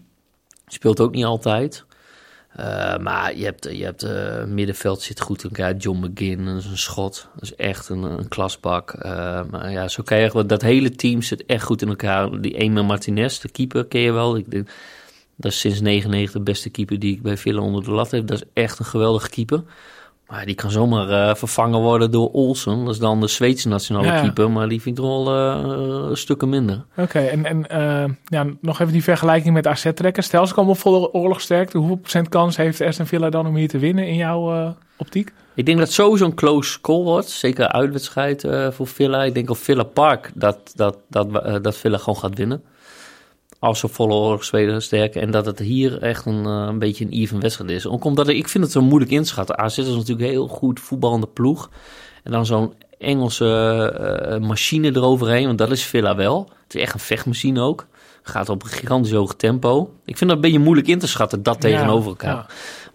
[0.67, 1.85] Speelt ook niet altijd.
[3.01, 4.07] Maar je hebt, je hebt
[4.47, 5.75] middenveld zit goed in elkaar.
[5.75, 7.27] John McGinn, is een schot.
[7.33, 9.03] Dat is echt een, een klasbak.
[9.51, 12.41] Maar ja, zo kan je dat hele team zit echt goed in elkaar.
[12.41, 14.37] Die Emil Martinez, de keeper, ken je wel.
[14.37, 14.69] Ik denk,
[15.35, 18.27] dat is sinds 99 de beste keeper die ik bij Villa onder de lat heb.
[18.27, 19.63] Dat is echt een geweldige keeper.
[20.27, 22.85] Maar die kan zomaar eh, vervangen worden door Olsen.
[22.85, 24.21] Dat is dan de Zweedse nationale Ja.
[24.21, 24.51] keeper.
[24.51, 25.35] Maar die vind ik toch wel
[26.09, 26.85] eh, stukken minder.
[26.97, 30.23] Oké, en, en eh, ja, nog even die vergelijking met AZ trekken.
[30.23, 31.77] Stel ze komen op volle oorlogsterkte.
[31.77, 35.33] Hoeveel procent kans heeft Aston Villa dan om hier te winnen in jouw optiek?
[35.53, 37.29] Ik denk dat het sowieso een close call wordt.
[37.29, 39.23] Zeker uitwedstrijd voor Villa.
[39.23, 41.33] Ik denk op Villa Park dat, dat, dat,
[41.63, 42.63] dat Villa gewoon gaat winnen.
[43.59, 45.21] Als ze volle oorlogsweden sterken.
[45.21, 47.87] En dat het hier echt een, eh, een beetje een even wedstrijd is.
[47.87, 49.57] Ook omdat ik, vind het zo moeilijk inschatten.
[49.57, 51.69] AZ is natuurlijk een heel goed voetballende ploeg.
[52.23, 53.47] En dan zo'n Engelse
[54.29, 55.45] eh, machine eroverheen.
[55.45, 56.49] Want dat is Villa wel.
[56.63, 57.87] Het is echt een vechtmachine ook.
[58.23, 59.93] Gaat op een gigantisch hoog tempo.
[60.05, 62.35] Ik vind dat een beetje moeilijk in te schatten, dat tegenover elkaar.
[62.35, 62.45] Ja.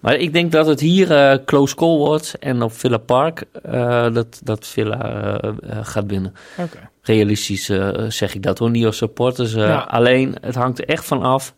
[0.01, 2.37] Maar ik denk dat het hier eh, close call wordt.
[2.39, 5.01] En op Villa Park eh, dat, dat Villa
[5.41, 5.51] eh,
[5.83, 6.35] gaat winnen.
[6.59, 6.89] Oké.
[7.03, 9.55] Realistisch eh, zeg ik dat hoor, niet als supporters.
[9.55, 9.79] eh, Ja.
[9.79, 11.55] Alleen, het hangt er echt van af.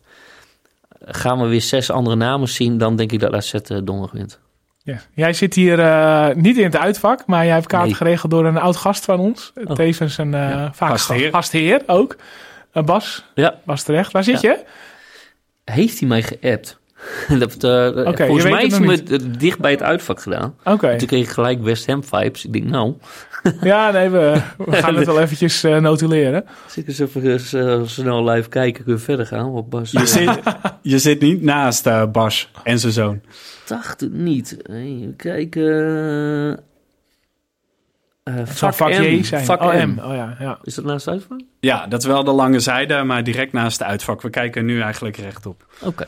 [1.05, 4.39] Gaan we weer zes andere namen zien, dan denk ik dat AZ donderdag wint.
[4.83, 4.97] Ja.
[5.13, 7.97] Jij zit hier eh, niet in het uitvak, maar jij hebt kaarten Nee.
[7.97, 9.51] geregeld door een oud gast van ons.
[9.65, 9.75] Oh.
[9.75, 11.29] Tevens een eh Ja, vaak gastheer.
[11.31, 12.15] gastheer ook.
[12.85, 14.11] Bas, Ja, Bas terecht.
[14.11, 14.51] Waar zit Ja.
[14.51, 14.63] je?
[15.71, 16.79] heeft hij mij geappt?
[17.39, 20.55] dat, eh, volgens mij het nog hij me dicht bij het uitvak gedaan.
[20.63, 20.97] Oké.
[20.97, 22.45] Toen kreeg ik gelijk West Ham vibes.
[22.45, 22.93] Ik denk, nou,
[23.61, 26.45] Ja, nee, we, we gaan het wel eventjes eh, notuleren.
[26.63, 27.39] als ik eens even
[27.79, 29.51] eh, snel live kijken, kunnen we verder gaan.
[29.51, 30.39] Wat Bas, Je zit,
[30.81, 33.21] je zit niet naast Bas en zijn zoon.
[33.65, 34.57] dacht het niet.
[34.69, 36.63] Even kijken.
[38.23, 39.23] Eh Het zou vak vak M.
[39.23, 39.45] Zijn.
[39.45, 39.89] Vak oh, M.
[39.89, 39.99] M.
[39.99, 40.59] Oh ja, ja.
[40.63, 41.39] Is dat naast uitvak?
[41.59, 44.21] Ja, dat is wel de lange zijde, maar direct naast de uitvak.
[44.21, 45.65] We kijken nu eigenlijk rechtop.
[45.81, 46.05] Oké.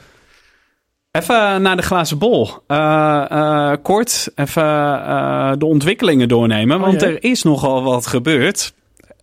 [1.16, 2.50] Even naar de glazen bol.
[2.68, 7.08] Eh, eh, kort even eh, de ontwikkelingen doornemen, want ja.
[7.08, 8.74] er is nogal wat gebeurd.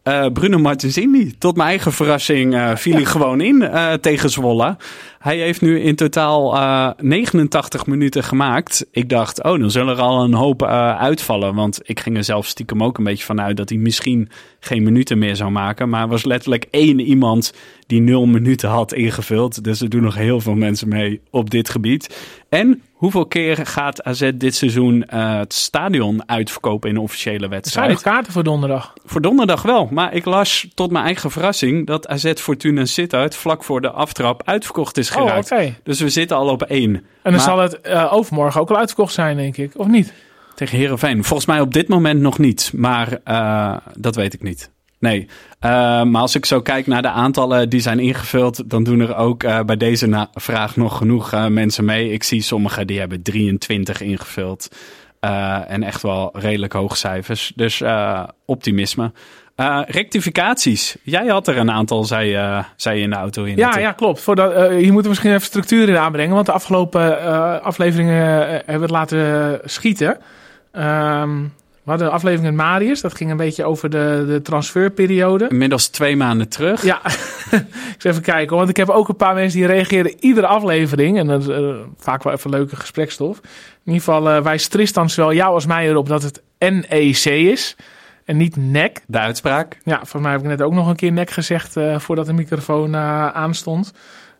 [0.02, 4.76] Eh, Bruno Martensini, tot mijn eigen verrassing, eh, viel hij gewoon in eh, tegen Zwolle.
[5.18, 8.86] Hij heeft nu in totaal eh, 89 minuten gemaakt.
[8.90, 11.54] Ik dacht, oh, dan zullen er al een hoop uitvallen.
[11.54, 14.28] Want ik ging er zelf stiekem ook een beetje vanuit dat hij misschien
[14.60, 15.88] geen minuten meer zou maken.
[15.88, 17.52] Maar er was letterlijk één iemand
[17.86, 19.64] die nul minuten had ingevuld.
[19.64, 22.16] Dus er doen nog heel veel mensen mee op dit gebied.
[22.48, 27.40] En hoeveel keer gaat AZ dit seizoen eh, het stadion uitverkopen in een officiële Er
[27.40, 27.88] zijn wedstrijd?
[27.88, 28.92] nog kaarten voor donderdag.
[29.04, 29.88] Voor donderdag wel.
[29.90, 34.42] Maar ik las tot mijn eigen verrassing dat AZ Fortuna Sittard vlak voor de aftrap
[34.44, 35.42] uitverkocht is Oh, oké.
[35.44, 35.80] geraakt.
[35.82, 36.94] Dus we zitten al op één.
[36.94, 39.72] En dan Maar- zal het eh, overmorgen ook al uitverkocht zijn, denk ik.
[39.76, 40.12] Of niet?
[40.54, 41.24] Tegen Herenveen.
[41.24, 42.70] Volgens mij op dit moment nog niet.
[42.74, 44.70] Maar eh, dat weet ik niet.
[45.02, 45.26] Nee.
[45.58, 45.70] Eh,
[46.02, 49.42] maar als ik zo kijk naar de aantallen die zijn ingevuld, dan doen er ook
[49.42, 52.12] eh, bij deze vraag nog genoeg eh, mensen mee.
[52.12, 54.68] Ik zie sommigen die hebben 23 ingevuld.
[55.66, 57.52] En echt wel redelijk hoge cijfers.
[57.54, 57.82] Dus
[58.46, 59.12] optimisme.
[59.86, 60.96] Rectificaties.
[61.02, 62.38] Jij had er een aantal, zei,
[62.76, 63.44] zei je in de auto.
[63.44, 64.20] In Ja, ja, klopt.
[64.20, 66.34] Voordat, eh, hier moeten we misschien even structuur in aanbrengen.
[66.34, 70.18] Want de afgelopen afleveringen hebben we het laten schieten.
[70.72, 71.38] Ehm,
[71.82, 73.00] We hadden een aflevering met Marius.
[73.00, 75.48] Dat ging een beetje over de, de transferperiode.
[75.48, 76.84] Inmiddels twee maanden terug.
[76.84, 77.64] Ja, ik
[77.94, 78.56] eens even kijken.
[78.56, 81.18] Want ik heb ook een paar mensen die reageren iedere aflevering.
[81.18, 83.36] En dat is eh, vaak wel even leuke gesprekstof.
[83.38, 87.76] In ieder geval uh, wijst Tristan zowel jou als mij erop dat het NEC is.
[88.24, 89.02] En niet NEC.
[89.06, 89.78] De uitspraak.
[89.84, 92.32] Ja, volgens mij heb ik net ook nog een keer NEC gezegd uh, voordat de
[92.32, 93.92] microfoon aanstond.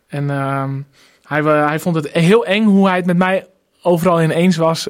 [0.07, 0.81] En ehm,
[1.25, 3.47] hij, hij vond het heel eng hoe hij het met mij
[3.83, 4.89] overal ineens was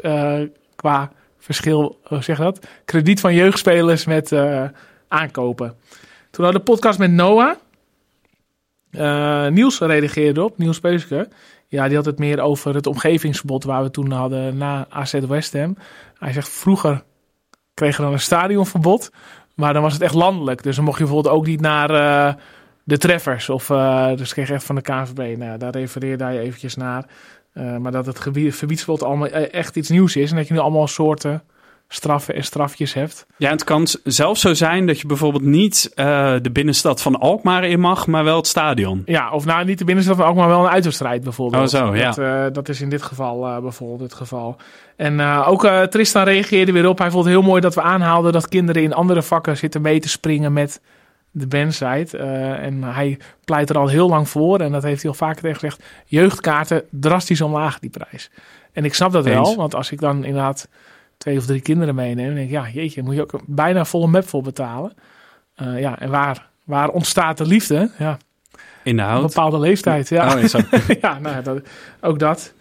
[0.77, 1.11] qua
[1.43, 2.67] verschil, zeg dat?
[2.85, 4.65] Krediet van jeugdspelers met uh,
[5.09, 5.75] aankopen.
[6.31, 7.57] Toen hadden de podcast met Noah.
[8.91, 11.29] Uh, Niels reageerde op, Niels Peuske.
[11.67, 15.53] Ja, die had het meer over het omgevingsverbod waar we toen hadden na AZ West
[15.53, 15.77] Ham.
[16.19, 17.03] Hij zegt, vroeger
[17.75, 19.11] kregen we dan een stadionverbod.
[19.55, 20.63] Maar dan was het echt landelijk.
[20.63, 22.35] Dus dan mocht je bijvoorbeeld ook niet naar uh,
[22.85, 23.49] de treffers.
[23.49, 23.67] Of,
[24.17, 25.37] dus kreeg echt van de KNVB.
[25.39, 27.05] Nou, daar refereerde hij eventjes naar.
[27.55, 30.31] Uh, maar dat het verbiedsverbod allemaal echt iets nieuws is.
[30.31, 31.43] En dat je nu allemaal soorten
[31.89, 33.27] straffen en strafjes hebt.
[33.37, 37.65] Ja, het kan zelfs zo zijn dat je bijvoorbeeld niet uh, de binnenstad van Alkmaar
[37.65, 39.03] in mag, maar wel het stadion.
[39.07, 41.75] Ja, of nou niet de binnenstad van Alkmaar, wel een uitwedstrijd bijvoorbeeld.
[41.75, 42.11] Oh zo, ja.
[42.11, 44.57] Dat, uh, dat is in dit geval bijvoorbeeld het geval.
[44.97, 46.99] En ook Tristan reageerde weer op.
[46.99, 50.01] Hij vond het heel mooi dat we aanhaalden dat kinderen in andere vakken zitten mee
[50.01, 50.81] te springen met
[51.35, 52.19] de bandsite.
[52.19, 54.61] Uh, en hij pleit er al heel lang voor.
[54.61, 55.83] En dat heeft hij al vaker tegen gezegd.
[56.07, 58.31] Jeugdkaarten drastisch omlaag, die prijs.
[58.73, 59.35] En ik snap dat Eens.
[59.35, 59.57] wel.
[59.57, 60.69] Want als ik dan inderdaad
[61.17, 62.27] twee of drie kinderen meeneem.
[62.27, 64.93] Dan denk ik, ja, jeetje, moet je ook bijna volle map voor betalen.
[65.63, 67.91] Uh, ja, en waar, waar ontstaat de liefde?
[67.99, 68.17] Ja,
[68.83, 70.09] In de op een bepaalde leeftijd.
[70.09, 70.43] Ja, Oh,
[71.01, 71.61] ja nou, ja, dat,
[72.01, 72.55] ook dat.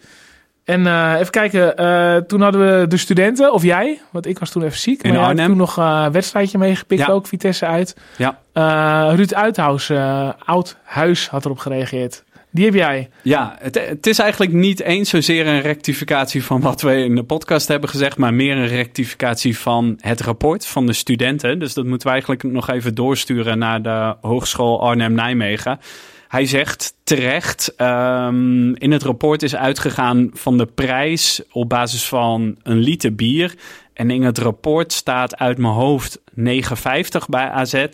[0.64, 4.50] En uh, even kijken, uh, toen hadden we de studenten, of jij, want ik was
[4.50, 5.02] toen even ziek.
[5.02, 5.46] In maar Arnhem.
[5.46, 7.12] toen nog een wedstrijdje meegepikt, Ja.
[7.12, 7.96] ook Vitesse uit.
[8.16, 8.38] Ja.
[8.54, 9.90] Uh, Ruud Uithuis,
[10.44, 12.24] Oud Huis had erop gereageerd.
[12.54, 13.08] Die heb jij.
[13.22, 17.22] Ja, het, het is eigenlijk niet eens zozeer een rectificatie van wat we in de
[17.22, 21.58] podcast hebben gezegd, maar meer een rectificatie van het rapport van de studenten.
[21.58, 25.80] Dus dat moeten we eigenlijk nog even doorsturen naar de Hogeschool Arnhem-Nijmegen.
[26.28, 32.56] Hij zegt terecht, um, in het rapport is uitgegaan van de prijs op basis van
[32.62, 33.54] een liter bier.
[33.92, 37.86] En in het rapport staat uit mijn hoofd 9,50 bij AZ.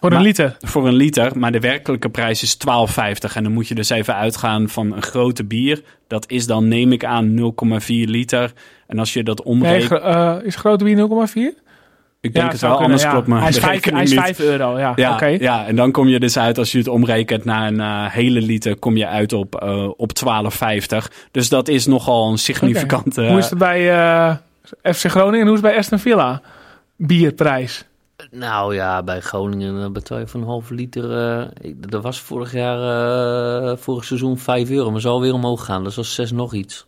[0.00, 0.56] Voor Maar- een liter.
[0.60, 3.36] Voor een liter, maar de werkelijke prijs is 12,50.
[3.36, 5.82] En dan moet je dus even uitgaan van een grote bier.
[6.06, 8.52] Dat is dan, neem ik aan, 0,4 liter.
[8.86, 10.02] En als je dat omrekent...
[10.02, 11.08] uh, is grote bier
[11.58, 11.64] 0,4?
[12.26, 13.10] ik denk het wel, kunnen, anders ja.
[13.10, 14.36] klopt mijn hij is, vijf, berekening hij is niet.
[14.36, 14.92] 5 euro, ja.
[14.96, 18.12] Ja, ja, en dan kom je dus uit, als je het omrekent naar een eh,
[18.12, 20.96] hele liter, kom je uit op, eh op 12,50.
[21.30, 23.26] Dus dat is nogal een significante...
[23.28, 24.34] Hoe is het bij uh,
[24.94, 26.40] FC Groningen en hoe is het bij Aston Villa?
[26.96, 27.84] Bierprijs.
[28.30, 31.40] Nou ja, bij Groningen betaal je voor een halve liter.
[31.60, 32.78] ik- dat was vorig jaar,
[33.70, 35.84] eh, vorig seizoen 5 euro, maar zal weer omhoog gaan.
[35.84, 36.86] Dus dat is 6 nog iets.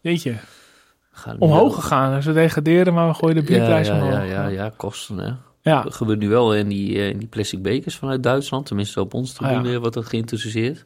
[1.13, 2.23] Gaat nu Omhoog gegaan.
[2.23, 4.15] Ze degraderen, maar we gooien de bierprijs ja, ja, omhoog.
[4.19, 5.33] ja, ja, ja, kosten hè.
[5.63, 5.83] Ja.
[5.83, 8.67] Dat gebeurt nu wel in die, eh, in die plastic bekers vanuit Duitsland.
[8.67, 9.55] Tenminste op ons Ah, ja.
[9.55, 10.85] tribune wordt dat geïnteresseerd.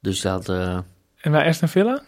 [0.00, 0.84] Dus dat, En
[1.30, 2.02] bij Aston Villa?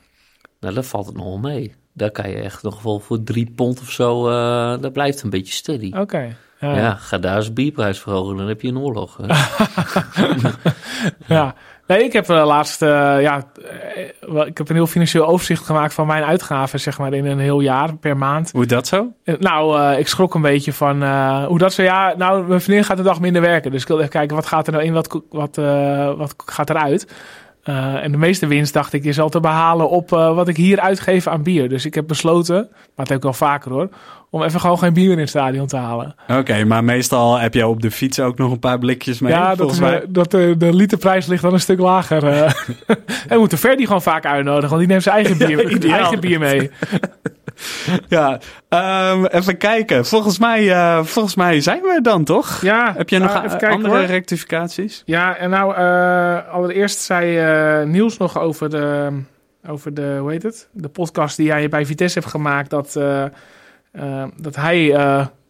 [0.60, 1.74] nou, dat valt het nog wel mee.
[1.92, 5.30] Daar kan je echt nog wel voor drie pond of zo, eh dat blijft een
[5.30, 5.92] beetje steady.
[5.96, 6.36] Oké.
[6.60, 6.76] Ja.
[6.76, 9.16] Ja, ga daar eens bierprijs verhogen, dan heb je een oorlog.
[9.16, 9.26] hè.
[11.34, 11.54] Ja.
[11.86, 12.88] Nee, ik heb uh, laatst, uh,
[13.20, 13.42] ja,
[14.30, 17.38] eh, ik heb een heel financieel overzicht gemaakt van mijn uitgaven, zeg maar, in een
[17.38, 18.50] heel jaar per maand.
[18.52, 19.06] Hoe dat zo?
[19.24, 22.60] Eh, Nou, uh, ik schrok een beetje van uh, hoe dat zo, ja, nou, mijn
[22.60, 23.70] vriendin gaat een dag minder werken.
[23.70, 26.70] Dus ik wilde even kijken, wat gaat er nou in, wat, wat, uh, wat gaat
[26.70, 27.12] eruit?
[27.70, 30.56] Uh, en de meeste winst, dacht ik, is al te behalen op uh, wat ik
[30.56, 31.68] hier uitgeef aan bier.
[31.68, 33.88] Dus ik heb besloten, maar dat heb ik wel vaker hoor,
[34.30, 36.14] om even gewoon geen bier in het stadion te halen.
[36.28, 39.32] Oké, okay, maar meestal heb je op de fiets ook nog een paar blikjes mee.
[39.32, 40.04] Ja, dat, is, mij.
[40.08, 42.24] dat de, de literprijs ligt dan een stuk lager.
[43.28, 46.20] En we moeten Ferdi gewoon vaak uitnodigen, want die neemt zijn eigen bier, ja, eigen
[46.20, 46.70] bier mee.
[48.08, 48.40] ja,
[49.12, 50.06] um, even kijken.
[50.06, 52.62] Volgens mij, uh, volgens mij zijn we dan toch?
[52.62, 52.94] Ja.
[52.96, 54.06] Heb je nog even kijken, andere hoor.
[54.06, 55.02] rectificaties?
[55.04, 59.12] Ja, en nou, uh, allereerst zei Niels nog over de,
[59.66, 60.68] over de, hoe heet het?
[60.72, 62.92] De podcast die jij bij Vitesse hebt gemaakt, dat,
[64.36, 64.94] dat hij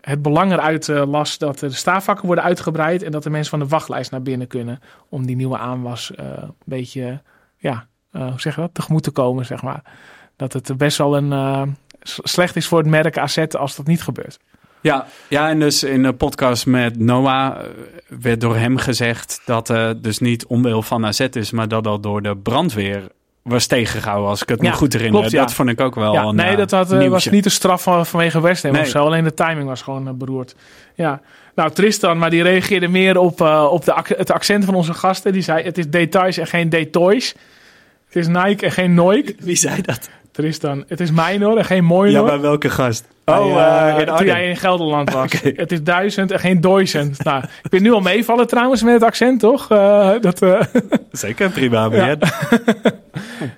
[0.01, 3.75] het belang eruit las dat de staafvakken worden uitgebreid en dat de mensen van de
[3.75, 7.23] wachtlijst naar binnen kunnen om die nieuwe aanwas een beetje,
[7.57, 9.83] ja, hoe zeg je dat, tegemoet te komen, zeg maar.
[10.37, 11.33] Dat het best wel een
[12.03, 14.39] slecht is voor het merk AZ als dat niet gebeurt.
[14.83, 17.65] Ja, ja, en dus in de podcast met Noah eh,
[18.21, 22.03] werd door hem gezegd dat het dus niet omwil van AZ is, maar dat dat
[22.03, 23.03] door de brandweer
[23.43, 25.19] was tegengehouden, als ik het Ja, me goed herinner.
[25.19, 25.41] klopt, ja.
[25.41, 27.11] Dat vond ik ook wel Ja, een nee, eh, dat had, eh, nieuwtje.
[27.11, 28.81] was niet de straf van, vanwege West Ham Nee.
[28.83, 29.05] of zo.
[29.05, 30.55] Alleen de timing was gewoon beroerd.
[30.95, 31.21] Ja.
[31.55, 34.95] Nou, Tristan, maar die reageerde meer op, eh, op de, ac- het accent van onze
[34.95, 35.33] gasten.
[35.33, 37.35] Die zei, het is details en geen details.
[38.07, 39.35] Het is Nike en geen Nike.
[39.39, 40.09] Wie zei dat?
[40.45, 43.05] Is dan, het is Mijnor en geen mooi Ja, maar welke gast?
[43.25, 45.33] Oh, in toen jij in Gelderland was.
[45.43, 47.23] Het is duizend en geen duizend.
[47.25, 49.71] nou, ik ben nu al meevallen trouwens met het accent, toch?
[49.71, 50.47] Eh, dat,
[51.13, 51.89] Zeker, prima.
[51.93, 52.17] Ja.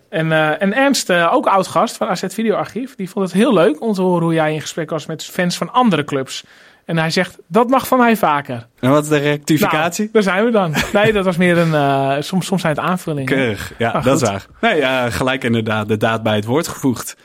[0.08, 3.92] en, en Ernst, ook oud gast van AZ Videoarchief, die vond het heel leuk om
[3.92, 6.44] te horen hoe jij in gesprek was met fans van andere clubs.
[6.84, 8.66] En hij zegt, dat mag van mij vaker.
[8.80, 10.00] En wat is de rectificatie?
[10.00, 10.74] Nou, daar zijn we dan.
[10.92, 13.34] Nee, dat was meer een, eh, soms, soms zijn het aanvullingen.
[13.34, 14.46] Keurig, ja, Ah, dat is waar.
[14.60, 17.16] Nee, ja, gelijk inderdaad de daad bij het woord gevoegd.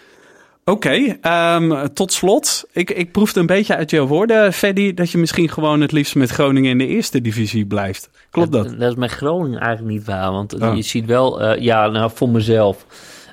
[0.66, 2.64] Oké, ehm, tot slot.
[2.72, 6.16] Ik, ik proefde een beetje uit jouw woorden, Freddy, dat je misschien gewoon het liefst
[6.16, 8.10] met Groningen in de eerste divisie blijft.
[8.30, 8.80] Klopt dat?
[8.80, 10.32] Dat is met Groningen eigenlijk niet waar.
[10.32, 10.76] Want Oh.
[10.76, 12.86] je ziet wel, eh, ja, nou voor mezelf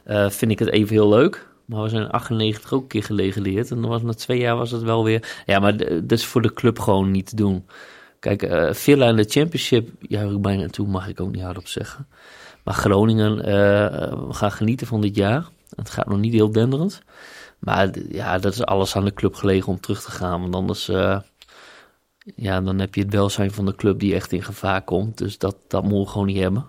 [0.05, 1.46] eh, vind ik het even heel leuk.
[1.65, 3.70] Maar we zijn in 98 ook een keer gelegendeerd.
[3.70, 5.43] En dan was na twee jaar was het wel weer.
[5.47, 7.66] Ja, maar dat is voor de club gewoon niet te doen.
[8.19, 12.07] Kijk, eh Villa in de Championship ik bijna toe, mag ik ook niet hardop zeggen.
[12.65, 15.49] Maar Groningen, eh, we gaan genieten van dit jaar.
[15.77, 17.03] Het gaat nog niet heel denderend.
[17.59, 20.41] Maar ja, dat is alles aan de club gelegen om terug te gaan.
[20.41, 21.20] Want anders, eh,
[22.36, 25.19] ja, dan heb je het welzijn van de club die echt in gevaar komt.
[25.19, 26.66] Dus dat, dat moeten we gewoon niet hebben.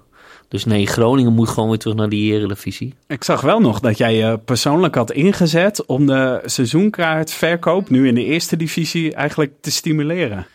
[0.47, 2.93] Dus nee, Groningen moet gewoon weer terug naar die eredivisie.
[3.07, 8.15] Ik zag wel nog dat jij je persoonlijk had ingezet om de seizoenkaartverkoop nu in
[8.15, 10.45] de eerste divisie eigenlijk te stimuleren.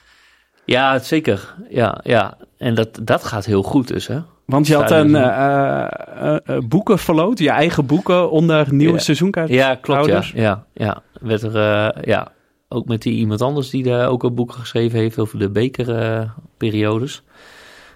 [0.64, 1.54] Ja, zeker.
[1.68, 2.36] Ja, ja.
[2.58, 4.18] En dat, dat gaat heel goed dus, hè.
[4.50, 8.98] Want je had een eh, eh, eh, boeken verloot, je eigen boeken onder nieuwe Ja.
[8.98, 9.48] seizoenkaart.
[9.48, 10.22] Ja, klopt, ja.
[10.34, 11.02] Ja, ja.
[11.20, 12.32] Werd er, ja.
[12.68, 17.22] Ook met die iemand anders die daar ook een boek geschreven heeft over de bekerperiodes.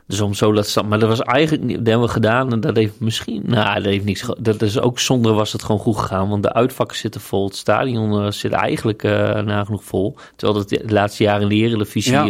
[0.06, 2.60] Dus om zo dat sta- Maar dat was eigenlijk niet, dat hebben we gedaan en
[2.60, 5.96] dat heeft misschien, nou, dat heeft niks, dat is ook zonder was het gewoon goed
[5.96, 10.58] gegaan, want de uitvakken zitten vol, het stadion eh, zit eigenlijk eh nagenoeg vol, terwijl
[10.58, 12.26] het de laatste jaren in de Eredivisie Ja,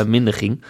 [0.00, 0.62] eh, minder ging.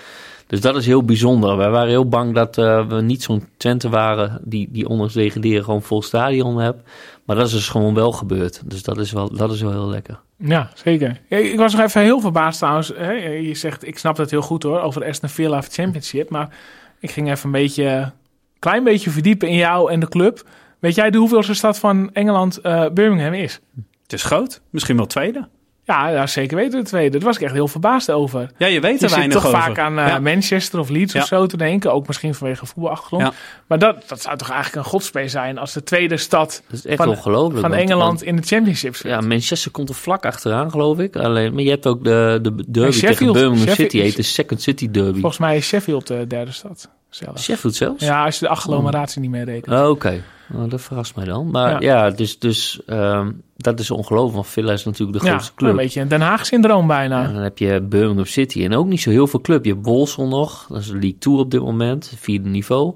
[0.46, 1.56] Dus dat is heel bijzonder.
[1.56, 5.82] Wij waren heel bang dat we niet zo'n Twente waren die, die ondanks degraderen gewoon
[5.82, 6.82] vol stadion hebben.
[7.26, 8.62] Maar dat is dus gewoon wel gebeurd.
[8.64, 10.20] Dus dat is wel, dat is wel heel lekker.
[10.38, 11.20] Ja, zeker.
[11.28, 12.88] Ja, Ik was nog even heel verbaasd trouwens.
[12.88, 13.12] Hè?
[13.12, 16.30] Je zegt, ik snap dat heel goed hoor, over Aston Villa Championship.
[16.30, 16.56] Maar
[17.00, 18.12] ik ging even een beetje,
[18.58, 20.48] klein beetje verdiepen in jou en de club.
[20.78, 23.60] Weet jij de hoeveelste stad van Engeland eh, Birmingham is?
[24.02, 25.48] Het is groot, misschien wel tweede.
[25.86, 27.16] Ja, ja, zeker weten de tweede.
[27.18, 28.50] Daar was ik echt heel verbaasd over.
[28.58, 29.58] Ja, je weet Je er zit weinig toch over.
[29.60, 30.18] vaak aan eh, Ja.
[30.18, 31.20] Manchester of Leeds Ja.
[31.20, 31.92] of zo te denken.
[31.92, 33.22] Ook misschien vanwege voetbalachtergrond.
[33.22, 33.32] Ja.
[33.66, 36.86] Maar dat, dat zou toch eigenlijk een godspees zijn als de tweede stad Dat is
[36.86, 39.10] echt Van- van Engeland want- in de championship zit.
[39.10, 41.16] ja, Manchester komt er vlak achteraan, geloof ik.
[41.16, 44.62] Alleen, maar je hebt ook de, de derby tegen Birmingham Sheffield- City, heet de Second
[44.62, 45.12] City Derby.
[45.20, 47.38] Volgens mij is Sheffield de derde stad zelf.
[47.38, 48.04] Sheffield zelfs?
[48.04, 49.80] Ja, als je de agglomeratie niet meer rekent.
[49.80, 51.50] Oh, Oké, Nou, dat verrast mij dan.
[51.50, 52.04] Maar Ja.
[52.04, 54.34] ja, dus, dus ehm, dat is ongelooflijk.
[54.34, 55.70] Want Villa is natuurlijk de ja, grootste club.
[55.70, 57.24] een beetje een Den Haag-syndroom bijna.
[57.24, 59.64] En dan heb je Birmingham City en ook niet zo heel veel club.
[59.64, 62.94] Je hebt nog, dat is de League 2 op dit moment, vierde niveau.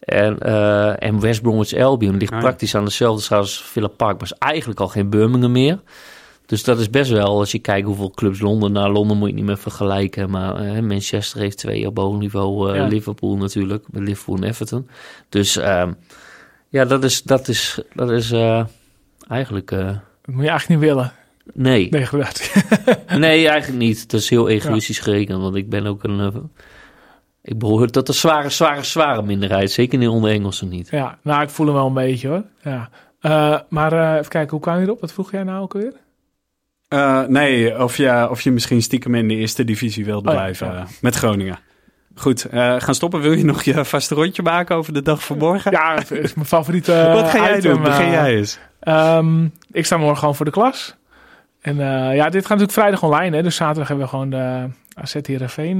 [0.00, 2.44] En, eh, en West Bromwich Albion ligt Ah, ja.
[2.44, 5.78] praktisch aan dezelfde schaal als Villa Park, maar is eigenlijk al geen Birmingham meer.
[6.48, 9.34] Dus dat is best wel, als je kijkt hoeveel clubs Londen, naar Londen moet je
[9.34, 10.30] niet meer vergelijken.
[10.30, 12.86] Maar eh, Manchester heeft twee op hoog niveau, eh, Ja.
[12.86, 14.88] Liverpool natuurlijk, met Liverpool en Everton.
[15.28, 15.92] Dus ehm,
[16.68, 18.64] ja, dat is, dat is, dat is eh,
[19.28, 19.96] eigenlijk, Dat
[20.26, 21.12] moet je eigenlijk niet willen.
[21.54, 21.88] nee.
[21.90, 22.06] Nee.
[23.18, 24.00] Nee, eigenlijk niet.
[24.00, 26.50] Het is heel egoïstisch gerekend, want ik ben ook een...
[27.42, 29.70] ik behoor tot een zware, zware, zware minderheid.
[29.70, 30.88] Zeker niet onder Engelsen niet.
[30.90, 32.44] ja, nou, ik voel hem wel een beetje hoor.
[32.62, 32.90] Ja.
[33.68, 35.00] Maar even kijken, hoe kwam je erop?
[35.00, 35.92] Wat vroeg jij nou ook alweer?
[36.88, 40.40] Eh, nee, of je, of je misschien stiekem in de eerste divisie wilde Oh ja,
[40.40, 40.74] blijven ja.
[40.74, 41.58] eh, met Groningen.
[42.14, 43.20] Goed, eh, gaan stoppen.
[43.20, 45.70] Wil je nog je vaste rondje maken over de dag van morgen?
[45.70, 47.82] Ja, het is mijn favoriete Wat ga jij item, doen?
[47.82, 48.58] Begin jij eens.
[48.80, 50.96] Ehm, ik sta morgen gewoon voor de klas.
[51.60, 51.76] En
[52.14, 53.36] ja, dit gaat natuurlijk vrijdag online.
[53.36, 53.42] Hè?
[53.42, 55.78] Dus zaterdag hebben we gewoon de AZ Heerenveen.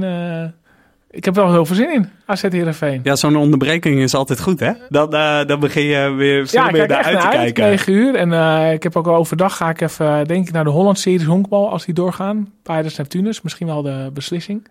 [1.11, 2.09] Ik heb er wel heel veel zin in.
[2.25, 2.99] AZ Heerenveen.
[3.03, 4.71] Ja, zo'n onderbreking is altijd goed, hè?
[4.89, 7.35] Dan, eh, dan begin je weer veel Ja, meer naar uit te uit.
[7.35, 7.63] kijken.
[7.63, 8.15] 9 uur.
[8.15, 10.69] En eh, ik heb ook al overdag ga ik even, eh, denk ik, naar de
[10.69, 12.53] Holland Series honkbal als die doorgaan.
[12.63, 13.41] Pirates Neptunus.
[13.41, 14.67] Misschien wel de beslissing.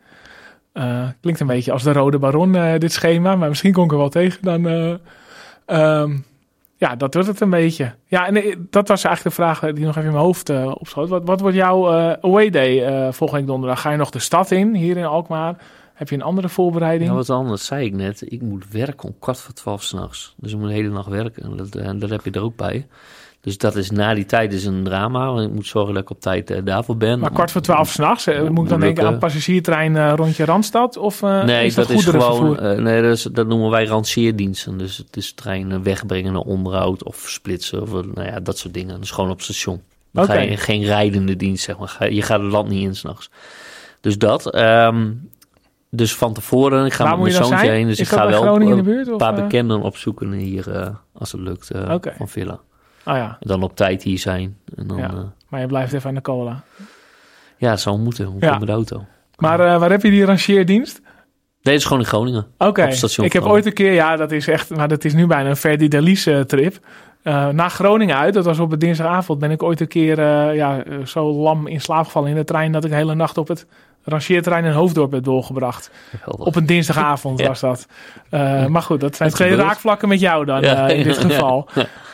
[1.20, 3.36] Klinkt een beetje als de Rode Baron, dit schema.
[3.36, 4.38] Maar misschien kom ik er wel tegen.
[4.42, 4.94] Dan, eh,
[5.66, 6.16] ehm,
[6.76, 7.92] ja, dat wordt het een beetje.
[8.06, 11.08] Ja, en dat was eigenlijk de vraag die nog even in mijn hoofd opschoot.
[11.08, 11.88] Wat, wat wordt jouw
[12.20, 12.78] away day
[13.12, 13.80] volgende week donderdag?
[13.80, 15.56] Ga je nog de stad in, hier in Alkmaar?
[15.98, 17.10] Heb je een andere voorbereiding?
[17.10, 18.22] Ja, wat anders zei ik net.
[18.32, 20.34] Ik moet werken om kwart voor twaalf s'nachts.
[20.36, 21.42] Dus ik moet de hele nacht werken.
[21.42, 22.86] En dat, en dat heb je er ook bij.
[23.40, 25.32] Dus dat is na die tijd is een drama.
[25.32, 27.18] Want ik moet zorgen dat ik op tijd eh, daarvoor ben.
[27.18, 30.96] Maar kwart voor twaalf s'nachts, eh, moet ik dan denken aan passagiertrein eh, rondje Randstad?
[30.96, 32.82] Of Nee, is dat, dat, is gewoon.
[32.82, 34.78] nee, dat, is, dat noemen wij ranceerdiensten.
[34.78, 37.82] Dus het is treinen wegbrengen naar onderhoud of splitsen.
[37.82, 39.00] Of nou ja, dat soort dingen.
[39.00, 39.82] Is gewoon op station.
[40.12, 42.12] Dan ga je geen rijdende dienst, zeg maar.
[42.12, 43.30] Je gaat het land niet in s'nachts.
[44.00, 44.50] Dus dat.
[44.50, 45.06] ehm,
[45.90, 47.70] dus van tevoren, ik ga Waar met mijn zoontje zijn?
[47.70, 47.86] heen.
[47.86, 49.16] Dus is ik ga wel een buurt?
[49.16, 49.42] Paar eh?
[49.42, 52.12] bekenden opzoeken hier, eh, als het lukt, Oké.
[52.16, 52.60] van Villa.
[53.04, 54.56] Oh ja, dan op tijd hier zijn.
[54.74, 55.32] En dan, Ja.
[55.48, 56.62] maar je blijft even aan de cola.
[57.56, 58.24] ja het zou moeten.
[58.26, 58.58] Hoe Ja.
[58.58, 59.04] met de auto?
[59.36, 61.00] Maar waar heb je die rangeerdienst?
[61.62, 62.46] Deze is gewoon in Groningen.
[62.58, 62.88] Oké,
[63.22, 65.56] ik heb ooit een keer, ja, dat is echt, maar dat is nu bijna een
[65.56, 66.78] Verdi Delice trip.
[67.22, 70.20] Eh naar Groningen uit, dat was op een dinsdagavond, ben ik ooit een keer
[70.54, 73.48] ja, zo lam in slaap gevallen in de trein dat ik de hele nacht op
[73.48, 73.66] het
[74.08, 75.90] rangeerterrein in Hoofddorp heb doorgebracht.
[76.20, 76.46] Geweldig.
[76.46, 77.46] Op een dinsdagavond Ja.
[77.46, 77.86] was dat.
[78.30, 79.58] Eh, maar goed, dat zijn gebeurt.
[79.60, 80.88] raakvlakken met jou dan Ja.
[80.88, 81.68] eh, in dit geval.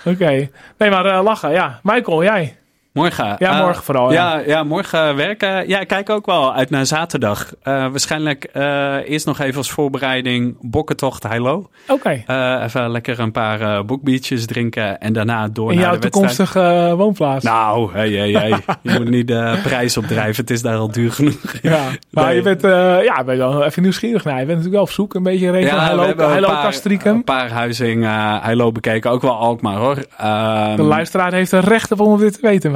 [0.05, 0.49] Oké,
[0.79, 1.81] nee, maar eh, lachen, ja.
[1.83, 2.57] Michael, jij?
[2.99, 3.37] Morgen.
[3.39, 4.37] Ja, eh, morgen vooral, ja.
[4.39, 5.69] Ja, ja, morgen werken.
[5.69, 7.53] Ja, ik kijk ook wel uit naar zaterdag.
[7.63, 11.71] Eh, waarschijnlijk eh, eerst nog even als voorbereiding bokkentocht Heilo.
[11.89, 12.23] Oké.
[12.65, 16.13] Even lekker een paar boekbiertjes drinken en daarna door In naar jouw de wedstrijd.
[16.37, 17.45] toekomstige eh, woonplaats?
[17.45, 18.49] Nou, hey, hey, hey.
[18.83, 20.41] je moet niet de prijs opdrijven.
[20.41, 21.41] Het is daar al duur genoeg.
[21.63, 21.81] Ja,
[22.11, 22.35] maar Nee.
[22.35, 22.63] je bent,
[23.05, 24.33] ja, ben je wel even nieuwsgierig naar.
[24.41, 26.63] Je bent natuurlijk wel op zoek, een beetje regio we Heilo, hebben een Heilo paar,
[26.63, 27.15] Castricum.
[27.15, 28.05] een paar huizing
[28.43, 29.11] Heilo bekeken.
[29.11, 29.97] Ook wel Alkmaar hoor.
[30.19, 32.73] Ehm, De luisteraar heeft er recht op om dit te weten,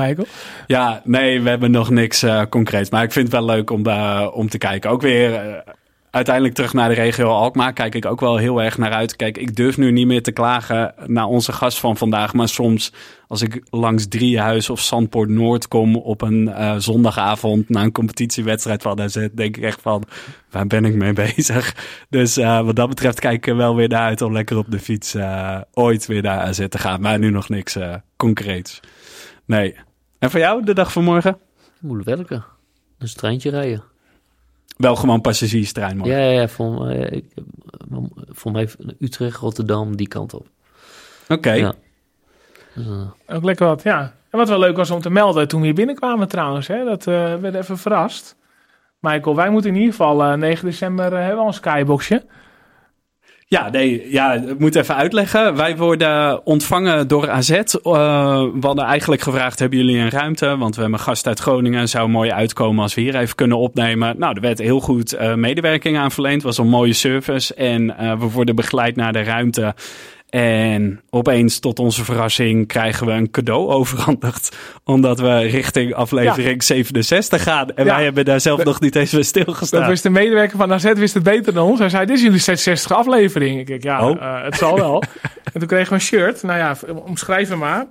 [0.66, 2.90] Ja, nee, we hebben nog niks eh concreets.
[2.90, 4.90] Maar ik vind het wel leuk om, daar om te kijken.
[4.90, 5.72] Ook weer eh,
[6.10, 7.72] uiteindelijk terug naar de regio Alkmaar.
[7.72, 9.16] Kijk ik ook wel heel erg naar uit.
[9.16, 12.32] Kijk, ik durf nu niet meer te klagen naar onze gast van vandaag.
[12.32, 12.93] Maar soms
[13.26, 18.82] als ik langs Driehuis of Zandpoort Noord kom op een eh, zondagavond na een competitiewedstrijd
[18.82, 20.02] van AZ, denk ik echt van,
[20.51, 21.74] waar ben ik mee bezig?
[22.09, 24.78] Dus eh, wat dat betreft kijk ik wel weer naar uit om lekker op de
[24.78, 27.01] fiets eh, ooit weer naar AZ te gaan.
[27.01, 28.80] Maar nu nog niks eh, concreets.
[29.47, 29.74] Nee.
[30.19, 31.39] En voor jou, de dag van morgen?
[31.78, 32.45] Moet werken.
[32.99, 33.82] Dus een treintje rijden.
[34.77, 36.16] Wel gewoon passagierstrein morgen.
[36.16, 36.49] Ja, ja, ja.
[36.49, 37.24] Voor, mij, ik,
[38.28, 38.69] voor mij
[38.99, 40.47] Utrecht, Rotterdam, die kant op.
[41.28, 41.53] Oké.
[41.53, 41.74] Ja.
[42.74, 44.15] Dus, eh, Ook lekker wat, ja.
[44.31, 47.07] En wat wel leuk was om te melden toen we hier binnenkwamen trouwens, hè, dat
[47.07, 48.36] eh werd even verrast.
[49.01, 52.24] Michael, wij moeten in ieder geval eh, 9 december eh, hebben we een skyboxje.
[53.51, 55.57] Ja, nee, ja, ik moet even uitleggen.
[55.57, 57.51] Wij worden ontvangen door AZ.
[57.51, 60.57] Eh, we hadden eigenlijk gevraagd, hebben jullie een ruimte?
[60.57, 61.89] Want we hebben een gast uit Groningen.
[61.89, 64.19] Zou mooi uitkomen als we hier even kunnen opnemen.
[64.19, 66.43] Nou, er werd heel goed eh, medewerking aan verleend.
[66.43, 67.55] was een mooie service.
[67.55, 69.75] En eh, we worden begeleid naar de ruimte.
[70.29, 74.57] En opeens, tot onze verrassing, krijgen we een cadeau overhandigd.
[74.85, 77.71] Omdat we richting aflevering 67 gaan.
[77.75, 77.95] En Ja.
[77.95, 79.81] wij hebben daar zelf nog niet eens bij stilgestaan.
[79.81, 81.79] Dat wist de medewerker van AZ wist het beter dan ons.
[81.79, 83.61] Hij zei, dit is jullie 66 aflevering.
[83.61, 84.23] Ik denk, ja, Oh.
[84.23, 85.03] eh, het zal wel.
[85.53, 86.43] en toen kregen we een shirt.
[86.43, 87.87] Nou ja, omschrijf hem maar.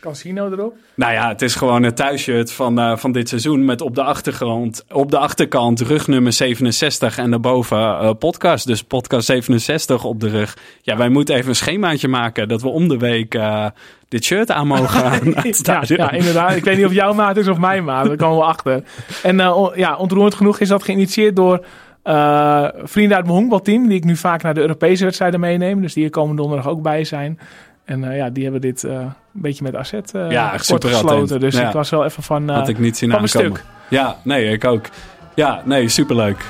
[0.00, 0.74] Casino erop.
[0.94, 3.64] Nou ja, het is gewoon een thuisshirt van, eh, van dit seizoen.
[3.64, 8.66] Met op de achtergrond, op de achterkant rugnummer 67 en daarboven eh, podcast.
[8.66, 10.56] Dus podcast 67 op de rug.
[10.82, 13.66] Ja, wij moeten even een schemaatje maken dat we om de week eh,
[14.08, 15.02] dit shirt aan mogen.
[15.62, 16.56] Ja, ja, inderdaad.
[16.56, 18.06] Ik weet niet of jouw maat is of mijn maat.
[18.06, 18.82] Daar komen we achter.
[19.22, 21.64] En on- ja, ontroerend genoeg is dat geïnitieerd door
[22.02, 23.86] eh, vrienden uit mijn honkbalteam.
[23.88, 25.80] Die ik nu vaak naar de Europese wedstrijden meeneem.
[25.80, 27.38] Dus die hier komende donderdag ook bij zijn.
[27.84, 29.74] En ja, die hebben dit een beetje met
[30.12, 31.18] eh Ja, kort super gesloten.
[31.22, 31.40] attent.
[31.40, 31.66] Dus Ja.
[31.66, 32.48] ik was wel even van...
[32.48, 33.64] Had ik niet zien van mijn stuk.
[33.88, 34.86] Ja, nee, ik ook.
[35.34, 36.44] Ja, nee, superleuk.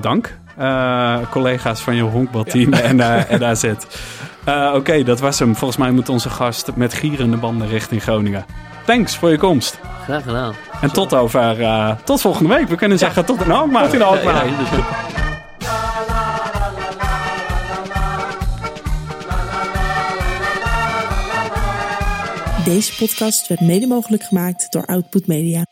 [0.00, 3.64] Dank, eh, collega's van je honkbalteam en, eh en AZ.
[4.44, 5.56] Eh, Oké, dat was hem.
[5.56, 8.44] Volgens mij moet onze gast met gierende banden richting Groningen.
[8.84, 9.78] Thanks voor je komst.
[10.04, 10.54] graag gedaan.
[10.80, 12.68] En tot over, eh, tot volgende week.
[12.68, 13.84] We kunnen zeggen tot een Alkmaar.
[13.84, 14.46] Tot in Alkmaar.
[14.46, 14.52] Ja.
[22.64, 25.64] Deze podcast werd mede mogelijk gemaakt door Output Media.